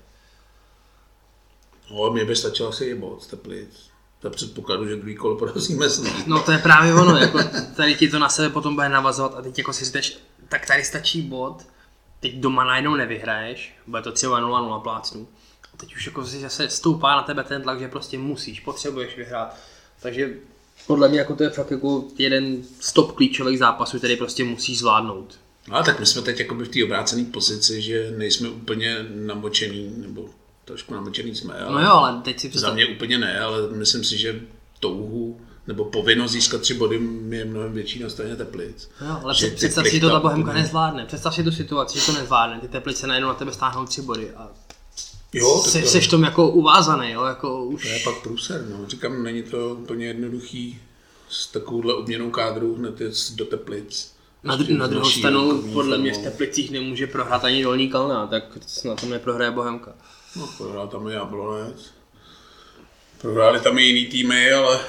No, 1.91 2.11
mě 2.11 2.25
by 2.25 2.37
stačilo 2.37 2.69
asi 2.69 2.85
i 2.85 2.95
bod 2.95 3.23
z 3.23 3.27
Teplic. 3.27 3.93
Za 4.23 4.31
předpokladu, 4.31 4.89
že 4.89 4.97
druhý 4.97 5.15
kolo 5.15 5.37
porazíme 5.37 5.89
s 5.89 5.99
ním. 5.99 6.13
No 6.27 6.43
to 6.43 6.53
je 6.53 6.59
právě 6.59 6.95
ono, 6.95 7.17
jako 7.17 7.39
tady 7.77 7.95
ti 7.95 8.09
to 8.09 8.19
na 8.19 8.29
sebe 8.29 8.51
potom 8.51 8.75
bude 8.75 8.89
navazovat 8.89 9.35
a 9.35 9.43
teď 9.43 9.59
jako 9.59 9.73
si 9.73 9.85
říkáš, 9.85 10.19
tak 10.49 10.67
tady 10.67 10.85
stačí 10.85 11.23
bod, 11.23 11.63
teď 12.21 12.35
doma 12.35 12.65
najednou 12.65 12.95
nevyhraješ, 12.95 13.75
bude 13.87 14.03
to 14.03 14.13
třeba 14.13 14.41
0-0 14.41 14.81
plácnu. 14.81 15.29
A 15.75 15.77
teď 15.77 15.95
už 15.97 16.07
jako 16.07 16.25
si 16.25 16.41
zase 16.41 16.69
stoupá 16.69 17.17
na 17.17 17.23
tebe 17.23 17.45
ten 17.45 17.63
tlak, 17.63 17.81
že 17.81 17.89
prostě 17.89 18.19
musíš, 18.19 18.61
potřebuješ 18.61 19.17
vyhrát. 19.17 19.57
Takže 20.03 20.35
podle 20.87 21.09
mě 21.09 21.19
jako 21.19 21.37
to 21.37 21.43
je 21.43 21.51
fakt 21.51 21.71
jako 21.71 22.05
jeden 22.19 22.63
z 22.81 22.93
top 22.93 23.13
klíčových 23.13 23.59
zápasů, 23.59 23.99
který 23.99 24.17
prostě 24.17 24.45
musíš 24.45 24.79
zvládnout. 24.79 25.39
No, 25.69 25.77
a 25.77 25.83
tak 25.83 26.01
my 26.01 26.07
jsme 26.07 26.23
teď 26.23 26.41
jakoby 26.41 26.65
v 26.65 26.69
té 26.69 26.85
obrácené 26.85 27.25
pozici, 27.25 27.83
že 27.83 28.15
nejsme 28.17 28.49
úplně 28.49 29.07
namočený, 29.11 29.95
nebo 29.97 30.31
trošku 30.65 30.95
namočený 30.95 31.35
jsme, 31.35 31.55
ale 31.55 31.73
No 31.83 31.89
jo, 31.89 31.93
ale 31.93 32.21
teď 32.23 32.41
si 32.41 32.47
za 32.47 32.51
představ, 32.51 32.75
mě 32.75 32.87
úplně 32.87 33.19
ne, 33.19 33.41
ale 33.41 33.69
myslím 33.71 34.05
si, 34.05 34.19
že 34.19 34.41
touhu 34.81 35.41
nebo 35.67 35.85
povinnost 35.85 36.33
získat 36.33 36.61
tři 36.61 36.75
body 36.75 37.01
je 37.29 37.45
mnohem 37.45 37.73
větší 37.73 38.03
na 38.03 38.09
straně 38.09 38.37
Teplic. 38.37 38.91
No, 39.01 39.21
ale 39.25 39.35
Že 39.35 39.47
před, 39.47 39.57
představ 39.57 39.87
si 39.87 40.01
to, 40.01 40.07
ta 40.07 40.13
tam 40.13 40.23
Bohemka 40.23 40.53
nezvládne. 40.53 41.07
Představ 41.07 41.35
si 41.35 41.45
tu 41.45 41.53
situaci, 41.53 41.99
že 41.99 42.07
to 42.07 42.13
nezvládne. 42.13 42.61
Ty 42.61 42.69
teplice 42.69 43.07
najednou 43.07 43.29
na 43.29 43.35
tebe 43.35 43.53
stáhnou 43.53 43.85
tři 43.87 44.03
body 44.03 44.31
a 44.31 44.51
Jo, 45.35 45.63
se, 45.67 45.81
to, 45.83 45.89
seš 45.89 46.09
tom 46.09 46.23
jako 46.23 46.51
uvázaný, 46.51 47.11
jo, 47.11 47.25
jako 47.25 47.65
už... 47.65 47.83
to 47.83 47.89
je 47.89 48.01
pak 48.05 48.23
průser. 48.23 48.67
No. 48.71 48.87
Říkám, 48.87 49.23
není 49.23 49.43
to 49.43 49.77
úplně 49.81 50.07
jednoduchý 50.07 50.81
s 51.29 51.47
takovouhle 51.47 51.95
obměnou 51.95 52.31
kádru 52.31 52.75
hned 52.75 52.99
do 53.35 53.45
Teplic. 53.45 54.13
Na, 54.43 54.57
Prostě 54.57 54.73
dru- 54.73 54.79
na 54.79 54.87
druhou 54.87 55.11
stranu, 55.11 55.63
podle 55.73 55.99
mě 55.99 56.13
v. 56.13 56.19
Teplicích 56.19 56.71
nemůže 56.71 57.07
prohrát 57.07 57.45
ani 57.45 57.63
Dolní 57.63 57.89
Kalna, 57.89 58.27
tak 58.27 58.45
na 58.85 58.95
tom 58.97 59.11
neprohraje 59.11 59.51
Bohemka. 59.51 59.93
No, 60.37 60.49
prohrál 60.59 60.89
tam 60.89 61.09
i 61.09 61.13
Jablonec. 61.13 61.95
Prohráli 63.21 63.61
tam 63.61 63.79
i 63.79 63.83
jiný 63.83 64.07
týmy, 64.07 64.53
ale 64.53 64.81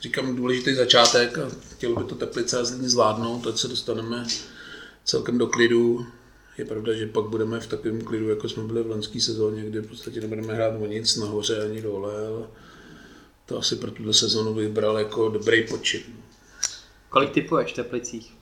říkám 0.00 0.36
důležitý 0.36 0.74
začátek 0.74 1.38
a 1.38 1.50
chtěl 1.72 1.94
by 1.94 2.04
to 2.04 2.14
Teplice 2.14 2.60
a 2.60 2.64
Zlín 2.64 2.88
zvládnout, 2.88 3.46
ať 3.46 3.58
se 3.58 3.68
dostaneme 3.68 4.26
celkem 5.04 5.38
do 5.38 5.46
klidu. 5.46 6.06
Je 6.58 6.64
pravda, 6.64 6.94
že 6.94 7.06
pak 7.06 7.24
budeme 7.24 7.60
v 7.60 7.66
takovém 7.66 8.04
klidu, 8.04 8.28
jako 8.28 8.48
jsme 8.48 8.62
byli 8.62 8.82
v 8.82 8.90
loňské 8.90 9.20
sezóně, 9.20 9.62
kde 9.64 9.80
v 9.80 9.88
podstatě 9.88 10.20
nebudeme 10.20 10.54
hrát 10.54 10.74
o 10.80 10.86
nic 10.86 11.16
nahoře 11.16 11.64
ani 11.64 11.82
dole, 11.82 12.26
ale 12.26 12.46
to 13.46 13.58
asi 13.58 13.76
pro 13.76 13.90
tuto 13.90 14.12
sezónu 14.12 14.54
bych 14.54 14.68
bral 14.68 14.98
jako 14.98 15.28
dobrý 15.28 15.66
počin. 15.68 16.02
Kolik 17.08 17.30
typuješ 17.30 17.72
v 17.72 17.76
Teplicích? 17.76 18.34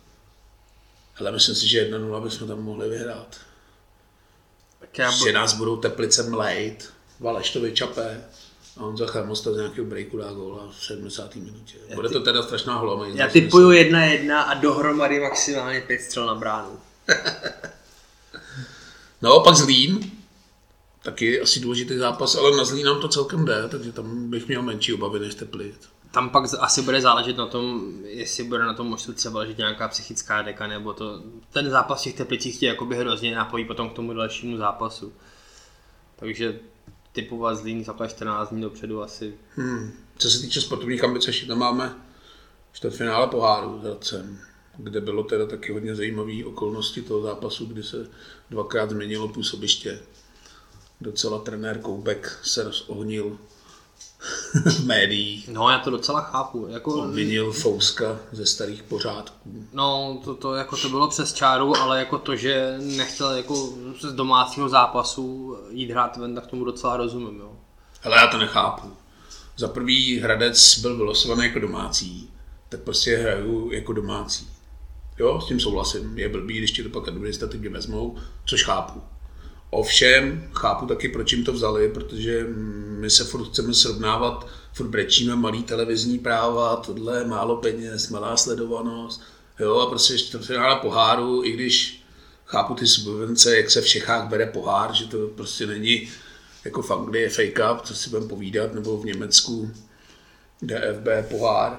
Ale 1.20 1.33
myslím 1.33 1.55
si, 1.55 1.68
že 1.68 1.91
1-0 1.91 2.22
bychom 2.22 2.49
tam 2.49 2.62
mohli 2.62 2.89
vyhrát. 2.89 3.47
Tak 4.81 4.99
já 4.99 5.11
Že 5.11 5.33
nás 5.33 5.53
budou 5.53 5.76
Teplice 5.76 6.22
mlejt, 6.22 6.93
Valeš 7.20 7.51
to 7.51 7.61
vyčape 7.61 8.24
a 8.76 8.81
on 8.81 8.97
za 8.97 9.07
Chelmosta 9.07 9.53
z 9.53 9.57
nějakého 9.57 9.87
breaku 9.87 10.18
dá 10.18 10.33
góla 10.33 10.68
v 10.79 10.85
70. 10.85 11.37
minutě. 11.37 11.76
Bude 11.95 12.09
to 12.09 12.20
teda 12.20 12.43
strašná 12.43 12.76
hloma. 12.76 13.07
já 13.07 13.29
typuju 13.29 13.70
jedna 13.70 14.05
jedna 14.05 14.43
a 14.43 14.55
dohromady 14.55 15.20
maximálně 15.20 15.81
pět 15.81 16.01
střel 16.01 16.26
na 16.26 16.35
bránu. 16.35 16.79
No, 19.22 19.41
pak 19.41 19.55
Zlín, 19.55 20.11
taky 21.03 21.41
asi 21.41 21.61
důležitý 21.61 21.97
zápas, 21.97 22.35
ale 22.35 22.57
na 22.57 22.64
Zlín 22.64 22.87
nám 22.87 23.01
to 23.01 23.09
celkem 23.09 23.45
jde, 23.45 23.68
takže 23.68 23.93
tam 23.93 24.31
bych 24.31 24.49
měl 24.49 24.62
menší 24.62 24.95
obavy 24.95 25.18
než 25.18 25.35
Teplic. 25.35 25.74
Tam 26.11 26.31
pak 26.31 26.45
asi 26.59 26.83
bude 26.83 27.01
záležet 27.01 27.37
na 27.37 27.47
tom, 27.47 27.93
jestli 28.05 28.45
bude 28.45 28.65
na 28.65 28.75
tom 28.75 28.87
možná 28.87 29.15
třeba 29.15 29.39
ležet 29.39 29.59
nějaká 29.59 29.89
psychická 29.89 30.43
deka, 30.43 30.67
nebo 30.67 30.93
to, 30.93 31.23
ten 31.53 31.71
zápas 31.71 32.03
těch 32.03 32.15
Teplicích 32.15 32.59
tě 32.59 32.67
jakoby 32.67 32.97
hrozně 32.97 33.35
napojí 33.35 33.65
potom 33.65 33.91
k 33.91 33.93
tomu 33.93 34.15
dalšímu 34.15 34.57
zápasu. 34.57 35.13
Takže 36.17 36.61
typovat 37.13 37.55
Zlín 37.55 37.85
za 37.85 38.07
14 38.07 38.51
dní 38.51 38.63
dopředu 38.63 39.03
asi 39.03 39.35
Hmm. 39.57 39.93
Co 40.19 40.31
se 40.31 40.41
týče 40.41 40.61
sportovních 40.61 41.05
ambic, 41.05 41.27
ještě 41.27 41.47
tam 41.47 41.59
máme 41.59 41.95
čtvrtfinále 42.73 43.27
poháru 43.27 43.81
s 43.81 43.85
Hradcem, 43.85 44.39
kde 44.77 45.01
bylo 45.01 45.23
teda 45.23 45.47
taky 45.47 45.73
hodně 45.73 45.95
zajímavé 45.95 46.45
okolnosti 46.45 47.03
toho 47.03 47.23
zápasu, 47.23 47.67
kdy 47.67 47.83
se 47.83 48.07
dvakrát 48.51 48.91
změnilo 48.91 49.29
působiště. 49.29 50.01
Docela 51.01 51.39
trenér 51.39 51.79
Koubek 51.79 52.41
se 52.43 52.63
rozohnil 52.63 53.39
v 54.64 54.87
médiích, 54.87 55.49
No, 55.49 55.71
já 55.71 55.79
to 55.79 55.91
docela 55.91 56.21
chápu. 56.21 56.66
Jako, 56.71 57.03
obvinil 57.03 57.53
Fouska 57.53 58.19
ze 58.33 58.47
starých 58.47 58.83
pořádků. 58.83 59.66
no, 59.73 60.21
to, 60.25 60.35
to, 60.35 60.55
jako 60.55 60.77
to 60.77 60.89
bylo 60.89 61.09
přes 61.09 61.33
čáru, 61.33 61.77
ale 61.77 61.99
jako 61.99 62.19
to, 62.19 62.37
že 62.37 62.75
nechtěl 62.79 63.31
jako 63.31 63.69
z 64.01 64.12
domácího 64.12 64.69
zápasu 64.69 65.57
jít 65.71 65.91
hrát 65.91 66.16
ven, 66.16 66.35
tak 66.35 66.47
tomu 66.47 66.64
docela 66.64 66.97
rozumím, 66.97 67.41
jo. 67.41 67.53
Ale 68.05 68.16
já 68.16 68.27
to 68.27 68.39
nechápu. 68.39 68.93
Za 69.57 69.69
prvý 69.69 70.19
Hradec 70.19 70.79
byl 70.79 70.97
vylosovaný 70.97 71.43
jako 71.45 71.59
domácí, 71.59 72.31
tak 72.69 72.81
prostě 72.81 73.16
hraju 73.16 73.71
jako 73.73 73.93
domácí. 73.93 74.49
Jo, 75.19 75.41
s 75.41 75.47
tím 75.47 75.61
souhlasím. 75.61 76.19
Je 76.19 76.29
blbý, 76.29 76.59
když 76.59 76.73
ti 76.73 76.83
to 76.83 76.89
pak 76.89 77.09
administrativně 77.09 77.69
vezmou, 77.69 78.16
což 78.47 78.64
chápu. 78.64 79.03
Ovšem, 79.71 80.49
chápu 80.53 80.87
taky, 80.87 81.09
proč 81.09 81.33
jim 81.33 81.45
to 81.45 81.53
vzali, 81.53 81.89
protože 81.89 82.47
my 82.99 83.11
se 83.11 83.25
furt 83.25 83.45
chceme 83.45 83.75
srovnávat, 83.75 84.47
furt 84.73 84.89
brečíme 84.89 85.37
malý 85.37 85.62
televizní 85.62 86.19
práva, 86.19 86.77
tohle, 86.77 87.25
málo 87.25 87.57
peněz, 87.57 88.09
malá 88.09 88.37
sledovanost. 88.37 89.23
Jo, 89.61 89.79
a 89.79 89.87
prostě 89.87 90.19
čtvrtfinále 90.19 90.77
poháru, 90.77 91.45
i 91.45 91.53
když 91.53 92.03
chápu 92.47 92.75
ty 92.75 92.87
subvence, 92.87 93.57
jak 93.57 93.71
se 93.71 93.81
v 93.81 93.87
Čechách 93.87 94.29
bere 94.29 94.47
pohár, 94.47 94.95
že 94.95 95.05
to 95.05 95.29
prostě 95.29 95.66
není 95.66 96.09
jako 96.64 96.83
v 96.83 96.91
Anglii 96.91 97.23
je 97.23 97.29
fake 97.29 97.73
up, 97.73 97.83
co 97.83 97.95
si 97.95 98.11
budeme 98.11 98.29
povídat, 98.29 98.75
nebo 98.75 98.97
v 98.97 99.05
Německu 99.05 99.71
DFB 100.62 101.31
pohár. 101.31 101.79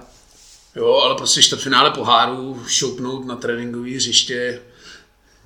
Jo, 0.76 1.02
ale 1.06 1.16
prostě 1.16 1.42
čtvrtfinále 1.42 1.92
poháru 1.92 2.64
šoupnout 2.68 3.26
na 3.26 3.36
tréninkové 3.36 3.90
hřiště 3.90 4.62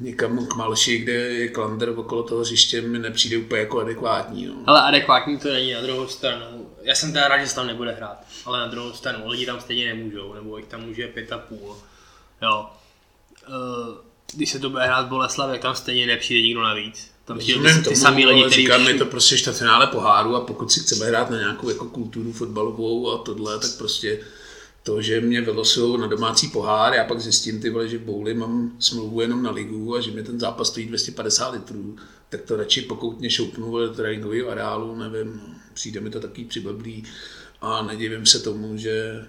někam 0.04 0.48
k 0.48 0.56
Malši, 0.56 0.98
kde 0.98 1.14
je 1.14 1.48
klander 1.48 1.90
okolo 1.90 2.24
toho 2.24 2.42
hřiště, 2.42 2.82
mi 2.82 3.00
nepřijde 3.00 3.38
úplně 3.38 3.62
jako 3.62 3.80
adekvátní. 3.82 4.46
No. 4.46 4.54
Ale 4.66 4.82
adekvátní 4.82 5.38
to 5.38 5.54
není 5.54 5.74
na 5.74 5.82
druhou 5.82 6.08
stranu. 6.08 6.70
Já 6.82 6.96
jsem 6.96 7.14
teda 7.14 7.28
rád, 7.28 7.40
že 7.40 7.48
se 7.48 7.56
tam 7.56 7.68
nebude 7.68 7.92
hrát, 7.92 8.18
ale 8.46 8.60
na 8.60 8.68
druhou 8.68 8.94
stranu 8.94 9.28
lidi 9.30 9.46
tam 9.46 9.60
stejně 9.62 9.86
nemůžou, 9.94 10.34
nebo 10.34 10.58
jich 10.58 10.68
tam 10.68 10.82
může 10.82 11.08
pět 11.08 11.32
a 11.32 11.38
půl. 11.38 11.78
Jo. 12.42 12.66
Eh, 13.48 14.14
Když 14.36 14.52
se 14.52 14.60
to 14.60 14.70
bude 14.70 14.84
hrát 14.84 15.06
v 15.06 15.10
Boleslavě, 15.10 15.60
tam 15.60 15.76
stejně 15.76 16.08
nepřijde 16.08 16.42
nikdo 16.42 16.62
navíc. 16.62 17.12
Tam 17.26 17.38
přijde 17.40 17.74
ty, 17.74 17.90
ty 17.90 17.96
samý 17.96 18.26
lidi, 18.26 18.42
kteří 18.42 18.56
říkám, 18.62 18.88
je 18.88 18.94
to 18.94 19.06
prostě 19.06 19.38
čtvrtfinále 19.38 19.88
poháru 19.88 20.36
a 20.36 20.42
pokud 20.42 20.72
si 20.72 20.80
chceme 20.80 21.06
hrát 21.06 21.30
na 21.30 21.38
nějakou 21.38 21.70
jako 21.70 21.86
kulturu 21.86 22.32
fotbalovou 22.34 23.12
a 23.12 23.18
tohle, 23.18 23.60
tak 23.60 23.72
prostě 23.78 24.20
to, 24.84 25.02
že 25.02 25.22
mě 25.22 25.42
vylosují 25.42 26.02
na 26.02 26.08
domácí 26.08 26.48
pohár, 26.48 26.94
já 26.94 27.04
pak 27.04 27.20
zjistím, 27.20 27.62
ty 27.62 27.70
vole, 27.70 27.88
že 27.88 28.00
Bouli 28.00 28.34
mám 28.34 28.76
smlouvu 28.80 29.22
jenom 29.22 29.44
na 29.44 29.52
ligu 29.52 29.96
a 29.96 30.02
že 30.02 30.12
mi 30.12 30.24
ten 30.24 30.40
zápas 30.40 30.68
stojí 30.68 30.86
250 30.86 31.50
litrů, 31.50 31.96
tak 32.30 32.42
to 32.42 32.56
radši 32.56 32.82
pokoutně 32.82 33.30
šoupnu 33.30 33.80
do 33.80 33.94
tréninkového 33.94 34.50
areálu, 34.50 34.96
nevím, 34.96 35.42
přijde 35.74 36.00
mi 36.00 36.10
to 36.10 36.20
taky 36.20 36.46
přiblblý 36.46 37.04
a 37.62 37.82
nedivím 37.82 38.26
se 38.26 38.40
tomu, 38.40 38.78
že 38.78 39.26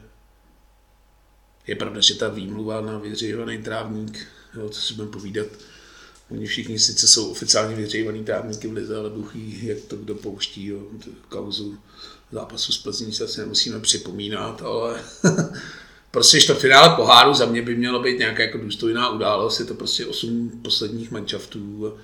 je 1.67 1.77
pravda, 1.77 2.01
že 2.01 2.15
ta 2.15 2.29
výmluva 2.29 2.81
na 2.81 2.99
vyhřejovaný 2.99 3.59
trávník, 3.59 4.27
jo, 4.55 4.69
co 4.69 4.81
si 4.81 4.95
budeme 4.95 5.13
povídat, 5.13 5.47
Oni 6.31 6.47
všichni 6.47 6.79
sice 6.79 7.09
jsou 7.09 7.31
oficiálně 7.31 7.77
vyhřejvaný 7.77 8.25
trávníky 8.25 8.69
v 8.69 8.73
lize, 8.73 8.97
ale 8.97 9.11
ví, 9.35 9.67
jak 9.67 9.79
to 9.81 9.97
kdo 9.97 10.15
pouští. 10.15 10.67
Jo. 10.67 10.83
Kauzu 11.29 11.79
zápasu 12.35 12.73
s 12.73 12.79
Plzní 12.79 13.13
se 13.13 13.25
asi 13.25 13.41
nemusíme 13.41 13.81
připomínat, 13.81 14.63
ale 14.63 15.01
prostě 16.11 16.41
čtvrtfinále 16.41 16.97
poháru 16.97 17.35
za 17.35 17.47
mě 17.47 17.63
by 17.63 17.77
mělo 17.77 18.03
být 18.03 18.19
nějaká 18.19 18.43
jako 18.43 18.59
důstojná 18.59 19.11
událost. 19.11 19.61
Je 19.61 19.67
to 19.67 19.75
prostě 19.75 20.07
osm 20.07 20.61
posledních 20.63 21.11
manšaftů 21.11 21.95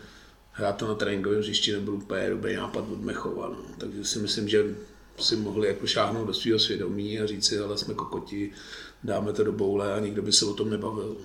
hrát 0.52 0.76
to 0.76 0.88
na 0.88 0.94
tréninkovém 0.94 1.38
hřišti 1.38 1.72
nebyl 1.72 1.94
úplně 1.94 2.30
dobrý 2.30 2.56
nápad 2.56 2.84
od 2.92 3.00
Mechova. 3.00 3.48
No. 3.48 3.56
Takže 3.78 4.04
si 4.04 4.18
myslím, 4.18 4.48
že 4.48 4.64
si 5.18 5.36
mohli 5.36 5.68
jako 5.68 5.86
šáhnout 5.86 6.26
do 6.26 6.34
svého 6.34 6.58
svědomí 6.58 7.20
a 7.20 7.26
říct 7.26 7.46
si, 7.46 7.58
ale 7.58 7.78
jsme 7.78 7.94
kokoti, 7.94 8.52
dáme 9.04 9.32
to 9.32 9.44
do 9.44 9.52
boule 9.52 9.94
a 9.94 10.00
nikdo 10.00 10.22
by 10.22 10.32
se 10.32 10.44
o 10.44 10.54
tom 10.54 10.70
nebavil. 10.70 11.16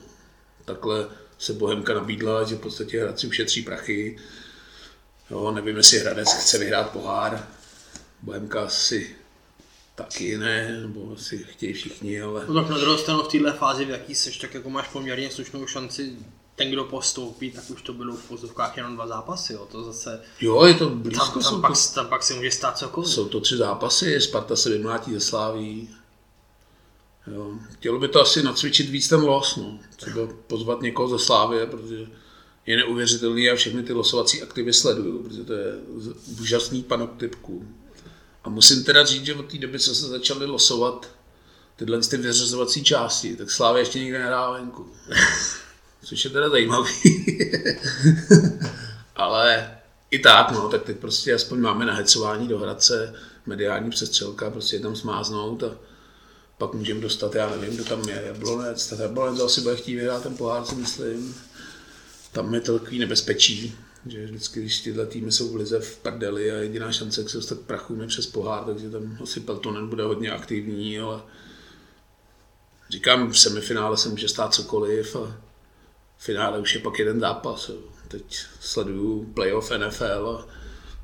Takhle 0.65 1.07
se 1.37 1.53
Bohemka 1.53 1.93
nabídla, 1.93 2.43
že 2.43 2.55
v 2.55 2.59
podstatě 2.59 3.01
Hradci 3.01 3.27
ušetří 3.27 3.61
prachy. 3.61 4.17
Jo, 5.31 5.51
nevím, 5.51 5.77
jestli 5.77 5.99
Hradec 5.99 6.33
chce 6.33 6.57
vyhrát 6.57 6.89
pohár. 6.89 7.47
Bohemka 8.25 8.61
asi 8.63 9.15
taky 9.95 10.37
ne, 10.37 10.81
nebo 10.81 11.13
asi 11.13 11.37
chtějí 11.37 11.73
všichni, 11.73 12.21
ale 12.21 12.45
No 12.47 12.53
tak 12.53 12.69
na 12.69 12.77
druhou 12.77 12.97
stranu 12.97 13.23
v 13.23 13.27
této 13.27 13.53
fázi, 13.53 13.85
v 13.85 13.89
jaký 13.89 14.15
seš, 14.15 14.37
tak 14.37 14.53
jako 14.53 14.69
máš 14.69 14.87
poměrně 14.87 15.31
slušnou 15.31 15.67
šanci 15.67 16.15
ten, 16.55 16.71
kdo 16.71 16.83
postoupí, 16.83 17.51
tak 17.51 17.69
už 17.69 17.81
to 17.81 17.93
budou 17.93 18.15
v 18.15 18.27
pozovkách 18.27 18.77
jenom 18.77 18.95
dva 18.95 19.07
zápasy, 19.07 19.53
jo. 19.53 19.67
to 19.71 19.83
zase... 19.83 20.21
Jo, 20.41 20.65
je 20.65 20.73
to 20.73 20.89
blízko. 20.89 21.39
Tam, 21.39 21.51
tam, 21.51 21.61
pak, 21.61 21.71
to, 21.71 21.93
tam 21.95 22.07
pak 22.07 22.23
se 22.23 22.33
může 22.33 22.51
stát 22.51 22.77
cokoliv. 22.77 23.09
Jsou 23.09 23.29
to 23.29 23.39
tři 23.39 23.57
zápasy, 23.57 24.21
Sparta 24.21 24.55
se 24.55 24.69
vymlátí 24.69 25.13
ze 25.13 25.19
Sláví. 25.19 25.89
Jo. 27.27 27.53
Chtělo 27.73 27.99
by 27.99 28.07
to 28.07 28.21
asi 28.21 28.43
nacvičit 28.43 28.89
víc 28.89 29.07
ten 29.07 29.21
los, 29.21 29.55
no. 29.55 29.79
Třeba 29.95 30.21
pozvat 30.47 30.81
někoho 30.81 31.17
ze 31.17 31.25
Slávy, 31.25 31.67
protože 31.67 32.07
je 32.65 32.77
neuvěřitelný 32.77 33.49
a 33.49 33.55
všechny 33.55 33.83
ty 33.83 33.93
losovací 33.93 34.41
aktivy 34.41 34.73
sleduju, 34.73 35.23
protože 35.23 35.43
to 35.43 35.53
je 35.53 35.73
úžasný 36.41 36.83
panotypku. 36.83 37.67
A 38.45 38.49
musím 38.49 38.83
teda 38.83 39.05
říct, 39.05 39.25
že 39.25 39.35
od 39.35 39.51
té 39.51 39.57
doby, 39.57 39.79
co 39.79 39.95
se 39.95 40.07
začaly 40.07 40.45
losovat 40.45 41.09
tyhle 41.75 41.99
ty 41.99 42.17
vyřazovací 42.17 42.83
části, 42.83 43.35
tak 43.35 43.51
Slávě 43.51 43.81
ještě 43.81 43.99
nikde 43.99 44.19
nehrál 44.19 44.53
venku. 44.53 44.91
Což 46.03 46.25
je 46.25 46.29
teda 46.29 46.49
zajímavý. 46.49 46.91
Ale 49.15 49.77
i 50.11 50.19
tak, 50.19 50.51
no, 50.51 50.69
tak 50.69 50.83
teď 50.83 50.97
prostě 50.97 51.33
aspoň 51.33 51.59
máme 51.59 51.85
nahecování 51.85 52.47
do 52.47 52.59
Hradce, 52.59 53.15
mediální 53.45 53.89
přestřelka, 53.89 54.49
prostě 54.49 54.75
je 54.75 54.79
tam 54.79 54.95
smáznout 54.95 55.63
a 55.63 55.77
pak 56.57 56.73
můžeme 56.73 57.01
dostat, 57.01 57.35
já 57.35 57.49
nevím, 57.49 57.75
kdo 57.75 57.83
tam 57.83 58.09
je, 58.09 58.23
Jablonec, 58.25 58.87
tak 58.87 58.99
Jablonec 58.99 59.39
asi 59.39 59.61
bude 59.61 59.75
chtít 59.75 59.95
vyhrát 59.95 60.23
ten 60.23 60.37
pohár, 60.37 60.65
si 60.65 60.75
myslím. 60.75 61.35
Tam 62.31 62.53
je 62.53 62.61
to 62.61 62.79
takový 62.79 62.99
nebezpečí, 62.99 63.75
že 64.05 64.25
vždycky, 64.25 64.59
když 64.59 64.81
tyhle 64.81 65.05
týmy 65.05 65.31
jsou 65.31 65.53
v 65.53 65.55
lize 65.55 65.79
v 65.79 65.97
prdeli 65.97 66.51
a 66.51 66.55
jediná 66.55 66.91
šance, 66.91 67.21
jak 67.21 67.29
se 67.29 67.37
dostat 67.37 67.59
prachu 67.59 68.01
je 68.01 68.07
přes 68.07 68.27
pohár, 68.27 68.63
takže 68.63 68.89
tam 68.89 69.17
asi 69.23 69.39
Peltonen 69.39 69.89
bude 69.89 70.03
hodně 70.03 70.31
aktivní, 70.31 70.99
ale 70.99 71.21
říkám, 72.89 73.31
v 73.31 73.39
semifinále 73.39 73.97
se 73.97 74.09
může 74.09 74.29
stát 74.29 74.53
cokoliv 74.53 75.15
a 75.15 75.37
v 76.17 76.23
finále 76.23 76.59
už 76.59 76.75
je 76.75 76.81
pak 76.81 76.99
jeden 76.99 77.19
zápas. 77.19 77.71
Teď 78.07 78.37
sleduju 78.59 79.31
playoff 79.33 79.71
NFL 79.71 80.39
a 80.39 80.47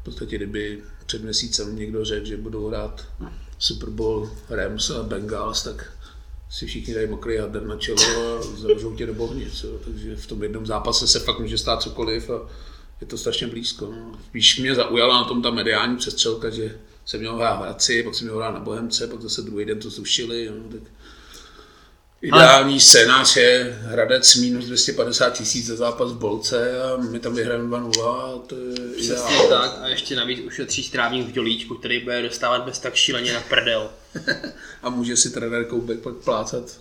v 0.02 0.04
podstatě 0.04 0.36
kdyby 0.36 0.84
před 1.06 1.24
měsícem 1.24 1.76
někdo 1.76 2.06
řekl, 2.06 2.26
že 2.26 2.38
budou 2.38 2.68
hrát 2.68 3.08
Super 3.60 3.90
Bowl 3.90 4.30
Rams 4.50 4.90
a 4.90 5.04
Bengals, 5.04 5.64
tak 5.64 5.92
si 6.50 6.66
všichni 6.66 6.94
dají 6.94 7.08
mokrý 7.08 7.38
hadr 7.38 7.62
na 7.62 7.78
čelo 7.78 8.38
a 8.38 8.42
zavřou 8.42 8.96
tě 8.96 9.06
do 9.06 9.14
bohnic. 9.14 9.66
Takže 9.84 10.16
v 10.16 10.28
tom 10.28 10.44
jednom 10.44 10.66
zápase 10.66 11.08
se 11.08 11.20
fakt 11.20 11.40
může 11.40 11.58
stát 11.58 11.82
cokoliv 11.82 12.30
a 12.30 12.50
je 13.02 13.08
to 13.08 13.18
strašně 13.18 13.48
blízko. 13.48 13.86
No. 13.86 14.20
Spíš 14.30 14.60
mě 14.60 14.76
zaujala 14.76 15.22
na 15.22 15.24
tom 15.24 15.42
ta 15.42 15.52
mediální 15.52 15.98
přestřelka, 15.98 16.50
že 16.50 16.78
jsem 17.06 17.20
měl 17.20 17.36
hrát 17.36 17.56
v 17.56 17.62
Hradci, 17.62 18.04
pak 18.04 18.16
jsem 18.16 18.28
měl 18.28 18.38
hrát 18.38 18.52
na 18.52 18.60
Bohemce, 18.60 19.08
pak 19.08 19.22
zase 19.22 19.42
druhý 19.42 19.66
den 19.66 19.80
to 19.80 19.90
zrušili. 19.90 20.50
No, 20.50 20.70
tak 20.72 20.82
Ideální 22.22 22.74
Ale... 22.74 22.80
scénář 22.80 23.38
je 23.38 23.80
Hradec 23.84 24.36
minus 24.36 24.66
250 24.66 25.30
tisíc 25.30 25.66
za 25.66 25.76
zápas 25.76 26.12
v 26.12 26.18
Bolce 26.18 26.82
a 26.82 26.98
my 26.98 27.20
tam 27.20 27.36
vyhrajeme 27.36 27.78
2-0 27.78 28.42
to 28.42 28.56
je 28.56 28.74
Přesně 28.98 29.38
tak 29.50 29.80
a 29.82 29.88
ještě 29.88 30.16
navíc 30.16 30.40
ušetří 30.40 30.84
strávník 30.84 31.28
v 31.28 31.32
dělíčku, 31.32 31.76
který 31.76 32.00
bude 32.00 32.22
dostávat 32.22 32.64
bez 32.64 32.80
tak 32.80 32.96
šíleně 32.96 33.34
na 33.34 33.42
prdel. 33.42 33.90
a 34.84 34.90
může 34.90 35.18
si 35.18 35.30
trenér 35.30 35.66
Koubek 35.66 36.00
pak 36.00 36.16
plácat 36.16 36.80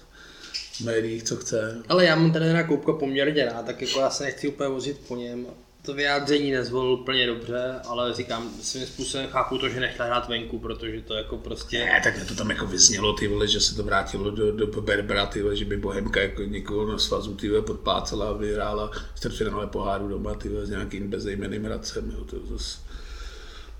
v 0.72 0.80
médiích, 0.80 1.22
co 1.22 1.36
chce. 1.36 1.82
Ale 1.88 2.04
já 2.04 2.16
mám 2.16 2.32
trenéra 2.32 2.62
Koubka 2.62 2.92
poměrně 2.92 3.44
rád, 3.44 3.66
tak 3.66 3.82
jako 3.82 4.00
já 4.00 4.10
se 4.10 4.24
nechci 4.24 4.48
úplně 4.48 4.68
vozit 4.68 4.98
po 5.08 5.16
něm 5.16 5.46
to 5.82 5.94
vyjádření 5.94 6.52
nezvolil 6.52 6.92
úplně 6.92 7.26
dobře, 7.26 7.80
ale 7.88 8.14
říkám, 8.14 8.50
svým 8.62 8.86
způsobem 8.86 9.26
chápu 9.26 9.58
to, 9.58 9.68
že 9.68 9.80
nechtěl 9.80 10.06
hrát 10.06 10.28
venku, 10.28 10.58
protože 10.58 11.02
to 11.02 11.14
jako 11.14 11.36
prostě... 11.36 11.78
Ne, 11.78 12.00
tak 12.04 12.14
to 12.28 12.34
tam 12.34 12.50
jako 12.50 12.66
vyznělo, 12.66 13.12
ty 13.12 13.28
vole, 13.28 13.48
že 13.48 13.60
se 13.60 13.74
to 13.74 13.82
vrátilo 13.82 14.30
do, 14.30 14.52
do 14.52 14.66
Berbera, 14.66 15.26
ty 15.26 15.42
vole, 15.42 15.56
že 15.56 15.64
by 15.64 15.76
Bohemka 15.76 16.20
jako 16.20 16.42
někoho 16.42 16.92
na 16.92 16.98
svazu 16.98 17.34
ty 17.34 17.48
vole, 17.48 17.62
podplácela 17.62 18.28
a 18.28 18.32
vyhrála 18.32 18.90
čtvrtfinále 19.16 19.66
poháru 19.66 20.08
doma 20.08 20.34
ty 20.34 20.48
vole, 20.48 20.66
s 20.66 20.70
nějakým 20.70 21.10
bezejmeným 21.10 21.64
radcem, 21.64 22.10
jo, 22.10 22.24
to 22.24 22.36
zase... 22.50 22.78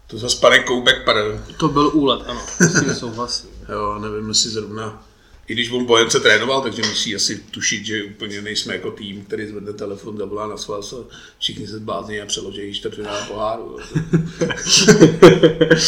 To 0.07 0.19
zase 0.19 0.41
pane 0.41 0.59
Koubek 0.59 1.05
padl. 1.05 1.41
To 1.59 1.69
byl 1.69 1.91
úlet, 1.95 2.23
ano, 2.27 2.41
s 2.61 2.81
tím 2.81 2.95
souhlasím. 2.95 3.51
jo, 3.69 3.99
nevím, 3.99 4.29
jestli 4.29 4.51
zrovna 4.51 5.10
i 5.51 5.53
když 5.53 5.71
on 5.71 5.85
Bojence 5.85 6.21
trénoval, 6.21 6.63
takže 6.63 6.83
musí 6.83 7.15
asi 7.15 7.39
tušit, 7.39 7.87
že 7.87 8.05
úplně 8.05 8.43
nejsme 8.43 8.75
jako 8.75 8.91
tým, 8.91 9.25
který 9.25 9.47
zvedne 9.47 9.73
telefon, 9.73 10.19
zavolá 10.19 10.47
na 10.47 10.57
svaz 10.57 10.93
a 10.93 10.97
všichni 11.39 11.67
se 11.67 11.77
zblázní 11.77 12.21
a 12.21 12.27
přeloží 12.27 12.75
čtvrtfinále 12.75 13.27
poháru. 13.29 13.77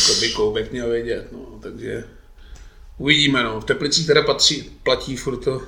to 0.06 0.14
by 0.20 0.32
Koubek 0.32 0.72
měl 0.72 0.90
vědět, 0.90 1.28
no, 1.32 1.58
takže 1.62 2.04
uvidíme, 2.98 3.42
no. 3.42 3.60
V 3.60 3.64
Teplicích 3.64 4.06
teda 4.06 4.22
patří, 4.22 4.70
platí 4.82 5.16
furt 5.16 5.36
to 5.36 5.62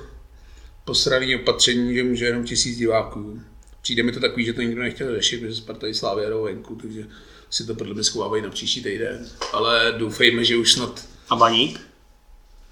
posraný 0.85 1.35
opatření, 1.35 1.95
že 1.95 2.03
může 2.03 2.25
jenom 2.25 2.43
tisíc 2.43 2.77
diváků. 2.77 3.41
Přijde 3.81 4.03
mi 4.03 4.11
to 4.11 4.19
takový, 4.19 4.45
že 4.45 4.53
to 4.53 4.61
nikdo 4.61 4.81
nechtěl 4.81 5.15
řešit, 5.15 5.39
protože 5.39 5.55
Sparta 5.55 5.87
i 5.87 5.93
Slávě 5.93 6.29
venku, 6.43 6.75
takže 6.75 7.07
si 7.49 7.65
to 7.65 7.75
podle 7.75 7.93
mě 7.93 8.03
schovávají 8.03 8.43
na 8.43 8.49
příští 8.49 8.83
týden. 8.83 9.29
Ale 9.53 9.93
doufejme, 9.97 10.45
že 10.45 10.57
už 10.57 10.73
snad... 10.73 11.05
A 11.29 11.35
baník? 11.35 11.79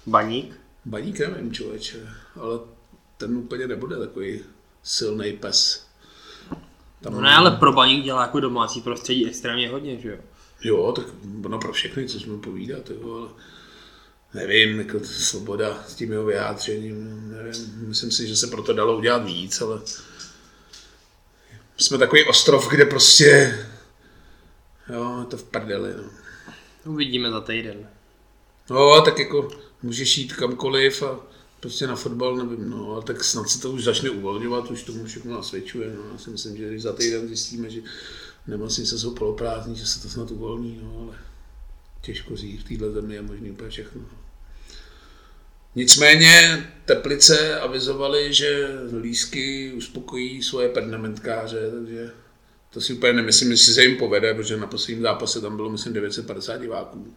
Baník? 0.06 0.63
Baník 0.84 1.18
nevím, 1.18 1.52
člověče, 1.52 2.08
ale 2.40 2.58
ten 3.16 3.36
úplně 3.36 3.66
nebude 3.66 3.96
takový 3.96 4.40
silný 4.82 5.32
pes. 5.32 5.86
Tam 7.00 7.12
no 7.12 7.20
ne, 7.20 7.34
ale 7.34 7.50
pro 7.50 7.72
baník 7.72 8.04
dělá 8.04 8.22
jako 8.22 8.40
domácí 8.40 8.80
prostředí 8.80 9.26
extrémně 9.26 9.68
hodně, 9.68 10.00
že 10.00 10.08
jo? 10.08 10.18
Jo, 10.62 10.92
tak 10.92 11.06
ono 11.44 11.58
pro 11.58 11.72
všechny, 11.72 12.08
co 12.08 12.20
jsme 12.20 12.38
povídat, 12.38 12.90
jo, 12.90 13.14
ale 13.14 13.28
nevím, 14.34 14.78
jako 14.78 15.00
svoboda 15.00 15.84
s 15.88 15.94
tím 15.94 16.12
jeho 16.12 16.24
vyjádřením, 16.24 17.30
nevím, 17.30 17.88
myslím 17.88 18.10
si, 18.10 18.26
že 18.26 18.36
se 18.36 18.46
proto 18.46 18.72
dalo 18.72 18.96
udělat 18.96 19.24
víc, 19.24 19.60
ale 19.60 19.80
jsme 21.76 21.98
takový 21.98 22.24
ostrov, 22.24 22.70
kde 22.70 22.84
prostě, 22.84 23.58
jo, 24.92 25.20
je 25.20 25.26
to 25.26 25.36
v 25.36 25.44
prdeli, 25.44 25.94
no. 25.96 26.04
Uvidíme 26.84 27.30
za 27.30 27.40
týden. 27.40 27.88
No, 28.70 29.00
tak 29.00 29.18
jako 29.18 29.63
můžeš 29.84 30.18
jít 30.18 30.32
kamkoliv 30.32 31.02
a 31.02 31.20
prostě 31.60 31.86
na 31.86 31.96
fotbal, 31.96 32.36
nevím, 32.36 32.70
no, 32.70 32.92
ale 32.92 33.02
tak 33.02 33.24
snad 33.24 33.48
se 33.48 33.60
to 33.60 33.70
už 33.70 33.84
začne 33.84 34.10
uvolňovat, 34.10 34.70
už 34.70 34.82
tomu 34.82 35.04
všechno 35.04 35.32
nasvědčuje, 35.32 35.94
no, 35.96 36.02
já 36.12 36.18
si 36.18 36.30
myslím, 36.30 36.56
že 36.56 36.80
za 36.80 36.92
týden 36.92 37.28
zjistíme, 37.28 37.70
že 37.70 37.80
nemocnice 38.46 38.98
jsou 38.98 39.14
poloprázdní, 39.14 39.76
že 39.76 39.86
se 39.86 40.02
to 40.02 40.08
snad 40.08 40.30
uvolní, 40.30 40.80
no, 40.82 41.06
ale 41.06 41.18
těžko 42.00 42.36
říct, 42.36 42.60
v 42.60 42.68
této 42.68 42.92
zemi 42.92 43.14
je 43.14 43.22
možný 43.22 43.50
úplně 43.50 43.70
všechno. 43.70 44.02
Nicméně 45.74 46.66
Teplice 46.84 47.60
avizovali, 47.60 48.34
že 48.34 48.68
lísky 49.00 49.72
uspokojí 49.76 50.42
svoje 50.42 50.68
pernamentkáře, 50.68 51.70
takže 51.70 52.10
to 52.70 52.80
si 52.80 52.92
úplně 52.92 53.12
nemyslím, 53.12 53.50
jestli 53.50 53.74
se 53.74 53.84
jim 53.84 53.96
povede, 53.96 54.34
protože 54.34 54.56
na 54.56 54.66
posledním 54.66 55.02
zápase 55.02 55.40
tam 55.40 55.56
bylo, 55.56 55.70
myslím, 55.70 55.92
950 55.92 56.56
diváků 56.56 57.14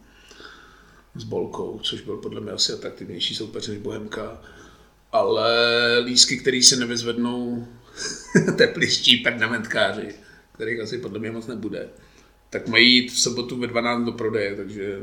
s 1.20 1.24
Bolkou, 1.24 1.80
což 1.82 2.00
byl 2.00 2.16
podle 2.16 2.40
mě 2.40 2.52
asi 2.52 2.72
atraktivnější 2.72 3.34
soupeř 3.34 3.68
než 3.68 3.78
Bohemka. 3.78 4.42
Ale 5.12 5.98
lísky, 5.98 6.38
který 6.38 6.62
se 6.62 6.76
nevyzvednou 6.76 7.68
tepliští 8.56 9.16
pernamentkáři, 9.16 10.14
kterých 10.54 10.80
asi 10.80 10.98
podle 10.98 11.18
mě 11.18 11.30
moc 11.30 11.46
nebude, 11.46 11.88
tak 12.50 12.68
mají 12.68 12.94
jít 12.94 13.12
v 13.12 13.20
sobotu 13.20 13.56
ve 13.56 13.66
12 13.66 14.04
do 14.04 14.12
prodeje, 14.12 14.56
takže 14.56 15.00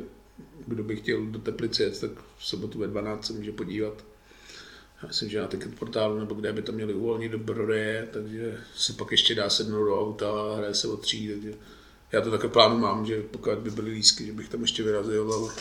kdo 0.67 0.83
by 0.83 0.95
chtěl 0.95 1.25
do 1.25 1.39
Teplice 1.39 1.83
jet, 1.83 2.01
tak 2.01 2.11
v 2.37 2.45
sobotu 2.45 2.79
ve 2.79 2.87
12 2.87 3.25
se 3.25 3.33
může 3.33 3.51
podívat. 3.51 4.05
Já 5.01 5.07
myslím, 5.07 5.29
že 5.29 5.41
na 5.41 5.47
ticket 5.47 5.79
portálu 5.79 6.19
nebo 6.19 6.35
kde 6.35 6.53
by 6.53 6.61
to 6.61 6.71
měli 6.71 6.93
uvolnit 6.93 7.31
do 7.31 7.39
prodeje, 7.39 8.07
takže 8.13 8.57
se 8.75 8.93
pak 8.93 9.11
ještě 9.11 9.35
dá 9.35 9.49
sednout 9.49 9.85
do 9.85 10.01
auta 10.01 10.31
a 10.31 10.55
hraje 10.55 10.73
se 10.73 10.87
o 10.87 10.97
tří, 10.97 11.27
takže 11.27 11.53
já 12.11 12.21
to 12.21 12.31
také 12.31 12.47
plánu 12.47 12.77
mám, 12.77 13.05
že 13.05 13.21
pokud 13.21 13.57
by 13.57 13.71
byly 13.71 13.91
lísky, 13.91 14.25
že 14.25 14.31
bych 14.31 14.49
tam 14.49 14.61
ještě 14.61 14.83
vyrazil, 14.83 15.33
ale 15.33 15.53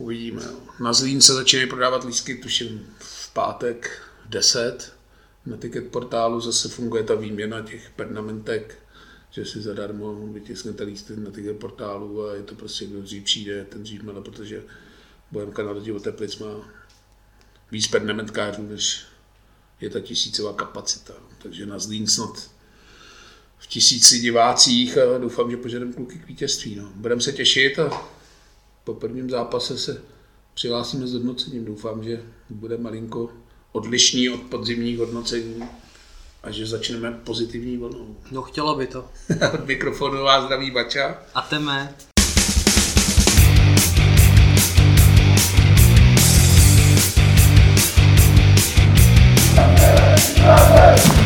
uvidíme. 0.00 0.42
Na 0.80 0.92
Zlín 0.92 1.20
se 1.20 1.34
začínají 1.34 1.68
prodávat 1.68 2.04
lísky, 2.04 2.34
tuším 2.34 2.86
v 2.98 3.32
pátek 3.32 4.02
v 4.26 4.28
10. 4.28 4.92
Na 5.46 5.56
ticket 5.56 5.86
portálu 5.90 6.40
zase 6.40 6.68
funguje 6.68 7.02
ta 7.02 7.14
výměna 7.14 7.62
těch 7.62 7.90
pernamentek, 7.90 8.78
že 9.30 9.44
si 9.44 9.62
zadarmo 9.62 10.26
vytisknete 10.26 10.84
lísty 10.84 11.16
na 11.16 11.30
ticket 11.30 11.58
portálu 11.58 12.28
a 12.28 12.34
je 12.34 12.42
to 12.42 12.54
prostě, 12.54 12.86
kdo 12.86 13.02
dřív 13.02 13.24
přijde, 13.24 13.64
ten 13.64 13.82
dřív 13.82 14.02
má, 14.02 14.20
protože 14.20 14.62
Bohemka 15.30 15.62
na 15.62 15.72
rozdíl 15.72 16.00
Teplic 16.00 16.38
má 16.38 16.68
víc 17.70 17.86
pernamentkářů, 17.86 18.62
než 18.62 19.04
je 19.80 19.90
ta 19.90 20.00
tisícová 20.00 20.52
kapacita. 20.52 21.14
Takže 21.42 21.66
na 21.66 21.78
Zlín 21.78 22.06
snad 22.06 22.50
v 23.58 23.66
tisíci 23.66 24.18
divácích 24.18 24.98
a 24.98 25.18
doufám, 25.18 25.50
že 25.50 25.56
požadujeme 25.56 25.94
kluky 25.94 26.18
k 26.18 26.26
vítězství. 26.26 26.76
No. 26.76 26.92
Budeme 26.94 27.20
se 27.20 27.32
těšit 27.32 27.78
a 27.78 28.19
po 28.90 28.94
prvním 28.94 29.30
zápase 29.30 29.78
se 29.78 30.02
přihlásíme 30.54 31.06
s 31.06 31.12
hodnocením. 31.12 31.64
Doufám, 31.64 32.04
že 32.04 32.22
bude 32.50 32.76
malinko 32.76 33.30
odlišný 33.72 34.30
od 34.30 34.40
podzimních 34.40 34.98
hodnocení 34.98 35.62
a 36.42 36.50
že 36.50 36.66
začneme 36.66 37.12
pozitivní 37.24 37.76
vlnou. 37.76 38.16
No 38.30 38.42
chtělo 38.42 38.74
by 38.74 38.86
to. 38.86 39.04
od 39.54 39.66
mikrofonu 39.66 40.22
vás 40.22 40.44
zdraví 40.44 40.70
Bača. 40.70 41.18
A 41.34 41.42
teme. 41.42 41.94
Thank 50.40 51.19